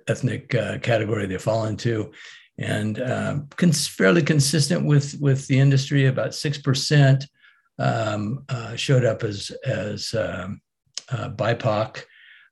ethnic 0.07 0.53
uh, 0.53 0.77
category 0.79 1.25
they 1.25 1.37
fall 1.37 1.65
into, 1.65 2.11
and 2.57 2.99
uh, 2.99 3.39
cons- 3.57 3.87
fairly 3.87 4.21
consistent 4.21 4.85
with 4.85 5.17
with 5.19 5.47
the 5.47 5.59
industry. 5.59 6.05
About 6.05 6.33
six 6.33 6.57
percent 6.57 7.25
um, 7.79 8.45
uh, 8.49 8.75
showed 8.75 9.05
up 9.05 9.23
as 9.23 9.51
as 9.65 10.13
um, 10.13 10.61
uh, 11.09 11.29
BIPOC. 11.29 12.03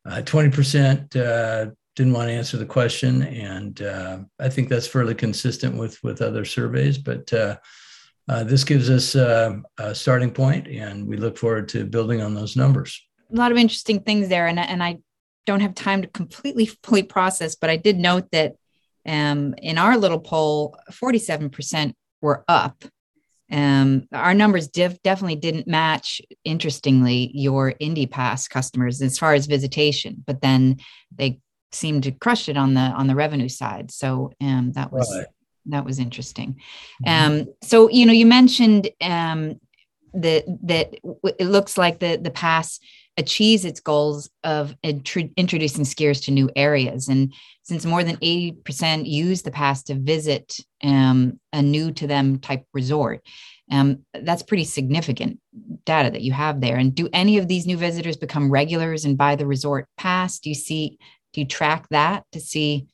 Uh, 0.06 0.22
twenty 0.22 0.50
percent 0.50 1.16
uh, 1.16 1.68
didn't 1.96 2.14
want 2.14 2.28
to 2.28 2.34
answer 2.34 2.58
the 2.58 2.66
question, 2.66 3.24
and 3.24 3.82
I 4.40 4.50
think 4.50 4.70
that's 4.70 4.88
fairly 4.88 5.16
consistent 5.16 5.78
with 5.78 6.02
with 6.04 6.22
other 6.22 6.46
surveys. 6.46 6.98
But 6.98 7.28
this 8.28 8.64
gives 8.64 8.90
us 8.90 9.16
a 9.16 9.62
starting 9.94 10.32
point, 10.32 10.68
and 10.68 11.08
we 11.08 11.18
look 11.18 11.38
forward 11.38 11.70
to 11.70 11.86
building 11.86 12.22
on 12.22 12.34
those 12.34 12.56
numbers. 12.56 13.02
A 13.32 13.36
lot 13.36 13.52
of 13.52 13.58
interesting 13.58 14.02
things 14.02 14.28
there, 14.28 14.48
and 14.48 14.60
and 14.60 14.84
I 14.84 15.00
don't 15.46 15.62
have 15.62 15.76
time 15.76 16.02
to 16.02 16.08
completely 16.08 16.66
fully 16.84 17.04
process, 17.04 17.56
but 17.56 17.70
I 17.70 17.78
did 17.78 17.98
note 17.98 18.32
that 18.32 18.56
um, 19.06 19.54
in 19.58 19.78
our 19.78 19.98
little 19.98 20.20
poll, 20.20 20.78
47% 20.92 21.94
were 22.22 22.44
up. 22.48 22.84
Um, 23.52 24.08
our 24.12 24.34
numbers 24.34 24.68
def- 24.68 25.02
definitely 25.04 25.36
didn't 25.36 25.68
match, 25.68 26.22
interestingly, 26.44 27.32
your 27.34 27.74
Indy 27.80 28.08
Pass 28.08 28.48
customers 28.48 29.02
as 29.02 29.20
far 29.20 29.34
as 29.34 29.46
visitation, 29.46 30.24
but 30.26 30.42
then 30.42 30.78
they 31.16 31.40
seemed 31.72 32.04
to 32.04 32.12
crush 32.12 32.50
it 32.50 32.58
on 32.58 32.74
the 32.74 32.82
on 32.82 33.08
the 33.08 33.16
revenue 33.16 33.50
side. 33.50 33.92
So 33.92 34.32
um, 34.42 34.72
that 34.74 34.92
was 34.92 35.14
right. 35.16 35.28
that 35.68 35.86
was 35.86 36.00
interesting. 36.00 36.60
Mm-hmm. 37.06 37.42
Um, 37.42 37.48
so 37.62 37.90
you 37.90 38.06
know, 38.06 38.14
you 38.14 38.26
mentioned 38.26 38.90
um, 39.02 39.60
that 40.14 40.46
that 40.64 40.94
it 41.40 41.46
looks 41.46 41.78
like 41.78 42.00
the 42.00 42.18
the 42.18 42.32
pass 42.32 42.80
achieves 43.18 43.64
its 43.64 43.80
goals 43.80 44.30
of 44.44 44.76
introducing 44.84 45.84
skiers 45.84 46.24
to 46.24 46.32
new 46.32 46.50
areas. 46.56 47.08
And 47.08 47.34
since 47.62 47.86
more 47.86 48.04
than 48.04 48.18
80% 48.18 49.08
use 49.08 49.44
the 49.44 49.52
pass 49.52 49.84
to 49.84 49.96
visit 49.96 50.58
um, 50.84 51.40
a 51.52 51.62
new 51.62 51.92
to 51.92 52.08
them 52.08 52.40
type 52.40 52.66
resort, 52.74 53.22
um, 53.72 54.00
that's 54.14 54.44
pretty 54.44 54.66
significant 54.66 55.40
data 55.86 56.10
that 56.10 56.22
you 56.22 56.32
have 56.32 56.60
there. 56.60 56.78
And 56.78 56.94
do 56.94 57.08
any 57.14 57.38
of 57.38 57.48
these 57.48 57.68
new 57.68 57.78
visitors 57.78 58.18
become 58.18 58.52
regulars 58.52 59.06
and 59.06 59.18
buy 59.18 59.36
the 59.36 59.48
resort 59.48 59.88
pass? 59.98 60.40
Do 60.40 60.50
you 60.50 60.56
see, 60.56 60.98
do 61.34 61.42
you 61.42 61.48
track 61.48 61.88
that 61.90 62.26
to 62.32 62.40
see 62.40 62.88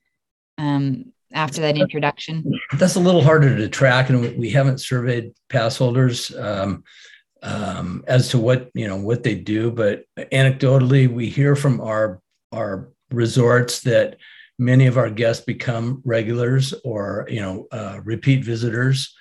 um, 0.58 1.14
after 1.34 1.62
that 1.62 1.78
introduction? 1.78 2.44
That's 2.78 2.96
a 2.96 3.00
little 3.00 3.24
harder 3.24 3.58
to 3.58 3.70
track, 3.70 4.10
and 4.10 4.38
we 4.38 4.50
haven't 4.50 4.80
surveyed 4.80 5.34
pass 5.50 5.78
holders 5.78 6.36
um, 6.36 6.84
um, 7.44 8.04
as 8.08 8.30
to 8.30 8.38
what 8.38 8.70
you 8.74 8.88
know 8.88 8.98
what 8.98 9.24
they 9.24 9.36
do. 9.36 9.72
But 9.72 10.04
anecdotally, 10.18 11.08
we 11.08 11.30
hear 11.30 11.56
from 11.56 11.82
our 11.82 12.22
our 12.52 12.90
resorts 13.12 13.82
that 13.82 14.18
many 14.58 14.88
of 14.88 14.98
our 14.98 15.10
guests 15.10 15.44
become 15.44 16.02
regulars 16.06 16.74
or 16.84 17.28
you 17.30 17.42
know 17.42 17.68
uh, 17.72 18.02
repeat 18.04 18.44
visitors. 18.44 19.16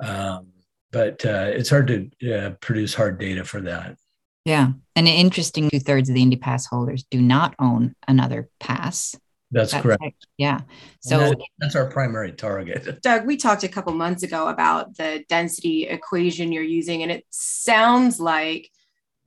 Um, 0.00 0.48
but 0.92 1.24
uh, 1.26 1.50
it's 1.52 1.70
hard 1.70 1.88
to 1.88 2.32
uh, 2.32 2.50
produce 2.60 2.94
hard 2.94 3.18
data 3.18 3.44
for 3.44 3.60
that. 3.62 3.96
Yeah, 4.44 4.68
and 4.94 5.08
interesting, 5.08 5.68
two 5.68 5.80
thirds 5.80 6.08
of 6.08 6.14
the 6.14 6.22
Indy 6.22 6.36
Pass 6.36 6.66
holders 6.66 7.04
do 7.10 7.20
not 7.20 7.54
own 7.58 7.94
another 8.06 8.48
pass. 8.60 9.16
That's, 9.50 9.72
that's 9.72 9.82
correct. 9.82 10.26
Yeah. 10.36 10.60
So 11.00 11.18
that, 11.18 11.38
that's 11.58 11.76
our 11.76 11.86
primary 11.86 12.32
target. 12.32 13.00
Doug, 13.02 13.26
we 13.26 13.36
talked 13.36 13.62
a 13.62 13.68
couple 13.68 13.92
months 13.94 14.22
ago 14.22 14.48
about 14.48 14.96
the 14.96 15.24
density 15.28 15.86
equation 15.86 16.52
you're 16.52 16.62
using, 16.62 17.02
and 17.02 17.12
it 17.12 17.24
sounds 17.30 18.18
like 18.18 18.70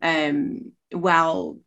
um, 0.01 0.74
while 0.91 1.57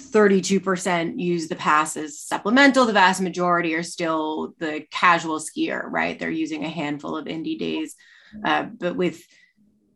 32% 0.00 1.18
use 1.18 1.48
the 1.48 1.56
pass 1.56 1.96
as 1.96 2.18
supplemental, 2.18 2.86
the 2.86 2.92
vast 2.92 3.20
majority 3.20 3.74
are 3.74 3.82
still 3.82 4.54
the 4.58 4.84
casual 4.90 5.38
skier, 5.38 5.82
right? 5.84 6.18
They're 6.18 6.30
using 6.30 6.64
a 6.64 6.68
handful 6.68 7.16
of 7.16 7.26
Indy 7.26 7.56
days. 7.56 7.94
Uh, 8.44 8.64
but 8.64 8.96
with 8.96 9.22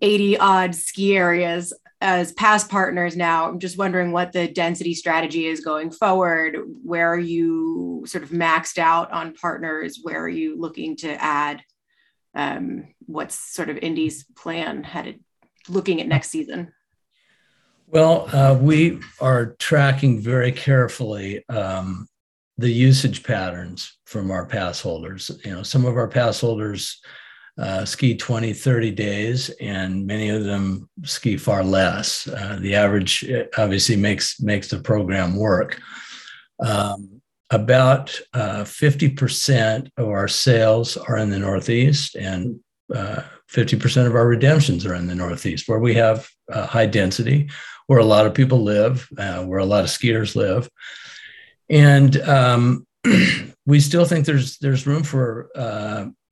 80 0.01 0.39
odd 0.39 0.75
ski 0.75 1.17
areas 1.17 1.73
as 2.01 2.33
pass 2.33 2.63
partners 2.65 3.17
now 3.17 3.49
i'm 3.49 3.59
just 3.59 3.79
wondering 3.79 4.13
what 4.13 4.33
the 4.33 4.49
density 4.49 4.95
strategy 4.95 5.47
is 5.47 5.61
going 5.61 5.91
forward. 5.91 6.57
Where 6.83 7.13
are 7.13 7.19
you 7.19 8.05
sort 8.07 8.25
of 8.25 8.31
maxed 8.31 8.79
out 8.79 9.11
on 9.13 9.35
partners? 9.35 10.01
Where 10.03 10.23
are 10.23 10.29
you 10.29 10.59
looking 10.59 10.97
to 10.99 11.23
add 11.23 11.63
um, 12.35 12.89
what's 13.07 13.35
sort 13.35 13.71
of 13.71 13.79
Indy's 13.79 14.25
plan 14.37 14.85
headed 14.85 15.21
looking 15.69 16.01
at 16.01 16.09
next 16.09 16.31
season? 16.31 16.73
Well 17.87 18.29
uh, 18.35 18.59
we 18.61 19.01
are 19.21 19.57
tracking 19.59 20.21
very 20.21 20.53
carefully 20.53 21.47
um, 21.49 22.09
the 22.59 22.71
usage 22.71 23.23
patterns 23.23 23.99
from 24.05 24.31
our 24.31 24.47
pass 24.47 24.81
holders. 24.81 25.31
You 25.45 25.53
know 25.53 25.63
some 25.63 25.85
of 25.85 25.97
our 25.97 26.09
pass 26.09 26.41
holders 26.41 27.01
uh, 27.59 27.85
ski 27.85 28.15
20, 28.15 28.53
30 28.53 28.91
days, 28.91 29.51
and 29.61 30.07
many 30.07 30.29
of 30.29 30.45
them 30.45 30.89
ski 31.05 31.37
far 31.37 31.65
less. 31.65 32.29
Uh, 32.29 32.59
the 32.61 32.75
average 32.75 33.25
uh, 33.31 33.45
obviously 33.57 33.97
makes 33.97 34.41
makes 34.41 34.69
the 34.69 34.79
program 34.79 35.37
work. 35.37 35.81
Um, 36.65 37.21
about 37.51 38.19
uh, 38.35 38.65
50% 38.65 39.89
of 39.97 40.09
our 40.09 40.27
sales 40.27 40.97
are 40.97 41.17
in 41.17 41.31
the 41.31 41.39
Northeast, 41.39 42.17
and 42.17 42.59
50% 42.93 43.97
uh, 43.97 44.07
of 44.07 44.17
our 44.17 44.27
redemptions 44.27 44.85
are 44.85 44.95
in 44.95 45.07
the 45.07 45.15
Northeast, 45.15 45.69
where 45.69 45.79
we 45.79 45.95
have 45.95 46.29
uh, 46.53 46.67
high 46.67 46.87
density, 46.87 47.49
where 47.87 48.01
a 48.01 48.05
lot 48.05 48.27
of 48.27 48.35
people 48.35 48.65
live, 48.65 49.09
where 49.13 49.59
a 49.59 49.65
lot 49.65 49.85
of 49.85 49.91
skiers 49.91 50.35
live. 50.35 50.69
And 51.71 52.17
um, 52.23 52.87
we 53.67 53.79
still 53.79 54.05
think 54.05 54.27
there's 54.27 54.59
there's 54.59 54.87
room 54.87 55.05
for 55.05 55.49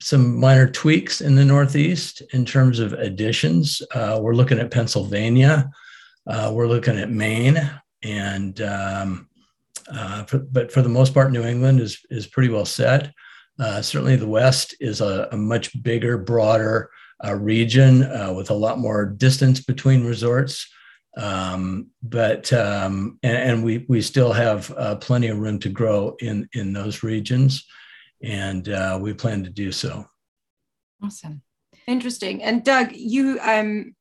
some 0.04 0.38
minor 0.38 0.68
tweaks 0.68 1.22
in 1.22 1.34
the 1.34 1.44
Northeast 1.46 2.20
in 2.34 2.44
terms 2.44 2.78
of 2.78 2.92
additions. 2.92 3.80
Uh, 3.94 4.18
we're 4.20 4.34
looking 4.34 4.58
at 4.58 4.70
Pennsylvania, 4.70 5.70
uh, 6.26 6.50
we're 6.52 6.68
looking 6.68 6.98
at 6.98 7.10
Maine, 7.10 7.58
and 8.02 8.60
um, 8.60 9.30
uh, 9.90 10.24
for, 10.24 10.40
but 10.40 10.70
for 10.70 10.82
the 10.82 10.90
most 10.90 11.14
part, 11.14 11.32
New 11.32 11.42
England 11.42 11.80
is 11.80 12.00
is 12.10 12.26
pretty 12.26 12.50
well 12.50 12.66
set. 12.66 13.14
Uh, 13.58 13.80
certainly, 13.80 14.16
the 14.16 14.28
West 14.28 14.74
is 14.78 15.00
a, 15.00 15.26
a 15.32 15.38
much 15.38 15.82
bigger, 15.82 16.18
broader 16.18 16.90
uh, 17.24 17.34
region 17.34 18.02
uh, 18.02 18.30
with 18.30 18.50
a 18.50 18.54
lot 18.54 18.78
more 18.78 19.06
distance 19.06 19.60
between 19.60 20.04
resorts. 20.04 20.70
Um, 21.16 21.88
but 22.02 22.52
um, 22.52 23.18
and, 23.22 23.36
and, 23.38 23.64
we 23.64 23.86
we 23.88 24.02
still 24.02 24.34
have 24.34 24.70
plenty 25.00 25.28
of 25.28 25.38
room 25.38 25.60
to 25.60 25.70
grow 25.70 26.14
in 26.20 26.46
in 26.52 26.74
those 26.74 27.02
regions 27.02 27.64
and 28.24 28.68
uh, 28.68 28.98
we 29.00 29.12
plan 29.12 29.44
to 29.44 29.50
do 29.50 29.72
so. 29.72 30.06
Awesome, 31.02 31.42
interesting. 31.86 32.42
And 32.42 32.64
Doug, 32.64 32.92
you 32.92 33.38
um, 33.42 33.94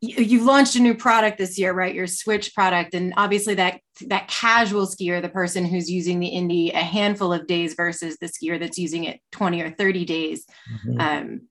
you, 0.00 0.22
you 0.22 0.44
launched 0.44 0.76
a 0.76 0.80
new 0.80 0.94
product 0.94 1.38
this 1.38 1.58
year, 1.58 1.72
right? 1.72 1.94
Your 1.94 2.06
Switch 2.06 2.54
product, 2.54 2.94
and 2.94 3.14
obviously 3.16 3.54
that 3.54 3.80
that 4.08 4.28
casual 4.28 4.86
skier, 4.86 5.22
the 5.22 5.28
person 5.28 5.64
who's 5.64 5.90
using 5.90 6.20
the 6.20 6.28
Indy 6.28 6.70
a 6.70 6.78
handful 6.78 7.32
of 7.32 7.46
days 7.46 7.74
versus 7.74 8.18
the 8.20 8.26
skier 8.26 8.60
that's 8.60 8.78
using 8.78 9.04
it 9.04 9.20
twenty 9.30 9.62
or 9.62 9.70
thirty 9.70 10.04
days 10.04 10.44
mm-hmm. 10.70 11.00
um, 11.00 11.48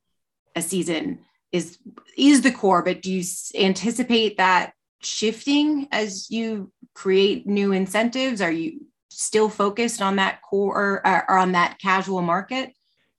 a 0.55 0.61
season 0.61 1.19
is 1.51 1.79
is 2.17 2.41
the 2.41 2.51
core. 2.51 2.83
But 2.83 3.01
do 3.01 3.11
you 3.11 3.23
anticipate 3.55 4.37
that 4.37 4.73
shifting 5.01 5.87
as 5.91 6.29
you 6.29 6.71
create 6.93 7.47
new 7.47 7.71
incentives? 7.71 8.41
Are 8.41 8.51
you 8.51 8.85
still 9.11 9.49
focused 9.49 10.01
on 10.01 10.15
that 10.15 10.41
core 10.41 11.01
or, 11.05 11.07
or 11.29 11.37
on 11.37 11.51
that 11.51 11.77
casual 11.79 12.21
market? 12.21 12.71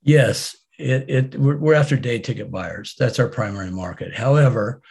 Yes, 0.03 0.57
it, 0.79 1.09
it 1.09 1.39
we're, 1.39 1.59
we're, 1.59 1.75
after 1.75 1.97
day 1.97 2.19
ticket 2.19 2.51
buyers. 2.51 2.95
That's 2.99 3.19
our 3.19 3.29
primary 3.29 3.71
market. 3.71 4.15
However, 4.15 4.83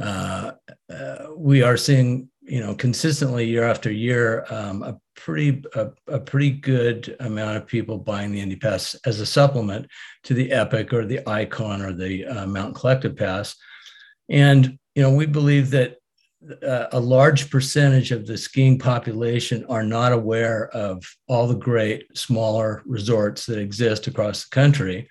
uh, 0.00 0.52
uh, 0.92 1.26
we 1.36 1.62
are 1.62 1.76
seeing 1.76 2.28
you 2.42 2.60
know 2.60 2.74
consistently 2.74 3.46
year 3.46 3.64
after 3.64 3.90
year 3.90 4.44
um, 4.50 4.82
a 4.82 4.98
pretty 5.14 5.62
a, 5.74 5.90
a, 6.08 6.18
pretty 6.18 6.50
good 6.50 7.16
amount 7.20 7.56
of 7.56 7.66
people 7.66 7.98
buying 7.98 8.32
the 8.32 8.40
Indy 8.40 8.56
Pass 8.56 8.96
as 9.06 9.20
a 9.20 9.26
supplement 9.26 9.86
to 10.24 10.34
the 10.34 10.50
Epic 10.50 10.92
or 10.92 11.06
the 11.06 11.26
Icon 11.28 11.82
or 11.82 11.92
the 11.92 12.26
uh, 12.26 12.46
Mountain 12.46 12.74
Collective 12.74 13.16
Pass, 13.16 13.54
and 14.28 14.78
you 14.94 15.02
know 15.02 15.14
we 15.14 15.26
believe 15.26 15.70
that 15.70 15.99
uh, 16.66 16.86
a 16.92 17.00
large 17.00 17.50
percentage 17.50 18.12
of 18.12 18.26
the 18.26 18.36
skiing 18.36 18.78
population 18.78 19.64
are 19.68 19.82
not 19.82 20.12
aware 20.12 20.68
of 20.68 21.04
all 21.28 21.46
the 21.46 21.54
great 21.54 22.16
smaller 22.16 22.82
resorts 22.86 23.46
that 23.46 23.58
exist 23.58 24.06
across 24.06 24.44
the 24.44 24.54
country. 24.54 25.08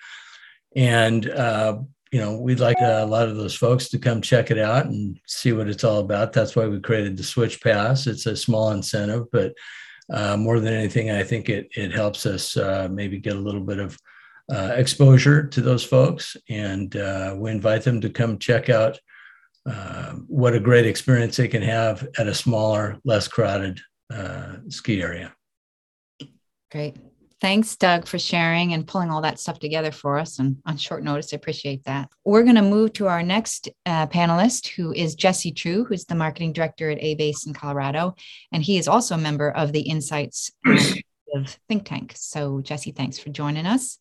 And, 0.76 1.30
uh, 1.30 1.80
you 2.12 2.20
know, 2.20 2.38
we'd 2.38 2.60
like 2.60 2.78
a 2.82 3.06
lot 3.06 3.28
of 3.28 3.38
those 3.38 3.56
folks 3.56 3.90
to 3.90 4.00
come 4.00 4.22
check 4.22 4.50
it 4.50 4.58
out 4.58 4.88
and 4.88 5.20
see 5.28 5.52
what 5.52 5.68
it's 5.68 5.84
all 5.84 6.00
about. 6.00 6.34
That's 6.34 6.56
why 6.56 6.66
we 6.68 6.80
created 6.80 7.16
the 7.16 7.24
Switch 7.24 7.62
Pass. 7.62 8.08
It's 8.08 8.26
a 8.26 8.36
small 8.36 8.72
incentive, 8.72 9.26
but 9.32 9.54
uh, 10.12 10.36
more 10.36 10.60
than 10.60 10.74
anything, 10.74 11.12
I 11.12 11.24
think 11.24 11.50
it, 11.50 11.68
it 11.76 11.92
helps 11.92 12.26
us 12.26 12.58
uh, 12.58 12.88
maybe 12.92 13.20
get 13.20 13.36
a 13.36 13.40
little 13.40 13.62
bit 13.62 13.78
of 13.78 13.98
uh, 14.52 14.72
exposure 14.76 15.46
to 15.46 15.62
those 15.62 15.84
folks. 15.84 16.36
And 16.50 16.96
uh, 16.96 17.36
we 17.38 17.52
invite 17.52 17.84
them 17.84 18.02
to 18.02 18.10
come 18.10 18.40
check 18.40 18.70
out 18.70 19.00
uh, 19.70 20.14
what 20.28 20.56
a 20.56 20.60
great 20.60 20.86
experience 20.86 21.38
they 21.38 21.48
can 21.48 21.62
have 21.62 22.08
at 22.18 22.28
a 22.28 22.34
smaller, 22.34 22.98
less 23.04 23.28
crowded 23.28 23.80
uh, 24.12 24.56
ski 24.68 25.02
area. 25.02 25.34
Great. 26.72 26.98
Thanks, 27.42 27.78
Doug, 27.78 28.06
for 28.06 28.20
sharing 28.20 28.74
and 28.74 28.86
pulling 28.86 29.10
all 29.10 29.22
that 29.22 29.40
stuff 29.40 29.60
together 29.60 29.92
for 29.92 30.18
us 30.20 30.40
and 30.40 30.58
on 30.66 30.76
short 30.76 31.04
notice. 31.04 31.34
I 31.34 31.38
appreciate 31.38 31.86
that. 31.86 32.10
We're 32.26 32.44
going 32.44 32.56
to 32.56 32.62
move 32.62 32.92
to 32.94 33.08
our 33.08 33.24
next 33.24 33.70
uh, 33.86 34.08
panelist, 34.08 34.68
who 34.68 34.92
is 34.92 35.16
Jesse 35.16 35.54
True, 35.54 35.86
who's 35.86 36.04
the 36.04 36.16
marketing 36.16 36.52
director 36.52 36.90
at 36.90 37.00
A-Basin 37.00 37.54
Colorado. 37.54 38.16
And 38.52 38.62
he 38.62 38.78
is 38.78 38.90
also 38.90 39.16
a 39.16 39.20
member 39.20 39.52
of 39.52 39.72
the 39.72 39.82
Insights 39.82 40.52
think 41.70 41.86
tank. 41.86 42.14
So, 42.18 42.60
Jesse, 42.60 42.92
thanks 42.92 43.20
for 43.20 43.30
joining 43.30 43.66
us. 43.66 44.00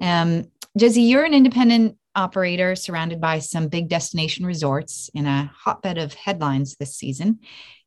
Um, 0.00 0.46
Jesse, 0.76 1.02
you're 1.02 1.24
an 1.24 1.34
independent 1.34 1.96
operator 2.14 2.76
surrounded 2.76 3.20
by 3.20 3.38
some 3.38 3.68
big 3.68 3.88
destination 3.88 4.46
resorts 4.46 5.10
in 5.14 5.26
a 5.26 5.50
hotbed 5.54 5.98
of 5.98 6.14
headlines 6.14 6.76
this 6.76 6.96
season. 6.96 7.40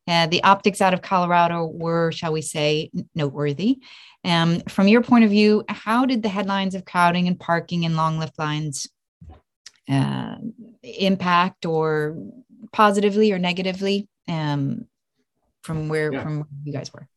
Uh, 0.07 0.27
the 0.27 0.43
optics 0.43 0.81
out 0.81 0.93
of 0.93 1.01
Colorado 1.01 1.65
were, 1.65 2.11
shall 2.11 2.31
we 2.31 2.41
say, 2.41 2.91
noteworthy. 3.15 3.79
Um, 4.23 4.61
from 4.61 4.87
your 4.87 5.01
point 5.01 5.23
of 5.23 5.31
view, 5.31 5.63
how 5.67 6.05
did 6.05 6.21
the 6.21 6.29
headlines 6.29 6.75
of 6.75 6.85
crowding 6.85 7.27
and 7.27 7.39
parking 7.39 7.85
and 7.85 7.95
long 7.95 8.19
lift 8.19 8.37
lines 8.37 8.87
uh, 9.89 10.35
impact 10.83 11.65
or 11.65 12.17
positively 12.71 13.31
or 13.31 13.39
negatively 13.39 14.07
um, 14.27 14.85
from 15.63 15.89
where 15.89 16.13
yeah. 16.13 16.23
from 16.23 16.37
where 16.39 16.47
you 16.63 16.73
guys 16.73 16.93
were? 16.93 17.07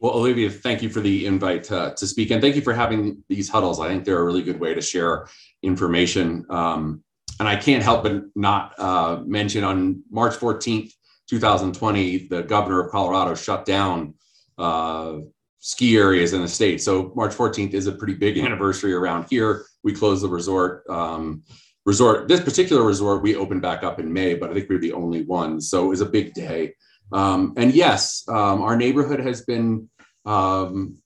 Well, 0.00 0.12
Olivia, 0.12 0.48
thank 0.48 0.82
you 0.82 0.90
for 0.90 1.00
the 1.00 1.26
invite 1.26 1.64
to 1.64 2.06
speak, 2.06 2.30
and 2.30 2.40
thank 2.40 2.54
you 2.54 2.62
for 2.62 2.72
having 2.72 3.24
these 3.28 3.48
huddles. 3.48 3.80
I 3.80 3.88
think 3.88 4.04
they're 4.04 4.20
a 4.20 4.24
really 4.24 4.42
good 4.42 4.60
way 4.60 4.74
to 4.74 4.80
share 4.80 5.26
information. 5.62 6.46
Um, 6.50 7.02
and 7.40 7.48
I 7.48 7.56
can't 7.56 7.82
help 7.82 8.02
but 8.02 8.22
not 8.34 8.78
uh, 8.78 9.22
mention 9.24 9.64
on 9.64 10.02
March 10.10 10.34
14th, 10.34 10.92
2020, 11.28 12.28
the 12.28 12.42
governor 12.42 12.80
of 12.80 12.90
Colorado 12.90 13.34
shut 13.34 13.64
down 13.64 14.14
uh, 14.56 15.18
ski 15.58 15.96
areas 15.96 16.32
in 16.32 16.42
the 16.42 16.48
state. 16.48 16.80
So 16.80 17.12
March 17.14 17.32
14th 17.32 17.74
is 17.74 17.86
a 17.86 17.92
pretty 17.92 18.14
big 18.14 18.38
anniversary 18.38 18.94
around 18.94 19.26
here. 19.28 19.66
We 19.84 19.92
closed 19.92 20.22
the 20.22 20.28
resort. 20.28 20.84
Um, 20.88 21.42
resort, 21.84 22.28
this 22.28 22.40
particular 22.40 22.82
resort, 22.82 23.22
we 23.22 23.36
opened 23.36 23.62
back 23.62 23.82
up 23.82 24.00
in 24.00 24.12
May, 24.12 24.34
but 24.34 24.50
I 24.50 24.54
think 24.54 24.68
we 24.68 24.76
are 24.76 24.80
the 24.80 24.92
only 24.92 25.22
ones. 25.22 25.68
So 25.70 25.84
it 25.84 25.88
was 25.88 26.00
a 26.00 26.06
big 26.06 26.34
day. 26.34 26.74
Um, 27.12 27.54
and 27.56 27.72
yes, 27.74 28.24
um, 28.28 28.62
our 28.62 28.76
neighborhood 28.76 29.20
has 29.20 29.42
been 29.42 29.88
um, 30.24 30.98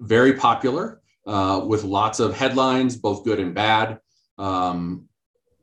very 0.00 0.34
popular 0.34 1.00
uh, 1.26 1.62
with 1.66 1.84
lots 1.84 2.20
of 2.20 2.36
headlines, 2.36 2.96
both 2.96 3.24
good 3.24 3.38
and 3.38 3.54
bad. 3.54 3.98
Um, 4.38 5.08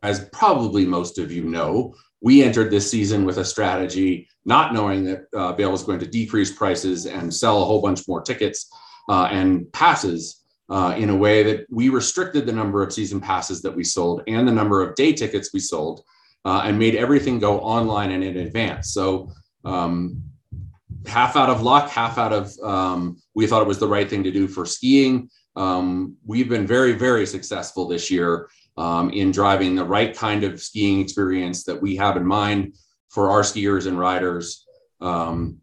as 0.01 0.29
probably 0.29 0.85
most 0.85 1.17
of 1.17 1.31
you 1.31 1.43
know, 1.43 1.95
we 2.21 2.43
entered 2.43 2.71
this 2.71 2.89
season 2.89 3.25
with 3.25 3.37
a 3.37 3.45
strategy 3.45 4.27
not 4.45 4.73
knowing 4.73 5.03
that 5.03 5.25
uh, 5.33 5.53
Vail 5.53 5.71
was 5.71 5.83
going 5.83 5.99
to 5.99 6.07
decrease 6.07 6.51
prices 6.51 7.05
and 7.05 7.33
sell 7.33 7.61
a 7.61 7.65
whole 7.65 7.81
bunch 7.81 8.07
more 8.07 8.21
tickets 8.21 8.69
uh, 9.09 9.27
and 9.31 9.71
passes 9.73 10.43
uh, 10.69 10.93
in 10.97 11.09
a 11.09 11.15
way 11.15 11.43
that 11.43 11.65
we 11.69 11.89
restricted 11.89 12.45
the 12.45 12.51
number 12.51 12.83
of 12.83 12.93
season 12.93 13.19
passes 13.19 13.61
that 13.61 13.75
we 13.75 13.83
sold 13.83 14.21
and 14.27 14.47
the 14.47 14.51
number 14.51 14.81
of 14.81 14.95
day 14.95 15.11
tickets 15.13 15.51
we 15.53 15.59
sold 15.59 16.03
uh, 16.45 16.61
and 16.63 16.79
made 16.79 16.95
everything 16.95 17.39
go 17.39 17.59
online 17.59 18.11
and 18.11 18.23
in 18.23 18.37
advance. 18.37 18.93
So 18.93 19.31
um, 19.65 20.23
half 21.05 21.35
out 21.35 21.49
of 21.49 21.61
luck, 21.61 21.89
half 21.89 22.17
out 22.17 22.33
of 22.33 22.57
um, 22.59 23.21
we 23.35 23.47
thought 23.47 23.61
it 23.61 23.67
was 23.67 23.79
the 23.79 23.87
right 23.87 24.09
thing 24.09 24.23
to 24.23 24.31
do 24.31 24.47
for 24.47 24.65
skiing. 24.65 25.29
Um, 25.55 26.15
we've 26.25 26.49
been 26.49 26.67
very, 26.67 26.93
very 26.93 27.25
successful 27.25 27.87
this 27.87 28.09
year 28.09 28.49
um, 28.77 29.09
in 29.09 29.31
driving 29.31 29.75
the 29.75 29.83
right 29.83 30.15
kind 30.15 30.43
of 30.43 30.61
skiing 30.61 31.01
experience 31.01 31.63
that 31.65 31.81
we 31.81 31.95
have 31.97 32.17
in 32.17 32.25
mind 32.25 32.75
for 33.09 33.29
our 33.29 33.41
skiers 33.41 33.87
and 33.87 33.99
riders. 33.99 34.65
Um, 35.01 35.57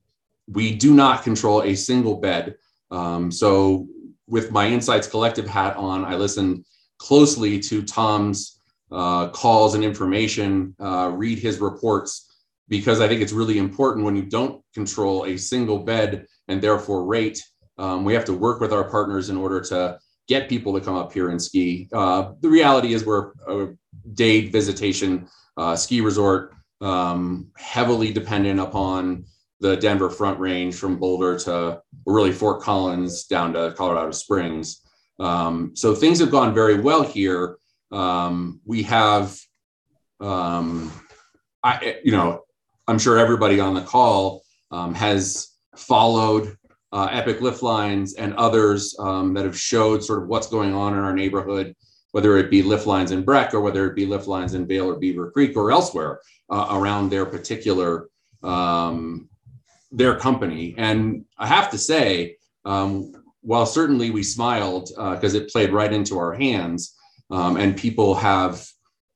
we 0.49 0.75
do 0.75 0.95
not 0.95 1.23
control 1.23 1.63
a 1.63 1.75
single 1.75 2.17
bed. 2.17 2.57
Um, 2.91 3.31
so, 3.31 3.89
with 4.29 4.51
my 4.51 4.69
Insights 4.69 5.07
Collective 5.07 5.47
hat 5.47 5.77
on, 5.77 6.05
I 6.05 6.17
listen 6.17 6.65
closely 6.99 7.61
to 7.61 7.83
Tom's 7.83 8.61
uh, 8.91 9.29
calls 9.29 9.75
and 9.75 9.85
information, 9.85 10.75
uh, 10.81 11.11
read 11.15 11.39
his 11.39 11.59
reports, 11.59 12.26
because 12.69 13.01
I 13.01 13.09
think 13.09 13.21
it's 13.21 13.33
really 13.33 13.59
important 13.59 14.05
when 14.05 14.17
you 14.17 14.23
don't 14.23 14.62
control 14.75 15.25
a 15.25 15.37
single 15.37 15.79
bed 15.79 16.27
and 16.49 16.61
therefore 16.61 17.05
rate. 17.05 17.43
Um, 17.79 18.05
we 18.05 18.14
have 18.14 18.25
to 18.27 18.33
work 18.33 18.61
with 18.61 18.73
our 18.73 18.89
partners 18.89 19.31
in 19.31 19.37
order 19.37 19.61
to 19.62 19.99
get 20.29 20.49
people 20.49 20.73
to 20.75 20.81
come 20.81 20.97
up 20.97 21.12
here 21.12 21.31
and 21.31 21.41
ski. 21.41 21.89
Uh, 21.93 22.33
the 22.41 22.49
reality 22.49 22.95
is 22.95 23.05
we're 23.05 23.33
a 23.49 23.75
day 24.14 24.49
visitation 24.49 25.29
uh, 25.57 25.77
ski 25.77 26.01
resort, 26.01 26.55
um, 26.81 27.49
heavily 27.57 28.12
dependent 28.12 28.61
upon 28.61 29.25
the 29.61 29.77
Denver 29.77 30.11
Front 30.11 30.39
Range 30.39 30.75
from 30.75 30.99
Boulder 30.99 31.39
to 31.41 31.81
really 32.05 32.33
Fort 32.33 32.61
Collins 32.61 33.25
down 33.25 33.53
to 33.55 33.73
Colorado 33.77 34.11
Springs. 34.11 34.83
Um, 35.19 35.73
so 35.75 35.95
things 35.95 36.19
have 36.19 36.31
gone 36.31 36.55
very 36.55 36.79
well 36.81 37.03
here. 37.03 37.57
Um, 37.91 38.61
we 38.67 38.83
have, 38.83 39.39
um, 40.21 40.93
I, 41.62 41.97
you 42.05 42.12
know, 42.12 42.43
I'm 42.89 42.99
sure 42.99 43.18
everybody 43.18 43.59
on 43.59 43.74
the 43.74 43.80
call 43.82 44.43
um, 44.70 44.95
has 44.95 45.57
followed 45.76 46.57
uh, 46.93 47.09
Epic 47.11 47.41
Lift 47.41 47.62
Lines 47.62 48.14
and 48.14 48.34
others 48.34 48.95
um, 48.99 49.34
that 49.34 49.45
have 49.45 49.59
showed 49.59 50.05
sort 50.05 50.22
of 50.22 50.28
what's 50.28 50.47
going 50.47 50.72
on 50.72 50.95
in 50.95 51.01
our 51.01 51.12
neighborhood, 51.12 51.74
whether 52.12 52.37
it 52.39 52.51
be 52.51 52.62
lift 52.62 52.87
lines 52.87 53.11
in 53.11 53.22
Breck 53.22 53.55
or 53.55 53.61
whether 53.61 53.87
it 53.87 53.97
be 53.97 54.07
lift 54.07 54.28
lines 54.28 54.55
in 54.55 54.66
Vail 54.66 54.89
or 54.89 54.97
Beaver 54.97 55.32
Creek 55.32 55.57
or 55.57 55.72
elsewhere 55.72 56.20
uh, 56.49 56.68
around 56.70 57.11
their 57.11 57.26
particular 57.26 58.09
um, 58.43 59.28
their 59.91 60.16
company. 60.16 60.74
And 60.78 61.24
I 61.39 61.47
have 61.47 61.70
to 61.70 61.78
say, 61.78 62.37
um, 62.64 63.12
while 63.43 63.66
certainly 63.66 64.11
we 64.11 64.22
smiled 64.22 64.91
because 64.91 65.34
uh, 65.34 65.39
it 65.39 65.51
played 65.51 65.72
right 65.72 65.93
into 65.93 66.18
our 66.18 66.34
hands, 66.34 66.95
um, 67.30 67.57
and 67.57 67.76
people 67.76 68.14
have 68.14 68.64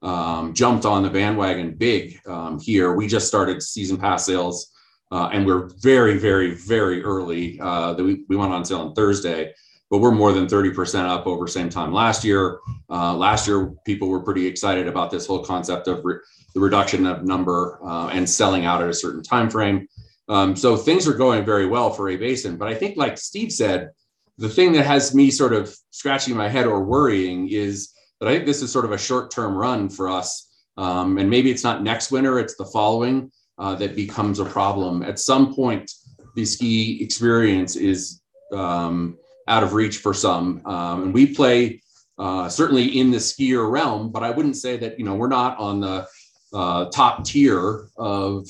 um, 0.03 0.55
jumped 0.55 0.85
on 0.85 1.03
the 1.03 1.11
bandwagon 1.11 1.75
big 1.75 2.19
um, 2.27 2.59
here. 2.59 2.95
We 2.95 3.07
just 3.07 3.29
started 3.29 3.63
season 3.63 3.97
pass 3.97 4.27
sales 4.27 4.71
uh, 5.11 5.29
and 5.33 5.45
we're 5.45 5.69
very, 5.81 6.19
very, 6.19 6.55
very 6.55 7.03
early. 7.03 7.59
Uh, 7.61 7.95
we, 7.95 8.25
we 8.29 8.37
went 8.37 8.53
on 8.53 8.65
sale 8.65 8.81
on 8.81 8.95
Thursday, 8.95 9.53
but 9.91 9.99
we're 9.99 10.13
more 10.13 10.33
than 10.33 10.47
30% 10.47 11.05
up 11.05 11.27
over 11.27 11.49
same 11.49 11.69
time 11.69 11.93
last 11.93 12.25
year. 12.25 12.61
Uh, 12.89 13.15
last 13.15 13.49
year, 13.49 13.73
people 13.85 14.09
were 14.09 14.21
pretty 14.21 14.47
excited 14.47 14.87
about 14.87 15.11
this 15.11 15.27
whole 15.27 15.45
concept 15.45 15.89
of 15.89 16.05
re- 16.05 16.19
the 16.55 16.61
reduction 16.61 17.07
of 17.07 17.25
number 17.25 17.81
uh, 17.85 18.09
and 18.09 18.29
selling 18.29 18.65
out 18.67 18.83
at 18.83 18.89
a 18.89 18.95
certain 18.95 19.23
time 19.23 19.51
frame. 19.51 19.89
Um, 20.29 20.55
so 20.55 20.77
things 20.77 21.09
are 21.09 21.15
going 21.15 21.45
very 21.45 21.67
well 21.67 21.91
for 21.91 22.09
A-Basin. 22.09 22.57
But 22.57 22.69
I 22.69 22.75
think, 22.75 22.97
like 22.97 23.19
Steve 23.19 23.51
said, 23.51 23.91
the 24.39 24.49
thing 24.49 24.73
that 24.73 24.87
has 24.87 25.13
me 25.13 25.31
sort 25.33 25.53
of 25.53 25.75
scratching 25.91 26.37
my 26.37 26.49
head 26.49 26.67
or 26.67 26.85
worrying 26.85 27.49
is 27.49 27.93
that 28.21 28.29
I 28.29 28.35
think 28.35 28.47
this 28.47 28.63
is 28.63 28.71
sort 28.71 28.85
of 28.85 28.93
a 28.93 28.99
short-term 28.99 29.57
run 29.57 29.89
for 29.89 30.09
us. 30.09 30.49
Um, 30.77 31.19
and 31.19 31.29
maybe 31.29 31.51
it's 31.51 31.65
not 31.65 31.83
next 31.83 32.11
winter; 32.13 32.39
it's 32.39 32.57
the 32.57 32.67
following 32.67 33.31
uh, 33.59 33.75
that 33.77 33.97
becomes 33.97 34.39
a 34.39 34.45
problem. 34.45 35.03
At 35.03 35.19
some 35.19 35.55
point, 35.55 35.91
the 36.37 36.45
ski 36.45 37.03
experience 37.03 37.77
is 37.77 38.21
um, 38.53 39.19
out 39.49 39.63
of 39.63 39.75
reach 39.75 39.99
for 39.99 40.15
some. 40.15 40.65
Um, 40.65 41.03
and 41.05 41.15
we 41.15 41.35
play 41.35 41.83
uh, 42.19 42.49
certainly 42.49 42.99
in 42.99 43.11
the 43.11 43.19
skier 43.19 43.71
realm, 43.71 44.11
but 44.11 44.23
I 44.23 44.31
wouldn't 44.31 44.57
say 44.57 44.77
that, 44.77 44.99
you 44.99 45.05
know, 45.05 45.15
we're 45.15 45.29
not 45.29 45.59
on 45.59 45.81
the 45.81 46.07
uh, 46.53 46.87
top 46.91 47.25
tier 47.25 47.89
of 47.97 48.47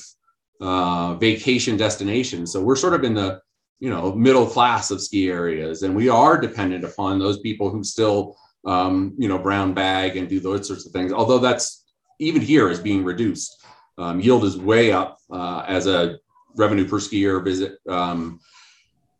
uh, 0.59 1.15
vacation 1.15 1.77
destinations. 1.77 2.51
So 2.51 2.61
we're 2.61 2.75
sort 2.75 2.93
of 2.93 3.03
in 3.03 3.13
the, 3.13 3.39
you 3.79 3.89
know, 3.89 4.13
middle 4.13 4.45
class 4.45 4.91
of 4.91 5.01
ski 5.01 5.29
areas. 5.29 5.83
And 5.83 5.95
we 5.95 6.09
are 6.09 6.39
dependent 6.39 6.83
upon 6.83 7.17
those 7.17 7.39
people 7.39 7.69
who 7.69 7.83
still, 7.83 8.37
um, 8.65 9.13
you 9.17 9.27
know, 9.27 9.37
brown 9.37 9.73
bag 9.73 10.17
and 10.17 10.29
do 10.29 10.39
those 10.39 10.67
sorts 10.67 10.85
of 10.85 10.91
things. 10.91 11.11
Although 11.11 11.39
that's 11.39 11.85
even 12.19 12.41
here 12.41 12.69
is 12.69 12.79
being 12.79 13.03
reduced. 13.03 13.65
Um, 13.97 14.19
yield 14.19 14.45
is 14.45 14.57
way 14.57 14.91
up 14.91 15.17
uh, 15.31 15.63
as 15.67 15.87
a 15.87 16.17
revenue 16.55 16.87
per 16.87 16.97
skier 16.97 17.43
visit 17.43 17.77
um, 17.89 18.39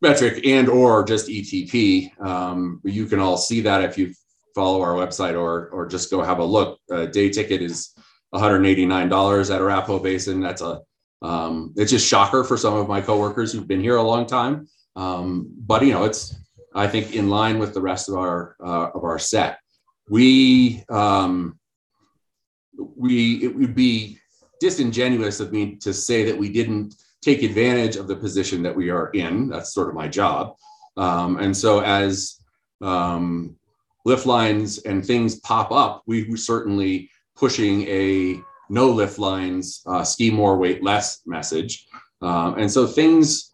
metric 0.01 0.45
and 0.45 0.69
or 0.69 1.03
just 1.03 1.27
ETP. 1.27 2.19
Um, 2.23 2.81
you 2.83 3.05
can 3.05 3.19
all 3.19 3.37
see 3.37 3.61
that 3.61 3.83
if 3.83 3.97
you 3.97 4.13
follow 4.55 4.81
our 4.81 4.93
website 4.93 5.39
or 5.39 5.69
or 5.69 5.85
just 5.87 6.11
go 6.11 6.21
have 6.21 6.39
a 6.39 6.43
look. 6.43 6.79
A 6.89 7.07
day 7.07 7.29
ticket 7.29 7.61
is 7.61 7.93
$189 8.33 9.53
at 9.53 9.61
Arapahoe 9.61 9.99
Basin. 9.99 10.39
That's 10.39 10.61
a 10.61 10.81
um, 11.21 11.73
it's 11.77 11.91
just 11.91 12.07
shocker 12.07 12.43
for 12.43 12.57
some 12.57 12.73
of 12.73 12.87
my 12.87 13.01
coworkers 13.01 13.53
who've 13.53 13.67
been 13.67 13.81
here 13.81 13.97
a 13.97 14.03
long 14.03 14.25
time. 14.25 14.67
Um, 14.95 15.53
but 15.55 15.85
you 15.85 15.93
know, 15.93 16.03
it's 16.03 16.35
I 16.73 16.87
think 16.87 17.15
in 17.15 17.29
line 17.29 17.59
with 17.59 17.73
the 17.73 17.81
rest 17.81 18.09
of 18.09 18.15
our 18.15 18.55
uh, 18.63 18.89
of 18.93 19.03
our 19.03 19.19
set. 19.19 19.59
We 20.09 20.83
um, 20.89 21.59
we 22.77 23.43
it 23.43 23.55
would 23.55 23.75
be 23.75 24.19
disingenuous 24.59 25.39
of 25.39 25.51
me 25.51 25.75
to 25.77 25.93
say 25.93 26.23
that 26.23 26.37
we 26.37 26.49
didn't 26.51 26.95
take 27.21 27.43
advantage 27.43 27.95
of 27.95 28.07
the 28.07 28.15
position 28.15 28.63
that 28.63 28.75
we 28.75 28.89
are 28.89 29.09
in. 29.09 29.49
That's 29.49 29.73
sort 29.73 29.89
of 29.89 29.95
my 29.95 30.07
job. 30.07 30.55
Um, 30.97 31.37
and 31.37 31.55
so 31.55 31.79
as 31.79 32.41
um, 32.81 33.55
lift 34.05 34.25
lines 34.25 34.79
and 34.79 35.05
things 35.05 35.39
pop 35.41 35.71
up, 35.71 36.03
we 36.05 36.29
were 36.29 36.37
certainly 36.37 37.09
pushing 37.35 37.83
a 37.87 38.41
no 38.69 38.89
lift 38.89 39.19
lines, 39.19 39.81
uh, 39.85 40.03
ski 40.03 40.31
more, 40.31 40.57
wait 40.57 40.83
less 40.83 41.21
message. 41.25 41.87
Um, 42.21 42.57
and 42.57 42.71
so 42.71 42.87
things 42.87 43.50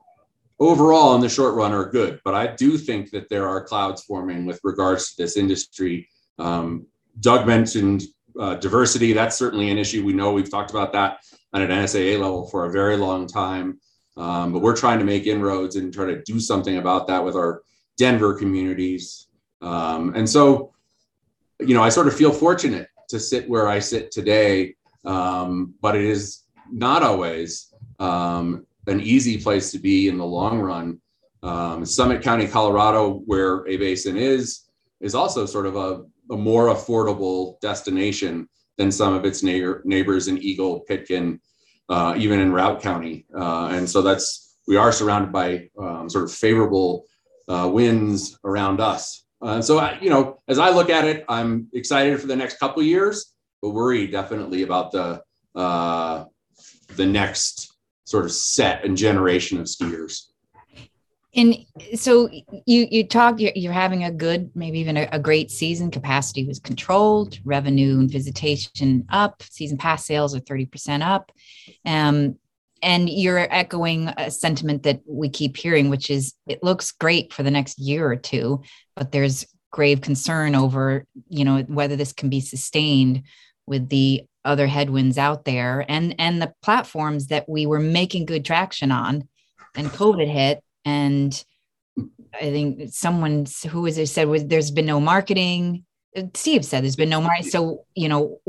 overall 0.60 1.16
in 1.16 1.22
the 1.22 1.30
short 1.30 1.55
run 1.55 1.74
are 1.74 1.89
good, 1.89 2.20
but 2.24 2.34
I 2.34 2.47
do 2.47 2.78
think 2.78 3.12
that 3.12 3.30
there 3.30 3.47
are 3.47 3.64
clouds 3.64 4.03
forming 4.03 4.45
with 4.45 4.60
regards 4.64 5.14
to 5.14 5.24
this 5.24 5.38
industry. 5.38 6.10
Um, 6.39 6.88
Doug 7.20 7.47
mentioned 7.47 8.03
uh, 8.39 8.55
diversity, 8.55 9.14
that's 9.14 9.36
certainly 9.36 9.72
an 9.72 9.78
issue. 9.78 10.03
We 10.03 10.14
know 10.14 10.32
we've 10.32 10.51
talked 10.51 10.72
about 10.72 10.93
that 10.93 11.20
at 11.53 11.62
an 11.62 11.70
NSAA 11.70 12.20
level 12.20 12.47
for 12.47 12.66
a 12.66 12.72
very 12.72 12.97
long 12.97 13.28
time. 13.28 13.80
Um, 14.16 14.51
but 14.51 14.62
we're 14.62 14.76
trying 14.76 14.99
to 14.99 15.05
make 15.05 15.28
inroads 15.28 15.76
and 15.76 15.93
try 15.93 16.05
to 16.05 16.22
do 16.24 16.39
something 16.39 16.78
about 16.78 17.08
that 17.08 17.24
with 17.24 17.36
our 17.36 17.62
Denver 17.97 18.34
communities. 18.34 19.28
Um, 19.62 20.14
and 20.16 20.28
so, 20.28 20.74
you 21.60 21.74
know, 21.74 21.84
I 21.84 21.89
sort 21.89 22.08
of 22.08 22.16
feel 22.16 22.32
fortunate 22.32 22.89
to 23.10 23.20
sit 23.20 23.47
where 23.49 23.68
I 23.68 23.80
sit 23.80 24.12
today, 24.12 24.76
um, 25.05 25.76
but 25.82 25.95
it 25.95 26.03
is 26.03 26.43
not 26.72 27.03
always 27.03 27.74
um, 27.99 28.66
an 28.88 29.01
easy 29.01 29.38
place 29.38 29.71
to 29.71 29.79
be 29.79 30.07
in 30.07 30.17
the 30.17 30.25
long 30.25 30.59
run. 30.59 30.99
Um, 31.43 31.85
Summit 31.85 32.21
County, 32.21 32.47
Colorado, 32.47 33.21
where 33.25 33.65
A-Basin 33.67 34.17
is, 34.17 34.69
is 34.99 35.13
also 35.13 35.45
sort 35.45 35.65
of 35.65 35.75
a 35.75 36.03
a 36.31 36.38
more 36.38 36.67
affordable 36.67 37.59
destination 37.61 38.47
than 38.77 38.91
some 38.91 39.13
of 39.13 39.25
its 39.25 39.43
neighbor, 39.43 39.81
neighbors 39.85 40.27
in 40.27 40.38
Eagle, 40.38 40.81
Pitkin, 40.81 41.39
uh, 41.89 42.13
even 42.17 42.39
in 42.39 42.51
Routt 42.51 42.81
County. 42.81 43.25
Uh, 43.35 43.67
and 43.67 43.89
so 43.89 44.01
that's, 44.01 44.57
we 44.67 44.75
are 44.75 44.91
surrounded 44.91 45.31
by 45.31 45.69
um, 45.79 46.09
sort 46.09 46.25
of 46.25 46.31
favorable 46.31 47.05
uh, 47.47 47.69
winds 47.71 48.38
around 48.43 48.81
us. 48.81 49.25
and 49.41 49.63
so, 49.63 49.79
I, 49.79 49.97
you 50.01 50.09
know, 50.09 50.38
as 50.47 50.59
I 50.59 50.69
look 50.69 50.89
at 50.89 51.05
it, 51.05 51.23
I'm 51.29 51.67
excited 51.73 52.19
for 52.19 52.27
the 52.27 52.35
next 52.35 52.59
couple 52.59 52.83
years, 52.83 53.33
but 53.61 53.69
worried 53.69 54.11
definitely 54.11 54.63
about 54.63 54.91
the, 54.91 55.21
uh, 55.55 56.25
the 56.95 57.05
next 57.05 57.76
sort 58.08 58.24
of 58.24 58.32
set 58.32 58.86
and 58.86 58.95
generation 58.95 59.60
of 59.60 59.66
skiers. 59.66 60.28
And 61.36 61.58
so 61.95 62.30
you 62.66 62.88
you 62.89 63.05
talk 63.05 63.39
you're, 63.39 63.51
you're 63.53 63.74
having 63.74 64.05
a 64.05 64.12
good 64.12 64.49
maybe 64.55 64.80
even 64.80 64.95
a, 64.95 65.10
a, 65.12 65.20
great 65.20 65.51
season. 65.51 65.91
Capacity 65.91 66.45
was 66.47 66.58
controlled, 66.58 67.38
revenue 67.43 67.99
and 67.99 68.10
visitation 68.10 69.05
up. 69.10 69.43
Season 69.43 69.78
pass 69.78 70.05
sales 70.05 70.34
are 70.34 70.39
thirty 70.39 70.66
percent 70.66 71.03
up, 71.03 71.34
um, 71.86 72.38
and 72.82 73.10
you're 73.10 73.53
echoing 73.53 74.08
a 74.18 74.32
sentiment 74.32 74.84
that 74.84 75.01
we 75.05 75.28
keep 75.28 75.58
hearing, 75.58 75.89
which 75.89 76.10
is 76.10 76.34
it 76.47 76.64
looks 76.64 76.93
great 76.93 77.34
for 77.34 77.43
the 77.43 77.51
next 77.51 77.78
year 77.78 78.10
or 78.10 78.16
two, 78.16 78.64
but 78.95 79.12
there's 79.12 79.45
grave 79.70 79.99
concern 79.99 80.55
over 80.55 81.05
you 81.28 81.43
know 81.43 81.62
whether 81.64 81.97
this 81.97 82.14
can 82.14 82.30
be 82.30 82.39
sustained 82.39 83.24
with 83.68 83.89
the 83.89 84.24
other 84.47 84.67
headwinds 84.67 85.17
out 85.17 85.45
there 85.45 85.85
and 85.87 86.15
and 86.19 86.41
the 86.41 86.53
platforms 86.61 87.27
that 87.27 87.47
we 87.47 87.65
were 87.65 87.79
making 87.79 88.25
good 88.25 88.45
traction 88.45 88.91
on. 88.91 89.27
And 89.75 89.89
covid 89.89 90.31
hit 90.31 90.63
and 90.85 91.45
i 92.33 92.39
think 92.39 92.89
someone 92.91 93.45
who 93.69 93.81
was 93.81 93.97
it 93.97 94.07
said 94.07 94.27
was 94.27 94.45
there's 94.45 94.71
been 94.71 94.85
no 94.85 94.99
marketing. 94.99 95.83
Steve 96.33 96.65
said 96.65 96.83
there's 96.83 96.95
been 96.95 97.09
no 97.09 97.21
marketing 97.21 97.51
so 97.51 97.85
you 97.93 98.09
know 98.09 98.39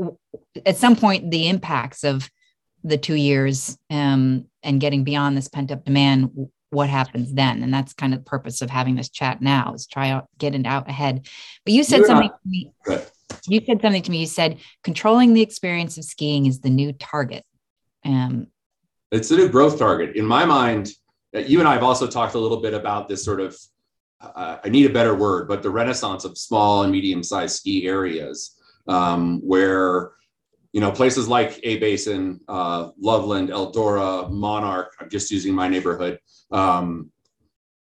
at 0.65 0.77
some 0.77 0.95
point 0.95 1.29
the 1.29 1.47
impacts 1.47 2.03
of 2.03 2.29
the 2.83 2.97
two 2.97 3.15
years 3.15 3.77
um, 3.91 4.45
and 4.63 4.81
getting 4.81 5.03
beyond 5.03 5.35
this 5.37 5.49
pent 5.49 5.71
up 5.71 5.83
demand 5.85 6.31
what 6.71 6.89
happens 6.89 7.33
then? 7.33 7.63
And 7.63 7.73
that's 7.73 7.93
kind 7.93 8.13
of 8.13 8.19
the 8.19 8.29
purpose 8.29 8.61
of 8.61 8.69
having 8.69 8.95
this 8.95 9.09
chat 9.09 9.41
now 9.41 9.73
is 9.73 9.87
try 9.87 10.09
out 10.09 10.27
get 10.37 10.55
it 10.55 10.65
out 10.65 10.87
ahead. 10.87 11.27
But 11.65 11.73
you 11.73 11.83
said 11.83 11.97
You're 11.97 12.07
something 12.07 12.29
not, 12.29 12.41
to 12.43 12.49
me 12.49 12.71
you 13.47 13.61
said 13.65 13.81
something 13.81 14.01
to 14.01 14.11
me. 14.11 14.19
You 14.19 14.27
said 14.27 14.57
controlling 14.83 15.33
the 15.33 15.41
experience 15.41 15.97
of 15.97 16.05
skiing 16.05 16.45
is 16.45 16.61
the 16.61 16.69
new 16.69 16.93
target. 16.93 17.43
Um, 18.05 18.47
it's 19.11 19.29
the 19.29 19.37
new 19.37 19.49
growth 19.49 19.79
target. 19.79 20.15
In 20.15 20.25
my 20.25 20.45
mind, 20.45 20.89
uh, 21.35 21.39
you 21.39 21.59
and 21.59 21.67
I 21.67 21.73
have 21.73 21.83
also 21.83 22.07
talked 22.07 22.35
a 22.35 22.39
little 22.39 22.61
bit 22.61 22.73
about 22.73 23.07
this 23.07 23.23
sort 23.23 23.39
of, 23.39 23.57
uh, 24.21 24.57
I 24.63 24.69
need 24.69 24.85
a 24.85 24.93
better 24.93 25.15
word, 25.15 25.47
but 25.47 25.63
the 25.63 25.69
renaissance 25.69 26.25
of 26.25 26.37
small 26.37 26.83
and 26.83 26.91
medium 26.91 27.23
sized 27.23 27.57
ski 27.57 27.87
areas 27.87 28.59
um, 28.87 29.39
where, 29.41 30.11
you 30.73 30.81
know, 30.81 30.91
places 30.91 31.27
like 31.27 31.59
A 31.63 31.77
Basin, 31.77 32.39
uh, 32.47 32.89
Loveland, 32.99 33.49
Eldora, 33.49 34.29
Monarch, 34.29 34.93
I'm 34.99 35.09
just 35.09 35.31
using 35.31 35.53
my 35.53 35.67
neighborhood 35.67 36.19
um, 36.51 37.11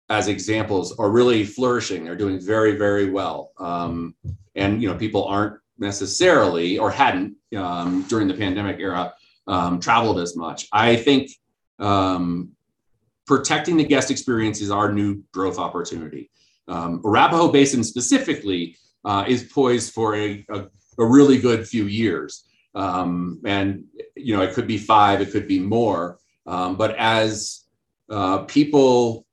as 0.10 0.28
examples, 0.28 0.98
are 1.00 1.10
really 1.10 1.44
flourishing. 1.44 2.06
They're 2.06 2.16
doing 2.16 2.40
very, 2.40 2.78
very 2.78 3.10
well. 3.10 3.52
Um, 3.60 4.16
and 4.56 4.82
you 4.82 4.90
know 4.90 4.96
people 4.96 5.26
aren't 5.26 5.60
necessarily 5.78 6.78
or 6.80 6.90
hadn't 6.90 7.36
um, 7.56 8.04
during 8.10 8.28
the 8.28 8.34
pandemic 8.34 8.80
era 8.80 9.14
um, 9.48 9.80
traveled 9.80 10.20
as 10.20 10.36
much. 10.36 10.68
I 10.72 10.96
think 10.96 11.32
um, 11.80 12.52
protecting 13.26 13.78
the 13.78 13.84
guest 13.84 14.12
experience 14.12 14.62
is 14.62 14.72
our 14.72 14.92
new 14.92 15.24
growth 15.32 15.60
opportunity. 15.60 16.32
Um, 16.68 17.02
Arapahoe 17.06 17.52
Basin 17.52 17.84
specifically 17.84 18.76
uh, 19.06 19.24
is 19.28 19.44
poised 19.44 19.94
for 19.94 20.16
a, 20.16 20.46
a, 20.50 20.66
a, 20.98 21.06
really 21.06 21.38
good 21.38 21.66
few 21.66 21.86
years. 21.86 22.46
Um, 22.76 23.40
and, 23.46 23.86
you 24.16 24.36
know, 24.36 24.42
it 24.42 24.54
could 24.54 24.68
be 24.68 24.78
five, 24.78 25.22
it 25.22 25.32
could 25.32 25.48
be 25.48 25.60
more. 25.60 26.18
But 26.46 26.96
as 26.98 27.64
uh, 28.10 28.40
people 28.40 29.27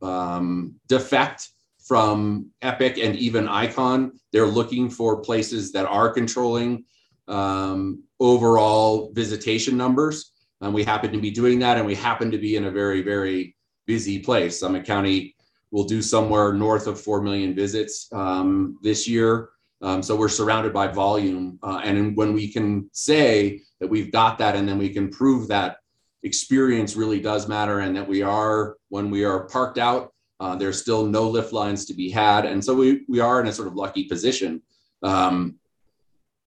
defect 0.00 1.48
from 1.84 2.50
Epic 2.62 2.98
and 2.98 3.14
even 3.16 3.46
Icon. 3.46 4.12
They're 4.32 4.46
looking 4.46 4.88
for 4.88 5.20
places 5.20 5.72
that 5.72 5.86
are 5.86 6.10
controlling 6.10 6.84
um, 7.28 8.02
overall 8.20 9.12
visitation 9.12 9.76
numbers. 9.76 10.32
And 10.60 10.72
we 10.72 10.82
happen 10.82 11.12
to 11.12 11.20
be 11.20 11.30
doing 11.30 11.58
that. 11.58 11.76
And 11.76 11.86
we 11.86 11.94
happen 11.94 12.30
to 12.30 12.38
be 12.38 12.56
in 12.56 12.64
a 12.64 12.70
very, 12.70 13.02
very 13.02 13.54
busy 13.86 14.18
place. 14.18 14.58
Summit 14.58 14.84
County 14.84 15.36
will 15.70 15.84
do 15.84 16.00
somewhere 16.00 16.54
north 16.54 16.86
of 16.86 17.00
4 17.00 17.20
million 17.20 17.54
visits 17.54 18.08
um, 18.12 18.78
this 18.82 19.06
year. 19.06 19.50
Um, 19.82 20.02
so 20.02 20.16
we're 20.16 20.28
surrounded 20.28 20.72
by 20.72 20.86
volume. 20.86 21.58
Uh, 21.62 21.80
and 21.84 22.16
when 22.16 22.32
we 22.32 22.50
can 22.50 22.88
say 22.92 23.60
that 23.80 23.88
we've 23.88 24.10
got 24.10 24.38
that 24.38 24.56
and 24.56 24.66
then 24.66 24.78
we 24.78 24.88
can 24.88 25.10
prove 25.10 25.48
that 25.48 25.78
experience 26.22 26.96
really 26.96 27.20
does 27.20 27.46
matter 27.48 27.80
and 27.80 27.94
that 27.96 28.08
we 28.08 28.22
are, 28.22 28.76
when 28.94 29.10
we 29.10 29.24
are 29.24 29.40
parked 29.56 29.78
out 29.78 30.14
uh, 30.40 30.56
there's 30.56 30.80
still 30.80 31.06
no 31.06 31.28
lift 31.28 31.52
lines 31.52 31.84
to 31.86 31.94
be 31.94 32.10
had, 32.10 32.44
and 32.44 32.62
so 32.64 32.74
we 32.74 33.04
we 33.08 33.20
are 33.20 33.40
in 33.40 33.46
a 33.46 33.52
sort 33.52 33.68
of 33.68 33.74
lucky 33.74 34.04
position. 34.04 34.60
Um, 35.02 35.58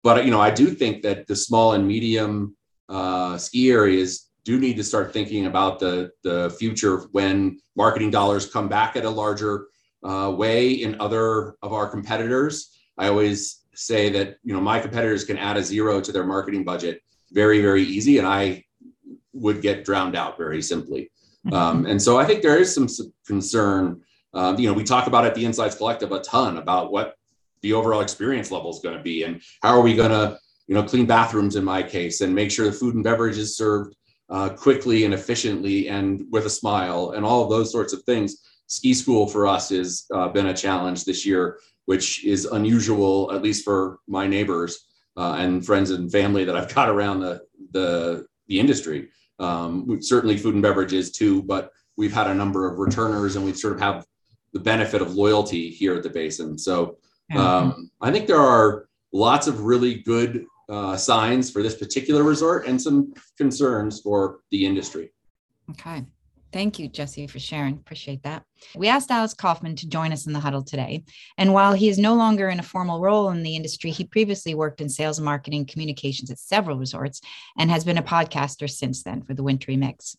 but 0.02 0.24
you 0.24 0.30
know, 0.30 0.40
I 0.40 0.50
do 0.50 0.66
think 0.70 1.02
that 1.02 1.26
the 1.26 1.36
small 1.36 1.72
and 1.72 1.86
medium 1.86 2.56
uh, 2.88 3.38
ski 3.38 3.70
areas 3.70 4.30
do 4.44 4.58
need 4.58 4.76
to 4.76 4.84
start 4.84 5.12
thinking 5.12 5.46
about 5.46 5.78
the 5.78 6.10
the 6.22 6.50
future 6.50 6.98
when 7.12 7.58
marketing 7.74 8.10
dollars 8.10 8.52
come 8.52 8.68
back 8.68 8.96
at 8.96 9.04
a 9.04 9.10
larger 9.10 9.66
uh, 10.04 10.32
way 10.36 10.70
in 10.70 11.00
other 11.00 11.56
of 11.62 11.72
our 11.72 11.88
competitors. 11.88 12.54
I 12.98 13.08
always 13.08 13.62
say 13.74 14.10
that 14.10 14.36
you 14.44 14.52
know 14.52 14.60
my 14.60 14.78
competitors 14.78 15.24
can 15.24 15.38
add 15.38 15.56
a 15.56 15.64
zero 15.64 16.00
to 16.02 16.12
their 16.12 16.26
marketing 16.26 16.64
budget 16.64 17.00
very 17.32 17.62
very 17.62 17.82
easy, 17.82 18.18
and 18.18 18.26
I 18.26 18.64
would 19.32 19.62
get 19.62 19.84
drowned 19.84 20.16
out 20.16 20.36
very 20.36 20.60
simply. 20.60 21.10
Um, 21.52 21.86
and 21.86 22.00
so 22.00 22.18
I 22.18 22.24
think 22.24 22.42
there 22.42 22.58
is 22.58 22.74
some, 22.74 22.88
concern. 23.26 24.02
Um, 24.34 24.58
you 24.58 24.68
know, 24.68 24.74
we 24.74 24.84
talk 24.84 25.06
about 25.06 25.24
at 25.24 25.34
the 25.34 25.44
Insights 25.44 25.76
Collective 25.76 26.12
a 26.12 26.20
ton 26.20 26.58
about 26.58 26.92
what 26.92 27.16
the 27.62 27.72
overall 27.72 28.00
experience 28.00 28.50
level 28.50 28.70
is 28.70 28.78
going 28.80 28.96
to 28.96 29.02
be 29.02 29.24
and 29.24 29.40
how 29.62 29.76
are 29.76 29.82
we 29.82 29.94
going 29.94 30.10
to, 30.10 30.38
you 30.66 30.74
know, 30.74 30.82
clean 30.82 31.06
bathrooms 31.06 31.56
in 31.56 31.64
my 31.64 31.82
case 31.82 32.20
and 32.20 32.34
make 32.34 32.50
sure 32.50 32.66
the 32.66 32.72
food 32.72 32.94
and 32.94 33.04
beverage 33.04 33.38
is 33.38 33.56
served 33.56 33.94
uh, 34.28 34.48
quickly 34.48 35.04
and 35.04 35.12
efficiently 35.12 35.88
and 35.88 36.24
with 36.30 36.46
a 36.46 36.50
smile 36.50 37.12
and 37.16 37.24
all 37.24 37.42
of 37.42 37.50
those 37.50 37.72
sorts 37.72 37.92
of 37.92 38.02
things. 38.04 38.42
Ski 38.66 38.94
school 38.94 39.26
for 39.26 39.48
us 39.48 39.70
has 39.70 40.06
uh, 40.14 40.28
been 40.28 40.46
a 40.46 40.54
challenge 40.54 41.04
this 41.04 41.26
year, 41.26 41.58
which 41.86 42.24
is 42.24 42.44
unusual, 42.44 43.32
at 43.32 43.42
least 43.42 43.64
for 43.64 43.98
my 44.06 44.28
neighbors 44.28 44.86
uh, 45.16 45.34
and 45.38 45.66
friends 45.66 45.90
and 45.90 46.10
family 46.12 46.44
that 46.44 46.56
I've 46.56 46.72
got 46.72 46.88
around 46.88 47.20
the 47.20 47.42
the, 47.72 48.26
the 48.48 48.58
industry. 48.58 49.08
Um, 49.40 49.98
certainly 50.00 50.36
food 50.36 50.54
and 50.54 50.62
beverages 50.62 51.10
too, 51.10 51.42
but 51.42 51.72
we've 51.96 52.12
had 52.12 52.28
a 52.28 52.34
number 52.34 52.70
of 52.70 52.78
returners 52.78 53.36
and 53.36 53.44
we 53.44 53.52
sort 53.54 53.74
of 53.74 53.80
have 53.80 54.06
the 54.52 54.60
benefit 54.60 55.00
of 55.00 55.14
loyalty 55.14 55.70
here 55.70 55.94
at 55.96 56.02
the 56.02 56.10
basin. 56.10 56.58
So 56.58 56.98
um, 57.34 57.90
I 58.00 58.10
think 58.10 58.26
there 58.26 58.40
are 58.40 58.88
lots 59.12 59.46
of 59.46 59.62
really 59.62 60.02
good 60.02 60.44
uh, 60.68 60.96
signs 60.96 61.50
for 61.50 61.62
this 61.62 61.76
particular 61.76 62.22
resort 62.22 62.66
and 62.66 62.80
some 62.80 63.12
concerns 63.36 64.00
for 64.00 64.40
the 64.50 64.64
industry. 64.64 65.12
Okay. 65.70 66.04
Thank 66.52 66.78
you, 66.78 66.88
Jesse, 66.88 67.26
for 67.26 67.38
sharing. 67.38 67.74
Appreciate 67.74 68.22
that. 68.24 68.44
We 68.74 68.88
asked 68.88 69.10
Alex 69.10 69.34
Kaufman 69.34 69.76
to 69.76 69.88
join 69.88 70.12
us 70.12 70.26
in 70.26 70.32
the 70.32 70.40
huddle 70.40 70.62
today. 70.62 71.04
And 71.38 71.52
while 71.52 71.72
he 71.72 71.88
is 71.88 71.98
no 71.98 72.14
longer 72.14 72.48
in 72.48 72.60
a 72.60 72.64
formal 72.64 73.00
role 73.00 73.30
in 73.30 73.42
the 73.42 73.56
industry, 73.56 73.90
he 73.90 74.04
previously 74.04 74.54
worked 74.54 74.80
in 74.80 74.88
sales 74.88 75.20
marketing 75.20 75.66
communications 75.66 76.30
at 76.30 76.38
several 76.38 76.78
resorts 76.78 77.20
and 77.58 77.70
has 77.70 77.84
been 77.84 77.98
a 77.98 78.02
podcaster 78.02 78.68
since 78.68 79.02
then 79.02 79.22
for 79.22 79.34
the 79.34 79.42
Wintry 79.42 79.76
Mix. 79.76 80.16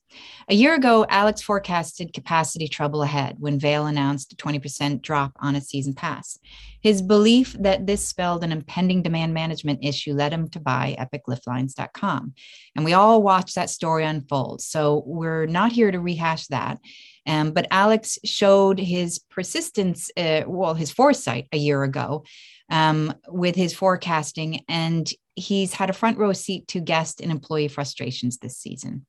A 0.49 0.53
year 0.53 0.75
ago, 0.75 1.05
Alex 1.09 1.41
forecasted 1.41 2.13
capacity 2.13 2.67
trouble 2.67 3.03
ahead 3.03 3.37
when 3.39 3.59
Vail 3.59 3.85
announced 3.85 4.33
a 4.33 4.35
20% 4.35 5.01
drop 5.01 5.31
on 5.39 5.55
its 5.55 5.67
season 5.67 5.93
pass. 5.93 6.37
His 6.81 7.01
belief 7.01 7.55
that 7.59 7.85
this 7.85 8.05
spelled 8.05 8.43
an 8.43 8.51
impending 8.51 9.03
demand 9.03 9.33
management 9.33 9.79
issue 9.83 10.13
led 10.13 10.33
him 10.33 10.49
to 10.49 10.59
buy 10.59 10.95
epicliftlines.com. 10.99 12.33
And 12.75 12.85
we 12.85 12.93
all 12.93 13.21
watched 13.21 13.55
that 13.55 13.69
story 13.69 14.03
unfold. 14.03 14.61
So 14.61 15.03
we're 15.05 15.45
not 15.45 15.71
here 15.71 15.91
to 15.91 15.99
rehash 15.99 16.47
that. 16.47 16.79
Um, 17.28 17.51
but 17.51 17.67
Alex 17.72 18.17
showed 18.24 18.80
his 18.80 19.19
persistence, 19.19 20.09
uh, 20.17 20.41
well, 20.47 20.74
his 20.74 20.91
foresight 20.91 21.47
a 21.51 21.57
year 21.57 21.84
ago 21.84 22.24
um, 22.69 23.13
with 23.28 23.55
his 23.55 23.74
forecasting, 23.74 24.63
and 24.67 25.11
he's 25.36 25.74
had 25.74 25.89
a 25.89 25.93
front 25.93 26.17
row 26.17 26.34
seat 26.34 26.67
to 26.69 26.80
guest 26.80 27.22
and 27.22 27.32
employee 27.32 27.67
frustrations 27.67 28.38
this 28.38 28.57
season. 28.57 29.05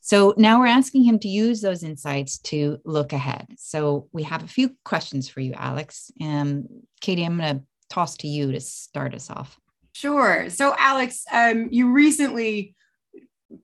So 0.00 0.34
now 0.36 0.60
we're 0.60 0.66
asking 0.66 1.04
him 1.04 1.18
to 1.18 1.28
use 1.28 1.60
those 1.60 1.82
insights 1.82 2.38
to 2.38 2.78
look 2.84 3.12
ahead. 3.12 3.46
So 3.58 4.08
we 4.12 4.22
have 4.22 4.42
a 4.42 4.48
few 4.48 4.76
questions 4.84 5.28
for 5.28 5.40
you, 5.40 5.52
Alex. 5.54 6.10
Um, 6.20 6.66
Katie, 7.00 7.24
I'm 7.24 7.38
going 7.38 7.58
to 7.58 7.64
toss 7.90 8.16
to 8.18 8.28
you 8.28 8.52
to 8.52 8.60
start 8.60 9.14
us 9.14 9.28
off. 9.28 9.58
Sure. 9.92 10.48
So, 10.48 10.74
Alex, 10.78 11.24
um, 11.32 11.68
you 11.70 11.90
recently 11.92 12.74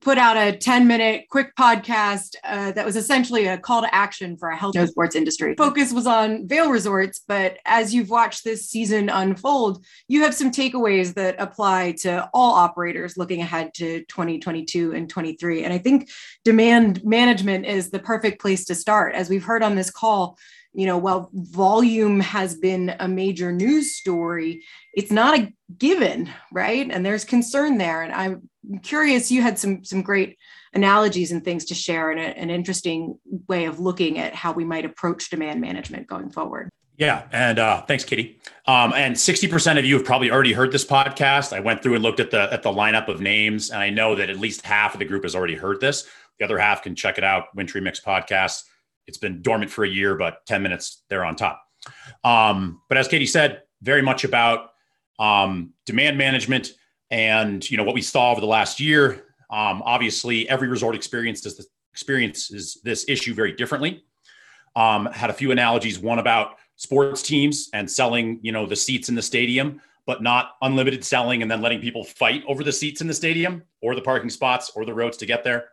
put 0.01 0.17
out 0.17 0.35
a 0.35 0.57
10 0.57 0.87
minute 0.87 1.25
quick 1.29 1.55
podcast 1.55 2.35
uh, 2.43 2.71
that 2.71 2.85
was 2.85 2.95
essentially 2.95 3.45
a 3.45 3.57
call 3.57 3.81
to 3.81 3.95
action 3.95 4.35
for 4.35 4.49
a 4.49 4.57
health 4.57 4.75
and 4.75 4.89
sports 4.89 5.15
industry. 5.15 5.53
Focus 5.57 5.93
was 5.93 6.07
on 6.07 6.47
Vail 6.47 6.71
Resorts, 6.71 7.23
but 7.27 7.57
as 7.65 7.93
you've 7.93 8.09
watched 8.09 8.43
this 8.43 8.67
season 8.67 9.09
unfold, 9.09 9.85
you 10.07 10.21
have 10.21 10.33
some 10.33 10.51
takeaways 10.51 11.13
that 11.13 11.35
apply 11.39 11.91
to 11.99 12.27
all 12.33 12.55
operators 12.55 13.15
looking 13.15 13.41
ahead 13.41 13.73
to 13.75 13.99
2022 14.05 14.93
and 14.93 15.09
23. 15.09 15.63
And 15.63 15.73
I 15.73 15.77
think 15.77 16.09
demand 16.43 17.03
management 17.03 17.65
is 17.65 17.91
the 17.91 17.99
perfect 17.99 18.41
place 18.41 18.65
to 18.65 18.75
start. 18.75 19.13
As 19.13 19.29
we've 19.29 19.43
heard 19.43 19.61
on 19.61 19.75
this 19.75 19.91
call, 19.91 20.37
you 20.73 20.85
know, 20.85 20.97
while 20.97 21.29
volume 21.33 22.19
has 22.19 22.55
been 22.57 22.95
a 22.99 23.07
major 23.07 23.51
news 23.51 23.95
story, 23.95 24.63
it's 24.93 25.11
not 25.11 25.39
a 25.39 25.53
given, 25.77 26.29
right? 26.51 26.89
And 26.91 27.05
there's 27.05 27.23
concern 27.23 27.77
there. 27.77 28.01
And 28.01 28.13
I 28.13 28.35
I'm 28.71 28.79
curious, 28.79 29.31
you 29.31 29.41
had 29.41 29.59
some 29.59 29.83
some 29.83 30.01
great 30.01 30.37
analogies 30.73 31.31
and 31.31 31.43
things 31.43 31.65
to 31.65 31.75
share 31.75 32.11
and 32.11 32.19
an 32.19 32.49
interesting 32.49 33.19
way 33.47 33.65
of 33.65 33.79
looking 33.79 34.17
at 34.17 34.33
how 34.33 34.53
we 34.53 34.65
might 34.65 34.85
approach 34.85 35.29
demand 35.29 35.61
management 35.61 36.07
going 36.07 36.29
forward. 36.29 36.69
Yeah, 36.97 37.27
and 37.31 37.59
uh, 37.59 37.81
thanks, 37.81 38.05
Kitty. 38.05 38.39
Um, 38.67 38.93
and 38.93 39.19
sixty 39.19 39.47
percent 39.47 39.77
of 39.77 39.85
you 39.85 39.95
have 39.95 40.05
probably 40.05 40.31
already 40.31 40.53
heard 40.53 40.71
this 40.71 40.85
podcast. 40.85 41.51
I 41.51 41.59
went 41.59 41.83
through 41.83 41.95
and 41.95 42.03
looked 42.03 42.19
at 42.19 42.31
the 42.31 42.51
at 42.53 42.63
the 42.63 42.71
lineup 42.71 43.09
of 43.09 43.19
names, 43.19 43.69
and 43.69 43.81
I 43.81 43.89
know 43.89 44.15
that 44.15 44.29
at 44.29 44.39
least 44.39 44.65
half 44.65 44.93
of 44.93 44.99
the 44.99 45.05
group 45.05 45.23
has 45.23 45.35
already 45.35 45.55
heard 45.55 45.81
this. 45.81 46.07
The 46.39 46.45
other 46.45 46.57
half 46.57 46.83
can 46.83 46.95
check 46.95 47.17
it 47.17 47.23
out. 47.23 47.53
Wintry 47.53 47.81
Mix 47.81 47.99
podcast. 47.99 48.63
It's 49.07 49.17
been 49.17 49.41
dormant 49.41 49.71
for 49.71 49.83
a 49.83 49.89
year, 49.89 50.15
but 50.15 50.45
ten 50.45 50.63
minutes 50.63 51.03
they're 51.09 51.25
on 51.25 51.35
top. 51.35 51.61
Um, 52.23 52.81
but 52.87 52.97
as 52.97 53.07
Katie 53.07 53.25
said, 53.25 53.61
very 53.81 54.01
much 54.01 54.23
about 54.23 54.69
um, 55.19 55.73
demand 55.85 56.17
management 56.17 56.71
and 57.11 57.69
you 57.69 57.77
know 57.77 57.83
what 57.83 57.95
we 57.95 58.01
saw 58.01 58.31
over 58.31 58.41
the 58.41 58.47
last 58.47 58.79
year. 58.79 59.25
Um, 59.49 59.81
obviously, 59.85 60.49
every 60.49 60.67
resort 60.67 60.95
experiences 60.95 61.55
this, 61.57 61.67
experiences 61.91 62.79
this 62.83 63.05
issue 63.07 63.33
very 63.33 63.53
differently. 63.53 64.03
Um, 64.75 65.05
had 65.07 65.29
a 65.29 65.33
few 65.33 65.51
analogies. 65.51 65.99
One 65.99 66.19
about 66.19 66.57
sports 66.75 67.21
teams 67.21 67.69
and 67.73 67.89
selling, 67.89 68.39
you 68.41 68.51
know, 68.51 68.65
the 68.65 68.75
seats 68.75 69.07
in 69.07 69.15
the 69.15 69.21
stadium, 69.21 69.81
but 70.05 70.21
not 70.21 70.55
unlimited 70.61 71.05
selling 71.05 71.41
and 71.41 71.49
then 71.49 71.61
letting 71.61 71.79
people 71.79 72.03
fight 72.03 72.43
over 72.47 72.63
the 72.63 72.71
seats 72.71 73.01
in 73.01 73.07
the 73.07 73.13
stadium 73.13 73.63
or 73.81 73.95
the 73.95 74.01
parking 74.01 74.29
spots 74.29 74.71
or 74.75 74.85
the 74.85 74.93
roads 74.93 75.17
to 75.17 75.25
get 75.25 75.43
there. 75.43 75.69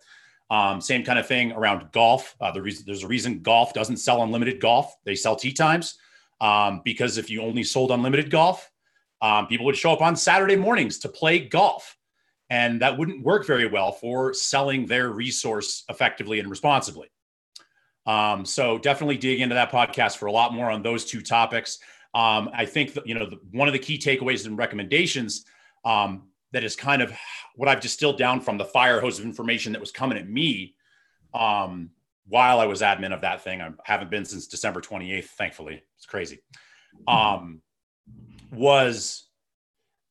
Um, 0.51 0.81
same 0.81 1.03
kind 1.03 1.19
of 1.19 1.27
thing 1.27 1.53
around 1.53 1.91
golf. 1.93 2.37
Uh, 2.41 2.53
the 2.53 2.61
there's 2.87 3.05
a 3.05 3.09
reason 3.09 3.41
golf 3.41 3.73
doesn't 3.73 3.97
sell 3.97 4.23
unlimited 4.23 4.61
golf; 4.61 4.95
they 5.05 5.15
sell 5.15 5.35
tee 5.35 5.53
times 5.53 5.97
um, 6.43 6.83
because 6.85 7.17
if 7.17 7.31
you 7.31 7.41
only 7.41 7.65
sold 7.65 7.91
unlimited 7.91 8.31
golf, 8.31 8.71
um, 9.23 9.47
people 9.47 9.65
would 9.65 9.77
show 9.77 9.93
up 9.93 10.03
on 10.03 10.17
Saturday 10.17 10.57
mornings 10.57 10.99
to 10.99 11.09
play 11.09 11.39
golf, 11.39 11.97
and 12.51 12.83
that 12.83 12.99
wouldn't 12.99 13.25
work 13.25 13.47
very 13.47 13.67
well 13.67 13.93
for 13.93 14.35
selling 14.35 14.85
their 14.85 15.09
resource 15.11 15.85
effectively 15.89 16.41
and 16.41 16.51
responsibly. 16.51 17.09
Um, 18.05 18.45
so 18.45 18.79
definitely 18.79 19.17
dig 19.17 19.41
into 19.41 19.55
that 19.55 19.71
podcast 19.71 20.17
for 20.17 20.27
a 20.27 20.33
lot 20.33 20.53
more 20.53 20.71
on 20.71 20.83
those 20.83 21.05
two 21.05 21.23
topics. 21.23 21.79
Um, 22.15 22.51
I 22.53 22.67
think 22.67 22.95
that, 22.95 23.07
you 23.07 23.15
know 23.15 23.31
the, 23.31 23.39
one 23.53 23.69
of 23.69 23.73
the 23.73 23.79
key 23.79 23.97
takeaways 23.97 24.45
and 24.45 24.59
recommendations 24.59 25.45
um, 25.85 26.25
that 26.53 26.65
is 26.65 26.75
kind 26.75 27.01
of 27.01 27.13
what 27.55 27.69
I've 27.69 27.81
distilled 27.81 28.19
down 28.19 28.41
from 28.41 28.59
the 28.59 28.65
fire 28.65 29.01
hose 29.01 29.21
of 29.21 29.25
information 29.25 29.73
that 29.73 29.81
was 29.81 29.93
coming 29.93 30.19
at 30.19 30.29
me 30.29 30.75
um, 31.33 31.91
while 32.27 32.59
I 32.59 32.67
was 32.67 32.83
admin 32.83 33.15
of 33.15 33.21
that 33.21 33.43
thing. 33.43 33.63
I 33.63 33.71
haven't 33.85 34.11
been 34.11 34.25
since 34.25 34.49
December 34.49 34.81
28th, 34.81 35.25
thankfully. 35.25 35.83
It's 35.97 36.07
crazy. 36.07 36.41
Um, 37.07 37.62
was 38.53 39.25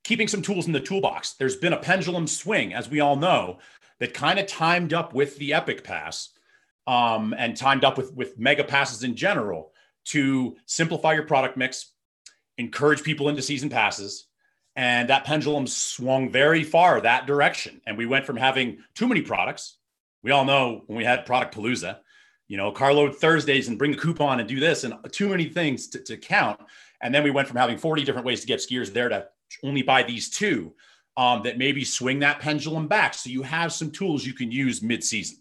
keeping 0.04 0.28
some 0.28 0.42
tools 0.42 0.68
in 0.68 0.74
the 0.74 0.80
toolbox. 0.80 1.34
There's 1.34 1.56
been 1.56 1.74
a 1.74 1.78
pendulum 1.78 2.28
swing, 2.28 2.74
as 2.74 2.90
we 2.90 3.00
all 3.00 3.16
know, 3.16 3.60
that 4.00 4.14
kind 4.14 4.40
of 4.40 4.48
timed 4.48 4.94
up 4.94 5.14
with 5.14 5.38
the 5.38 5.54
Epic 5.54 5.84
Pass 5.84 6.30
um, 6.88 7.36
and 7.38 7.56
timed 7.56 7.86
up 7.86 7.98
with 7.98 8.14
with 8.14 8.40
mega 8.40 8.64
passes 8.64 9.04
in 9.04 9.16
general 9.16 9.72
to 10.06 10.56
simplify 10.66 11.14
your 11.14 11.24
product 11.24 11.56
mix, 11.56 11.92
encourage 12.58 13.04
people 13.04 13.30
into 13.30 13.42
season 13.42 13.70
passes, 13.70 14.26
and 14.76 15.10
that 15.10 15.26
pendulum 15.26 15.68
swung 15.68 16.32
very 16.32 16.64
far 16.64 17.00
that 17.02 17.28
direction. 17.28 17.82
And 17.86 17.98
we 17.98 18.06
went 18.06 18.26
from 18.26 18.38
having 18.38 18.80
too 18.96 19.08
many 19.08 19.22
products. 19.22 19.78
We 20.24 20.32
all 20.32 20.46
know 20.46 20.84
when 20.88 20.98
we 20.98 21.04
had 21.04 21.26
Product 21.26 21.56
Palooza, 21.56 22.00
you 22.48 22.58
know, 22.58 22.72
carload 22.72 23.16
Thursdays 23.16 23.68
and 23.68 23.78
bring 23.78 23.94
a 23.94 23.98
coupon 23.98 24.40
and 24.40 24.50
do 24.50 24.60
this 24.60 24.84
and 24.84 24.94
too 25.12 25.30
many 25.30 25.46
things 25.46 25.88
to, 25.90 26.00
to 26.04 26.18
count. 26.18 26.60
And 27.02 27.14
then 27.14 27.24
we 27.24 27.32
went 27.32 27.48
from 27.48 27.58
having 27.58 27.78
40 27.78 28.04
different 28.04 28.26
ways 28.26 28.42
to 28.42 28.48
get 28.48 28.60
skiers 28.60 28.94
there 28.94 29.10
to 29.10 29.28
only 29.64 29.82
buy 29.82 30.04
these 30.04 30.30
two 30.30 30.74
um, 31.18 31.44
that 31.44 31.58
maybe 31.58 31.84
swing 31.84 32.20
that 32.20 32.40
pendulum 32.40 32.88
back. 32.88 33.14
So 33.14 33.30
you 33.30 33.44
have 33.44 33.74
some 33.74 33.92
tools 33.92 34.26
you 34.26 34.34
can 34.34 34.52
use 34.52 34.82
mid-season 34.82 35.38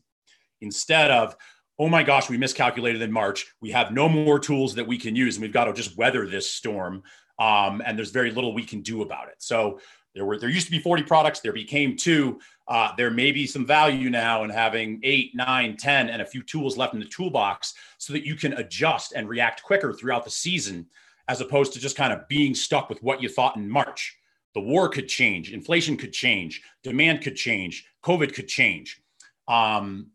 instead 0.61 1.11
of, 1.11 1.37
oh 1.79 1.89
my 1.89 2.03
gosh, 2.03 2.29
we 2.29 2.37
miscalculated 2.37 3.03
in 3.03 3.13
March. 3.13 3.47
We 3.61 3.71
have 3.71 3.93
no 3.93 4.09
more 4.09 4.39
tools 4.39 4.75
that 4.75 4.87
we 4.87 4.99
can 4.99 5.17
use, 5.17 5.37
and 5.37 5.43
we've 5.43 5.53
got 5.53 5.65
to 5.65 5.73
just 5.73 5.97
weather 5.97 6.27
this 6.27 6.51
storm. 6.51 7.03
Um, 7.39 7.81
and 7.87 7.97
there's 7.97 8.11
very 8.11 8.31
little 8.31 8.53
we 8.53 8.65
can 8.65 8.83
do 8.83 9.01
about 9.01 9.29
it. 9.29 9.37
So 9.39 9.81
there 10.15 10.25
were 10.25 10.39
there 10.39 10.49
used 10.49 10.67
to 10.67 10.73
be 10.73 10.81
40 10.81 11.05
products, 11.05 11.41
there 11.41 11.53
became 11.53 11.97
two. 11.97 12.41
Uh, 12.69 12.93
there 12.97 13.11
may 13.11 13.33
be 13.33 13.47
some 13.47 13.67
value 13.67 14.11
now 14.11 14.45
in 14.45 14.51
having 14.51 15.01
eight, 15.03 15.33
nine, 15.35 15.77
10, 15.77 16.09
and 16.09 16.21
a 16.21 16.27
few 16.27 16.43
tools 16.43 16.77
left 16.77 16.95
in 16.95 17.01
the 17.01 17.07
toolbox 17.07 17.75
so 17.99 18.13
that 18.13 18.25
you 18.25 18.35
can 18.35 18.53
adjust 18.55 19.13
and 19.13 19.29
react 19.29 19.63
quicker 19.63 19.93
throughout 19.93 20.25
the 20.25 20.31
season, 20.31 20.87
as 21.31 21.41
opposed 21.41 21.73
to 21.73 21.79
just 21.79 21.97
kind 21.97 22.13
of 22.13 22.27
being 22.27 22.57
stuck 22.57 22.91
with 22.91 23.01
what 23.05 23.23
you 23.23 23.29
thought 23.29 23.55
in 23.55 23.71
March. 23.71 24.19
The 24.55 24.61
war 24.61 24.89
could 24.89 25.09
change, 25.09 25.53
inflation 25.53 25.97
could 25.97 26.13
change, 26.13 26.61
demand 26.83 27.23
could 27.23 27.37
change, 27.37 27.87
COVID 28.03 28.35
could 28.35 28.49
change. 28.49 29.01
Um, 29.47 30.09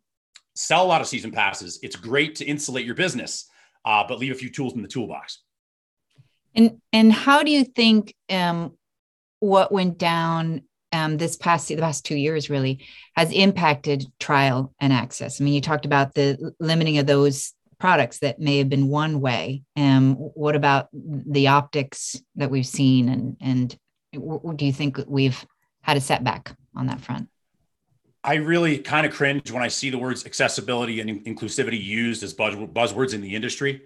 sell 0.56 0.84
a 0.84 0.88
lot 0.88 1.00
of 1.00 1.08
season 1.08 1.32
passes. 1.32 1.80
It's 1.82 1.96
great 1.96 2.36
to 2.36 2.46
insulate 2.46 2.86
your 2.86 2.96
business, 2.96 3.46
uh, 3.86 4.04
but 4.06 4.20
leave 4.20 4.34
a 4.34 4.36
few 4.36 4.50
tools 4.50 4.74
in 4.74 4.82
the 4.82 4.90
toolbox. 4.90 5.40
And 6.54 6.82
and 6.92 7.14
how 7.14 7.44
do 7.44 7.52
you 7.52 7.64
think 7.64 8.14
um, 8.30 8.74
what 9.40 9.72
went 9.72 9.98
down 9.98 10.64
um, 10.92 11.16
this 11.16 11.38
past 11.38 11.70
the 11.70 11.78
past 11.78 12.06
two 12.06 12.18
years 12.18 12.50
really 12.50 12.86
has 13.16 13.32
impacted 13.32 14.06
trial 14.20 14.74
and 14.82 14.92
access? 14.92 15.40
I 15.40 15.46
mean, 15.46 15.54
you 15.54 15.62
talked 15.62 15.86
about 15.86 16.14
the 16.14 16.54
limiting 16.60 16.98
of 16.98 17.08
those 17.08 17.54
products 17.80 18.20
that 18.20 18.40
may 18.40 18.58
have 18.58 18.70
been 18.70 18.88
one 18.88 19.22
way. 19.22 19.64
Um, 19.76 20.16
what 20.16 20.56
about 20.56 20.90
the 20.94 21.48
optics 21.48 22.22
that 22.36 22.50
we've 22.50 22.66
seen, 22.66 23.10
and 23.10 23.38
and 23.42 23.78
do 24.56 24.66
you 24.66 24.74
think 24.74 25.00
we've 25.08 25.46
had 25.82 25.98
a 25.98 26.02
setback 26.02 26.56
on 26.76 26.88
that 26.88 27.02
front? 27.02 27.30
I 28.24 28.36
really 28.36 28.80
kind 28.80 29.06
of 29.06 29.14
cringe 29.14 29.52
when 29.52 29.62
I 29.62 29.68
see 29.68 29.92
the 29.92 30.00
words 30.00 30.26
accessibility 30.26 31.00
and 31.00 31.24
inclusivity 31.26 31.82
used 31.82 32.24
as 32.24 32.34
buzzwords 32.34 33.14
in 33.14 33.22
the 33.22 33.36
industry. 33.36 33.84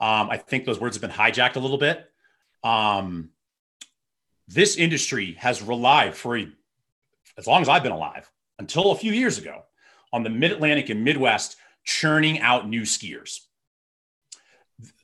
Um, 0.00 0.28
I 0.28 0.38
think 0.38 0.64
those 0.64 0.80
words 0.80 0.96
have 0.96 1.02
been 1.02 1.10
hijacked 1.10 1.56
a 1.56 1.60
little 1.60 1.78
bit. 1.78 2.10
Um, 2.64 3.30
this 4.48 4.76
industry 4.76 5.34
has 5.34 5.62
relied 5.62 6.14
for 6.14 6.36
a, 6.36 6.48
as 7.38 7.46
long 7.46 7.62
as 7.62 7.68
I've 7.68 7.82
been 7.82 7.92
alive, 7.92 8.30
until 8.58 8.90
a 8.90 8.96
few 8.96 9.12
years 9.12 9.38
ago, 9.38 9.62
on 10.12 10.22
the 10.22 10.30
Mid 10.30 10.52
Atlantic 10.52 10.88
and 10.88 11.04
Midwest 11.04 11.56
churning 11.86 12.40
out 12.40 12.68
new 12.68 12.82
skiers. 12.82 13.40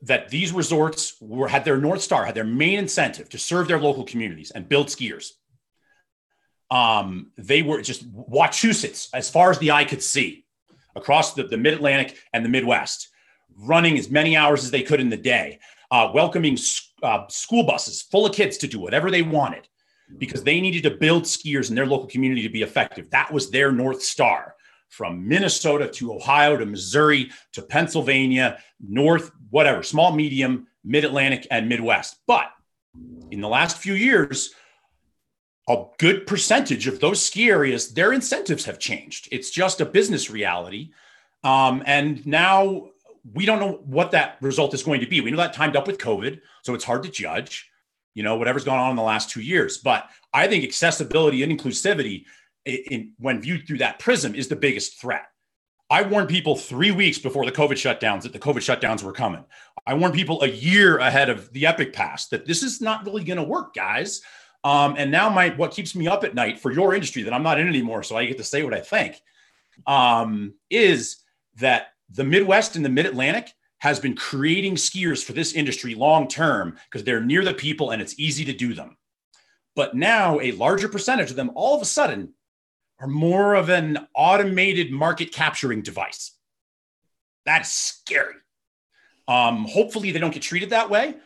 That 0.03 0.28
these 0.28 0.53
resorts 0.53 1.16
were 1.20 1.49
had 1.49 1.64
their 1.64 1.78
north 1.78 2.03
star, 2.03 2.26
had 2.26 2.35
their 2.35 2.45
main 2.45 2.78
incentive 2.78 3.30
to 3.30 3.39
serve 3.39 3.68
their 3.68 3.80
local 3.80 4.05
communities 4.05 4.51
and 4.51 4.68
build 4.68 4.89
skiers 4.89 5.30
um, 6.72 7.30
they 7.37 7.61
were 7.61 7.83
just 7.83 8.07
Wachusetts, 8.07 9.11
as 9.12 9.28
far 9.28 9.51
as 9.51 9.59
the 9.59 9.72
eye 9.72 9.85
could 9.85 10.03
see, 10.03 10.47
across 10.97 11.35
the, 11.35 11.43
the 11.43 11.59
mid 11.59 11.74
Atlantic 11.74 12.18
and 12.33 12.43
the 12.43 12.49
Midwest, 12.49 13.09
running 13.59 13.99
as 13.99 14.11
many 14.11 14.39
hours 14.39 14.64
as 14.64 14.70
they 14.70 14.83
could 14.83 14.99
in 14.99 15.11
the 15.11 15.16
day, 15.18 15.61
uh, 15.91 16.11
welcoming 16.14 16.57
uh, 17.03 17.26
school 17.28 17.64
buses 17.64 18.01
full 18.01 18.24
of 18.24 18.35
kids 18.35 18.57
to 18.57 18.66
do 18.66 18.80
whatever 18.80 19.11
they 19.11 19.20
wanted 19.20 19.68
because 20.16 20.43
they 20.43 20.62
needed 20.62 20.83
to 20.85 20.91
build 20.91 21.24
skiers 21.24 21.68
in 21.68 21.76
their 21.76 21.87
local 21.87 22.07
community 22.07 22.43
to 22.43 22.49
be 22.49 22.62
effective. 22.62 23.11
That 23.11 23.30
was 23.30 23.51
their 23.51 23.70
North 23.70 24.03
Star 24.03 24.55
from 24.93 25.26
Minnesota 25.26 25.88
to 25.88 26.12
Ohio 26.12 26.55
to 26.59 26.66
Missouri 26.66 27.30
to 27.53 27.62
Pennsylvania, 27.62 28.59
North, 28.78 29.32
whatever, 29.49 29.82
small, 29.82 30.12
medium, 30.12 30.66
mid 30.84 31.07
Atlantic, 31.07 31.47
and 31.51 31.66
Midwest. 31.66 32.16
But 32.26 32.51
in 33.30 33.40
the 33.40 33.49
last 33.49 33.78
few 33.78 33.95
years, 33.95 34.55
a 35.66 35.84
good 35.99 36.26
percentage 36.26 36.86
of 36.86 37.01
those 37.01 37.24
ski 37.24 37.49
areas, 37.49 37.95
their 37.95 38.12
incentives 38.12 38.66
have 38.66 38.78
changed. 38.78 39.28
It's 39.32 39.51
just 39.51 39.80
a 39.80 39.86
business 39.86 40.30
reality. 40.30 40.90
Um, 41.43 41.82
and 41.86 42.24
now 42.26 42.90
we 43.32 43.47
don't 43.47 43.61
know 43.61 43.80
what 43.86 44.11
that 44.11 44.36
result 44.43 44.74
is 44.74 44.82
going 44.82 45.01
to 45.01 45.07
be. 45.07 45.22
We 45.22 45.30
know 45.30 45.38
that 45.38 45.55
timed 45.55 45.74
up 45.74 45.86
with 45.86 45.97
COVID, 45.97 46.38
so 46.61 46.74
it's 46.74 46.84
hard 46.84 47.03
to 47.05 47.09
judge, 47.09 47.70
you 48.12 48.22
know, 48.22 48.36
whatever's 48.36 48.64
gone 48.64 48.78
on 48.78 48.90
in 48.90 48.97
the 48.97 49.03
last 49.03 49.30
two 49.30 49.40
years. 49.40 49.78
But 49.78 50.11
I 50.34 50.49
think 50.49 50.64
accessibility 50.64 51.43
and 51.43 51.59
inclusivity, 51.59 52.26
in, 52.65 53.13
when 53.19 53.41
viewed 53.41 53.67
through 53.67 53.79
that 53.79 53.99
prism, 53.99 54.35
is 54.35 54.49
the 54.49 54.57
biggest 54.57 55.01
threat. 55.01 55.27
I 55.91 56.03
warned 56.03 56.31
people 56.31 56.57
three 56.57 56.91
weeks 56.91 57.19
before 57.19 57.45
the 57.45 57.53
COVID 57.53 57.73
shutdowns 57.73 58.23
that 58.23 58.33
the 58.33 58.39
COVID 58.39 58.59
shutdowns 58.59 59.03
were 59.03 59.13
coming. 59.13 59.45
I 59.87 59.95
warned 59.95 60.15
people 60.15 60.43
a 60.43 60.49
year 60.49 60.99
ahead 60.99 61.29
of 61.29 61.53
the 61.53 61.67
Epic 61.67 61.93
Pass 61.93 62.29
that 62.29 62.47
this 62.47 62.63
is 62.63 62.81
not 62.81 63.05
really 63.05 63.25
going 63.25 63.37
to 63.37 63.43
work, 63.43 63.75
guys. 63.75 64.23
Um, 64.65 64.95
and 64.97 65.11
now 65.11 65.29
my 65.29 65.51
what 65.51 65.73
keeps 65.73 65.95
me 65.95 66.07
up 66.07 66.25
at 66.25 66.35
night 66.35 66.61
for 66.61 66.73
your 66.73 66.95
industry 66.95 67.23
that 67.25 67.35
I'm 67.35 67.43
not 67.43 67.61
in 67.61 67.69
anymore, 67.69 68.03
so 68.05 68.17
I 68.17 68.25
get 68.25 68.39
to 68.39 68.45
say 68.45 68.63
what 68.63 68.73
I 68.73 68.81
think, 68.81 69.21
um, 69.87 70.55
is 70.71 71.19
that 71.57 71.89
the 72.09 72.25
Midwest 72.25 72.77
and 72.77 72.85
the 72.85 72.89
Mid 72.89 73.07
Atlantic 73.07 73.53
has 73.79 73.99
been 73.99 74.15
creating 74.15 74.77
skiers 74.77 75.25
for 75.25 75.33
this 75.33 75.53
industry 75.53 75.95
long 75.95 76.29
term 76.29 76.79
because 76.85 77.05
they're 77.05 77.21
near 77.21 77.45
the 77.45 77.53
people 77.53 77.91
and 77.91 78.01
it's 78.01 78.19
easy 78.19 78.45
to 78.45 78.53
do 78.53 78.73
them. 78.73 78.97
But 79.75 79.95
now 79.95 80.39
a 80.41 80.53
larger 80.53 80.89
percentage 80.89 81.31
of 81.31 81.37
them 81.37 81.51
all 81.55 81.75
of 81.75 81.83
a 81.83 81.87
sudden 81.87 82.33
are 83.03 83.09
more 83.09 83.55
of 83.55 83.69
an 83.69 83.99
automated 84.15 84.93
market 84.93 85.33
capturing 85.33 85.83
device. 85.83 86.37
That's 87.45 87.71
scary. 87.71 88.37
Um, 89.27 89.65
hopefully 89.65 90.13
they 90.13 90.21
don't 90.21 90.33
get 90.33 90.43
treated 90.43 90.71
that 90.71 90.89
way, 90.89 91.17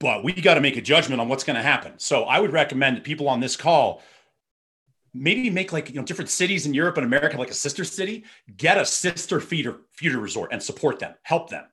but 0.00 0.24
we 0.24 0.32
got 0.32 0.54
to 0.54 0.62
make 0.62 0.78
a 0.78 0.80
judgment 0.80 1.20
on 1.20 1.28
what's 1.28 1.44
going 1.44 1.56
to 1.56 1.62
happen. 1.62 1.92
So 1.98 2.24
I 2.24 2.40
would 2.40 2.52
recommend 2.52 2.96
that 2.96 3.04
people 3.04 3.28
on 3.28 3.40
this 3.40 3.54
call 3.54 4.02
maybe 5.12 5.48
make 5.50 5.72
like 5.72 5.90
you 5.90 5.96
know 5.96 6.02
different 6.02 6.30
cities 6.30 6.64
in 6.64 6.72
Europe 6.72 6.96
and 6.96 7.06
America 7.06 7.36
like 7.36 7.50
a 7.50 7.54
sister 7.54 7.84
city. 7.84 8.24
Get 8.56 8.78
a 8.78 8.86
sister 8.86 9.40
feeder 9.40 9.80
feeder 9.92 10.18
resort 10.18 10.52
and 10.52 10.62
support 10.62 10.98
them, 10.98 11.14
help 11.22 11.50
them. 11.50 11.64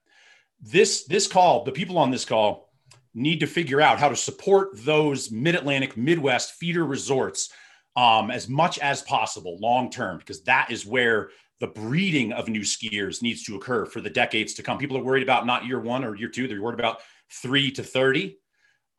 This 0.59 1.05
this 1.05 1.25
call, 1.25 1.63
the 1.63 1.71
people 1.71 1.97
on 1.97 2.11
this 2.11 2.25
call 2.25 2.69
need 3.13 3.39
to 3.39 3.47
figure 3.47 3.81
out 3.81 3.99
how 3.99 4.09
to 4.09 4.15
support 4.15 4.69
those 4.73 5.31
Mid 5.31 5.55
Atlantic, 5.55 5.95
Midwest 5.95 6.53
feeder 6.53 6.85
resorts 6.85 7.49
um, 7.95 8.31
as 8.31 8.47
much 8.47 8.79
as 8.79 9.01
possible 9.01 9.57
long 9.59 9.89
term, 9.89 10.17
because 10.17 10.43
that 10.43 10.71
is 10.71 10.85
where 10.85 11.29
the 11.59 11.67
breeding 11.67 12.33
of 12.33 12.47
new 12.47 12.61
skiers 12.61 13.21
needs 13.21 13.43
to 13.43 13.55
occur 13.55 13.85
for 13.85 14.01
the 14.01 14.09
decades 14.09 14.53
to 14.55 14.63
come. 14.63 14.77
People 14.77 14.97
are 14.97 15.03
worried 15.03 15.23
about 15.23 15.45
not 15.45 15.65
year 15.65 15.79
one 15.79 16.03
or 16.03 16.15
year 16.15 16.29
two, 16.29 16.47
they're 16.47 16.61
worried 16.61 16.79
about 16.79 17.01
three 17.31 17.71
to 17.71 17.83
30. 17.83 18.37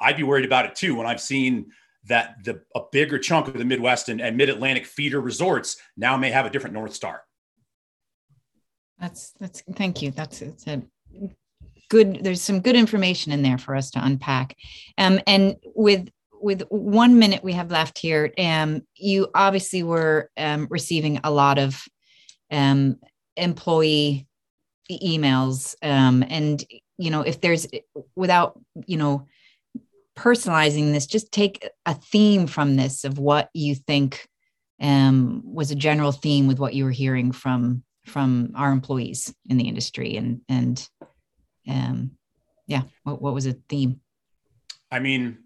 I'd 0.01 0.17
be 0.17 0.23
worried 0.23 0.45
about 0.45 0.67
it 0.67 0.75
too 0.75 0.95
when 0.95 1.07
I've 1.07 1.21
seen 1.21 1.73
that 2.05 2.37
the 2.45 2.63
a 2.75 2.81
bigger 2.91 3.19
chunk 3.19 3.49
of 3.49 3.55
the 3.55 3.65
Midwest 3.65 4.09
and, 4.09 4.21
and 4.21 4.37
Mid 4.37 4.49
Atlantic 4.49 4.87
feeder 4.87 5.21
resorts 5.21 5.77
now 5.97 6.17
may 6.17 6.31
have 6.31 6.47
a 6.47 6.51
different 6.51 6.75
North 6.75 6.95
Star. 6.95 7.23
That's 8.99 9.33
that's 9.41 9.63
thank 9.77 10.03
you. 10.03 10.11
That's 10.11 10.43
it's 10.43 10.67
a 10.67 10.83
good. 11.89 12.23
There's 12.23 12.43
some 12.43 12.61
good 12.61 12.77
information 12.77 13.33
in 13.33 13.43
there 13.43 13.59
for 13.59 13.77
us 13.77 13.91
to 13.93 14.05
unpack. 14.05 14.57
Um, 14.99 15.21
and 15.27 15.57
with 15.75 16.09
with 16.43 16.63
one 16.69 17.19
minute 17.19 17.45
we 17.45 17.53
have 17.53 17.71
left 17.71 17.99
here, 17.99 18.33
um, 18.39 18.83
you 18.97 19.29
obviously 19.35 19.83
were 19.83 20.31
um, 20.37 20.67
receiving 20.71 21.21
a 21.25 21.31
lot 21.31 21.59
of 21.59 21.83
um, 22.51 22.97
employee 23.37 24.27
emails, 24.91 25.75
um, 25.83 26.25
and 26.29 26.65
you 26.99 27.11
know 27.11 27.23
if 27.23 27.41
there's 27.41 27.67
without 28.17 28.59
you 28.87 28.97
know 28.97 29.27
personalizing 30.17 30.93
this, 30.93 31.07
just 31.07 31.33
take 31.33 31.69
a 31.87 31.95
theme 31.95 32.47
from 32.47 32.77
this 32.77 33.05
of 33.05 33.19
what 33.19 33.49
you 33.55 33.75
think 33.75 34.29
um, 34.81 35.43
was 35.45 35.71
a 35.71 35.77
general 35.77 36.13
theme 36.13 36.47
with 36.47 36.59
what 36.59 36.75
you 36.75 36.85
were 36.85 36.91
hearing 36.91 37.33
from 37.33 37.83
from 38.05 38.53
our 38.57 38.73
employees 38.73 39.33
in 39.49 39.57
the 39.57 39.69
industry, 39.69 40.17
and 40.17 40.41
and 40.49 40.89
um, 41.69 42.13
yeah, 42.67 42.83
what, 43.05 43.23
what 43.23 43.35
was 43.35 43.47
a 43.47 43.53
theme? 43.69 44.01
I 44.91 44.99
mean, 44.99 45.39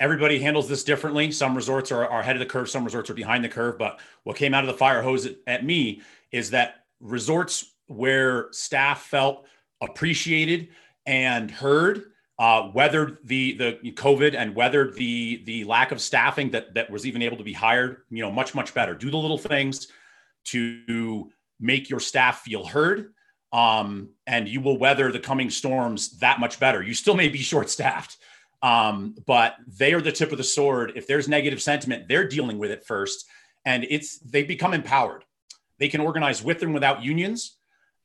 everybody 0.00 0.40
handles 0.40 0.68
this 0.68 0.82
differently. 0.82 1.30
Some 1.30 1.54
resorts 1.54 1.92
are, 1.92 2.06
are 2.06 2.20
ahead 2.20 2.34
of 2.34 2.40
the 2.40 2.46
curve, 2.46 2.68
some 2.68 2.84
resorts 2.84 3.10
are 3.10 3.14
behind 3.14 3.44
the 3.44 3.48
curve. 3.48 3.78
But 3.78 4.00
what 4.24 4.36
came 4.36 4.54
out 4.54 4.64
of 4.64 4.68
the 4.68 4.74
fire 4.74 5.02
hose 5.02 5.26
at, 5.26 5.36
at 5.46 5.64
me 5.64 6.00
is 6.32 6.50
that 6.50 6.86
resorts 7.00 7.72
where 7.86 8.48
staff 8.50 9.02
felt 9.02 9.46
appreciated 9.80 10.68
and 11.06 11.50
heard 11.50 12.04
uh, 12.40 12.70
weathered 12.72 13.18
the 13.24 13.52
the 13.82 13.92
COVID 13.92 14.34
and 14.34 14.54
weathered 14.54 14.94
the 14.94 15.42
the 15.44 15.62
lack 15.64 15.92
of 15.92 16.00
staffing 16.00 16.50
that 16.50 16.72
that 16.72 16.90
was 16.90 17.06
even 17.06 17.20
able 17.20 17.36
to 17.36 17.44
be 17.44 17.52
hired, 17.52 17.98
you 18.08 18.22
know, 18.22 18.32
much 18.32 18.54
much 18.54 18.72
better. 18.72 18.94
Do 18.94 19.10
the 19.10 19.18
little 19.18 19.36
things 19.36 19.88
to 20.46 21.30
make 21.60 21.90
your 21.90 22.00
staff 22.00 22.40
feel 22.40 22.64
heard, 22.64 23.12
um, 23.52 24.08
and 24.26 24.48
you 24.48 24.62
will 24.62 24.78
weather 24.78 25.12
the 25.12 25.20
coming 25.20 25.50
storms 25.50 26.18
that 26.20 26.40
much 26.40 26.58
better. 26.58 26.82
You 26.82 26.94
still 26.94 27.14
may 27.14 27.28
be 27.28 27.38
short 27.42 27.68
staffed, 27.68 28.16
um, 28.62 29.14
but 29.26 29.56
they 29.66 29.92
are 29.92 30.00
the 30.00 30.12
tip 30.12 30.32
of 30.32 30.38
the 30.38 30.44
sword. 30.44 30.92
If 30.96 31.06
there's 31.06 31.28
negative 31.28 31.62
sentiment, 31.62 32.08
they're 32.08 32.28
dealing 32.28 32.58
with 32.58 32.70
it 32.70 32.84
first, 32.84 33.26
and 33.64 33.86
it's 33.88 34.18
they 34.18 34.42
become 34.42 34.74
empowered. 34.74 35.24
They 35.78 35.88
can 35.88 36.00
organize 36.00 36.42
with 36.42 36.62
and 36.62 36.74
without 36.74 37.02
unions 37.02 37.56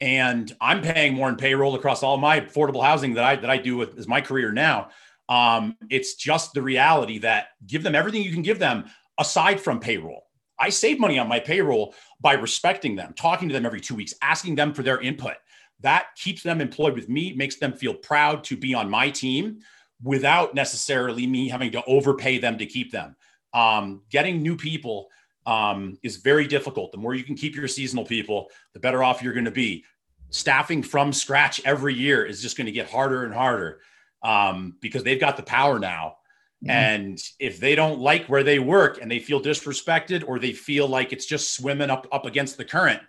and 0.01 0.53
I'm 0.59 0.81
paying 0.81 1.13
more 1.13 1.29
in 1.29 1.35
payroll 1.35 1.75
across 1.75 2.03
all 2.03 2.17
my 2.17 2.41
affordable 2.41 2.83
housing 2.83 3.13
that 3.13 3.23
I 3.23 3.35
that 3.37 3.49
I 3.49 3.57
do 3.57 3.77
with 3.77 3.97
is 3.97 4.07
my 4.07 4.21
career 4.21 4.51
now. 4.51 4.89
Um, 5.29 5.77
it's 5.89 6.15
just 6.15 6.53
the 6.53 6.61
reality 6.61 7.19
that 7.19 7.49
give 7.65 7.83
them 7.83 7.95
everything 7.95 8.21
you 8.21 8.31
can 8.31 8.41
give 8.41 8.59
them 8.59 8.85
aside 9.17 9.59
from 9.59 9.79
payroll. 9.79 10.23
I 10.59 10.69
save 10.69 10.99
money 10.99 11.17
on 11.17 11.27
my 11.27 11.39
payroll 11.39 11.95
by 12.21 12.33
respecting 12.33 12.95
them, 12.95 13.13
talking 13.17 13.49
to 13.49 13.53
them 13.53 13.65
every 13.65 13.81
two 13.81 13.95
weeks, 13.95 14.13
asking 14.21 14.55
them 14.55 14.73
for 14.73 14.83
their 14.83 15.01
input. 15.01 15.35
That 15.81 16.07
keeps 16.15 16.43
them 16.43 16.61
employed 16.61 16.93
with 16.93 17.09
me, 17.09 17.33
makes 17.33 17.57
them 17.57 17.73
feel 17.73 17.93
proud 17.93 18.43
to 18.45 18.57
be 18.57 18.73
on 18.73 18.89
my 18.89 19.09
team 19.09 19.59
without 20.03 20.53
necessarily 20.53 21.25
me 21.25 21.49
having 21.49 21.71
to 21.71 21.83
overpay 21.85 22.37
them 22.37 22.57
to 22.57 22.65
keep 22.65 22.91
them. 22.91 23.15
Um, 23.53 24.01
getting 24.09 24.41
new 24.41 24.57
people 24.57 25.07
um, 25.45 25.97
is 26.03 26.17
very 26.17 26.47
difficult. 26.47 26.91
The 26.91 26.97
more 26.97 27.13
you 27.13 27.23
can 27.23 27.35
keep 27.35 27.55
your 27.55 27.67
seasonal 27.67 28.05
people, 28.05 28.49
the 28.73 28.79
better 28.79 29.03
off 29.03 29.21
you're 29.21 29.33
going 29.33 29.45
to 29.45 29.51
be. 29.51 29.85
Staffing 30.29 30.83
from 30.83 31.13
scratch 31.13 31.61
every 31.65 31.93
year 31.93 32.25
is 32.25 32.41
just 32.41 32.57
going 32.57 32.65
to 32.65 32.71
get 32.71 32.89
harder 32.89 33.23
and 33.23 33.33
harder 33.33 33.79
um, 34.23 34.75
because 34.81 35.03
they've 35.03 35.19
got 35.19 35.37
the 35.37 35.43
power 35.43 35.79
now. 35.79 36.17
Mm-hmm. 36.63 36.71
And 36.71 37.23
if 37.39 37.59
they 37.59 37.75
don't 37.75 37.99
like 37.99 38.25
where 38.25 38.43
they 38.43 38.59
work 38.59 38.99
and 39.01 39.09
they 39.09 39.19
feel 39.19 39.41
disrespected 39.41 40.27
or 40.27 40.39
they 40.39 40.51
feel 40.51 40.87
like 40.87 41.13
it's 41.13 41.25
just 41.25 41.55
swimming 41.55 41.89
up, 41.89 42.07
up 42.11 42.25
against 42.25 42.57
the 42.57 42.65
current, 42.65 43.01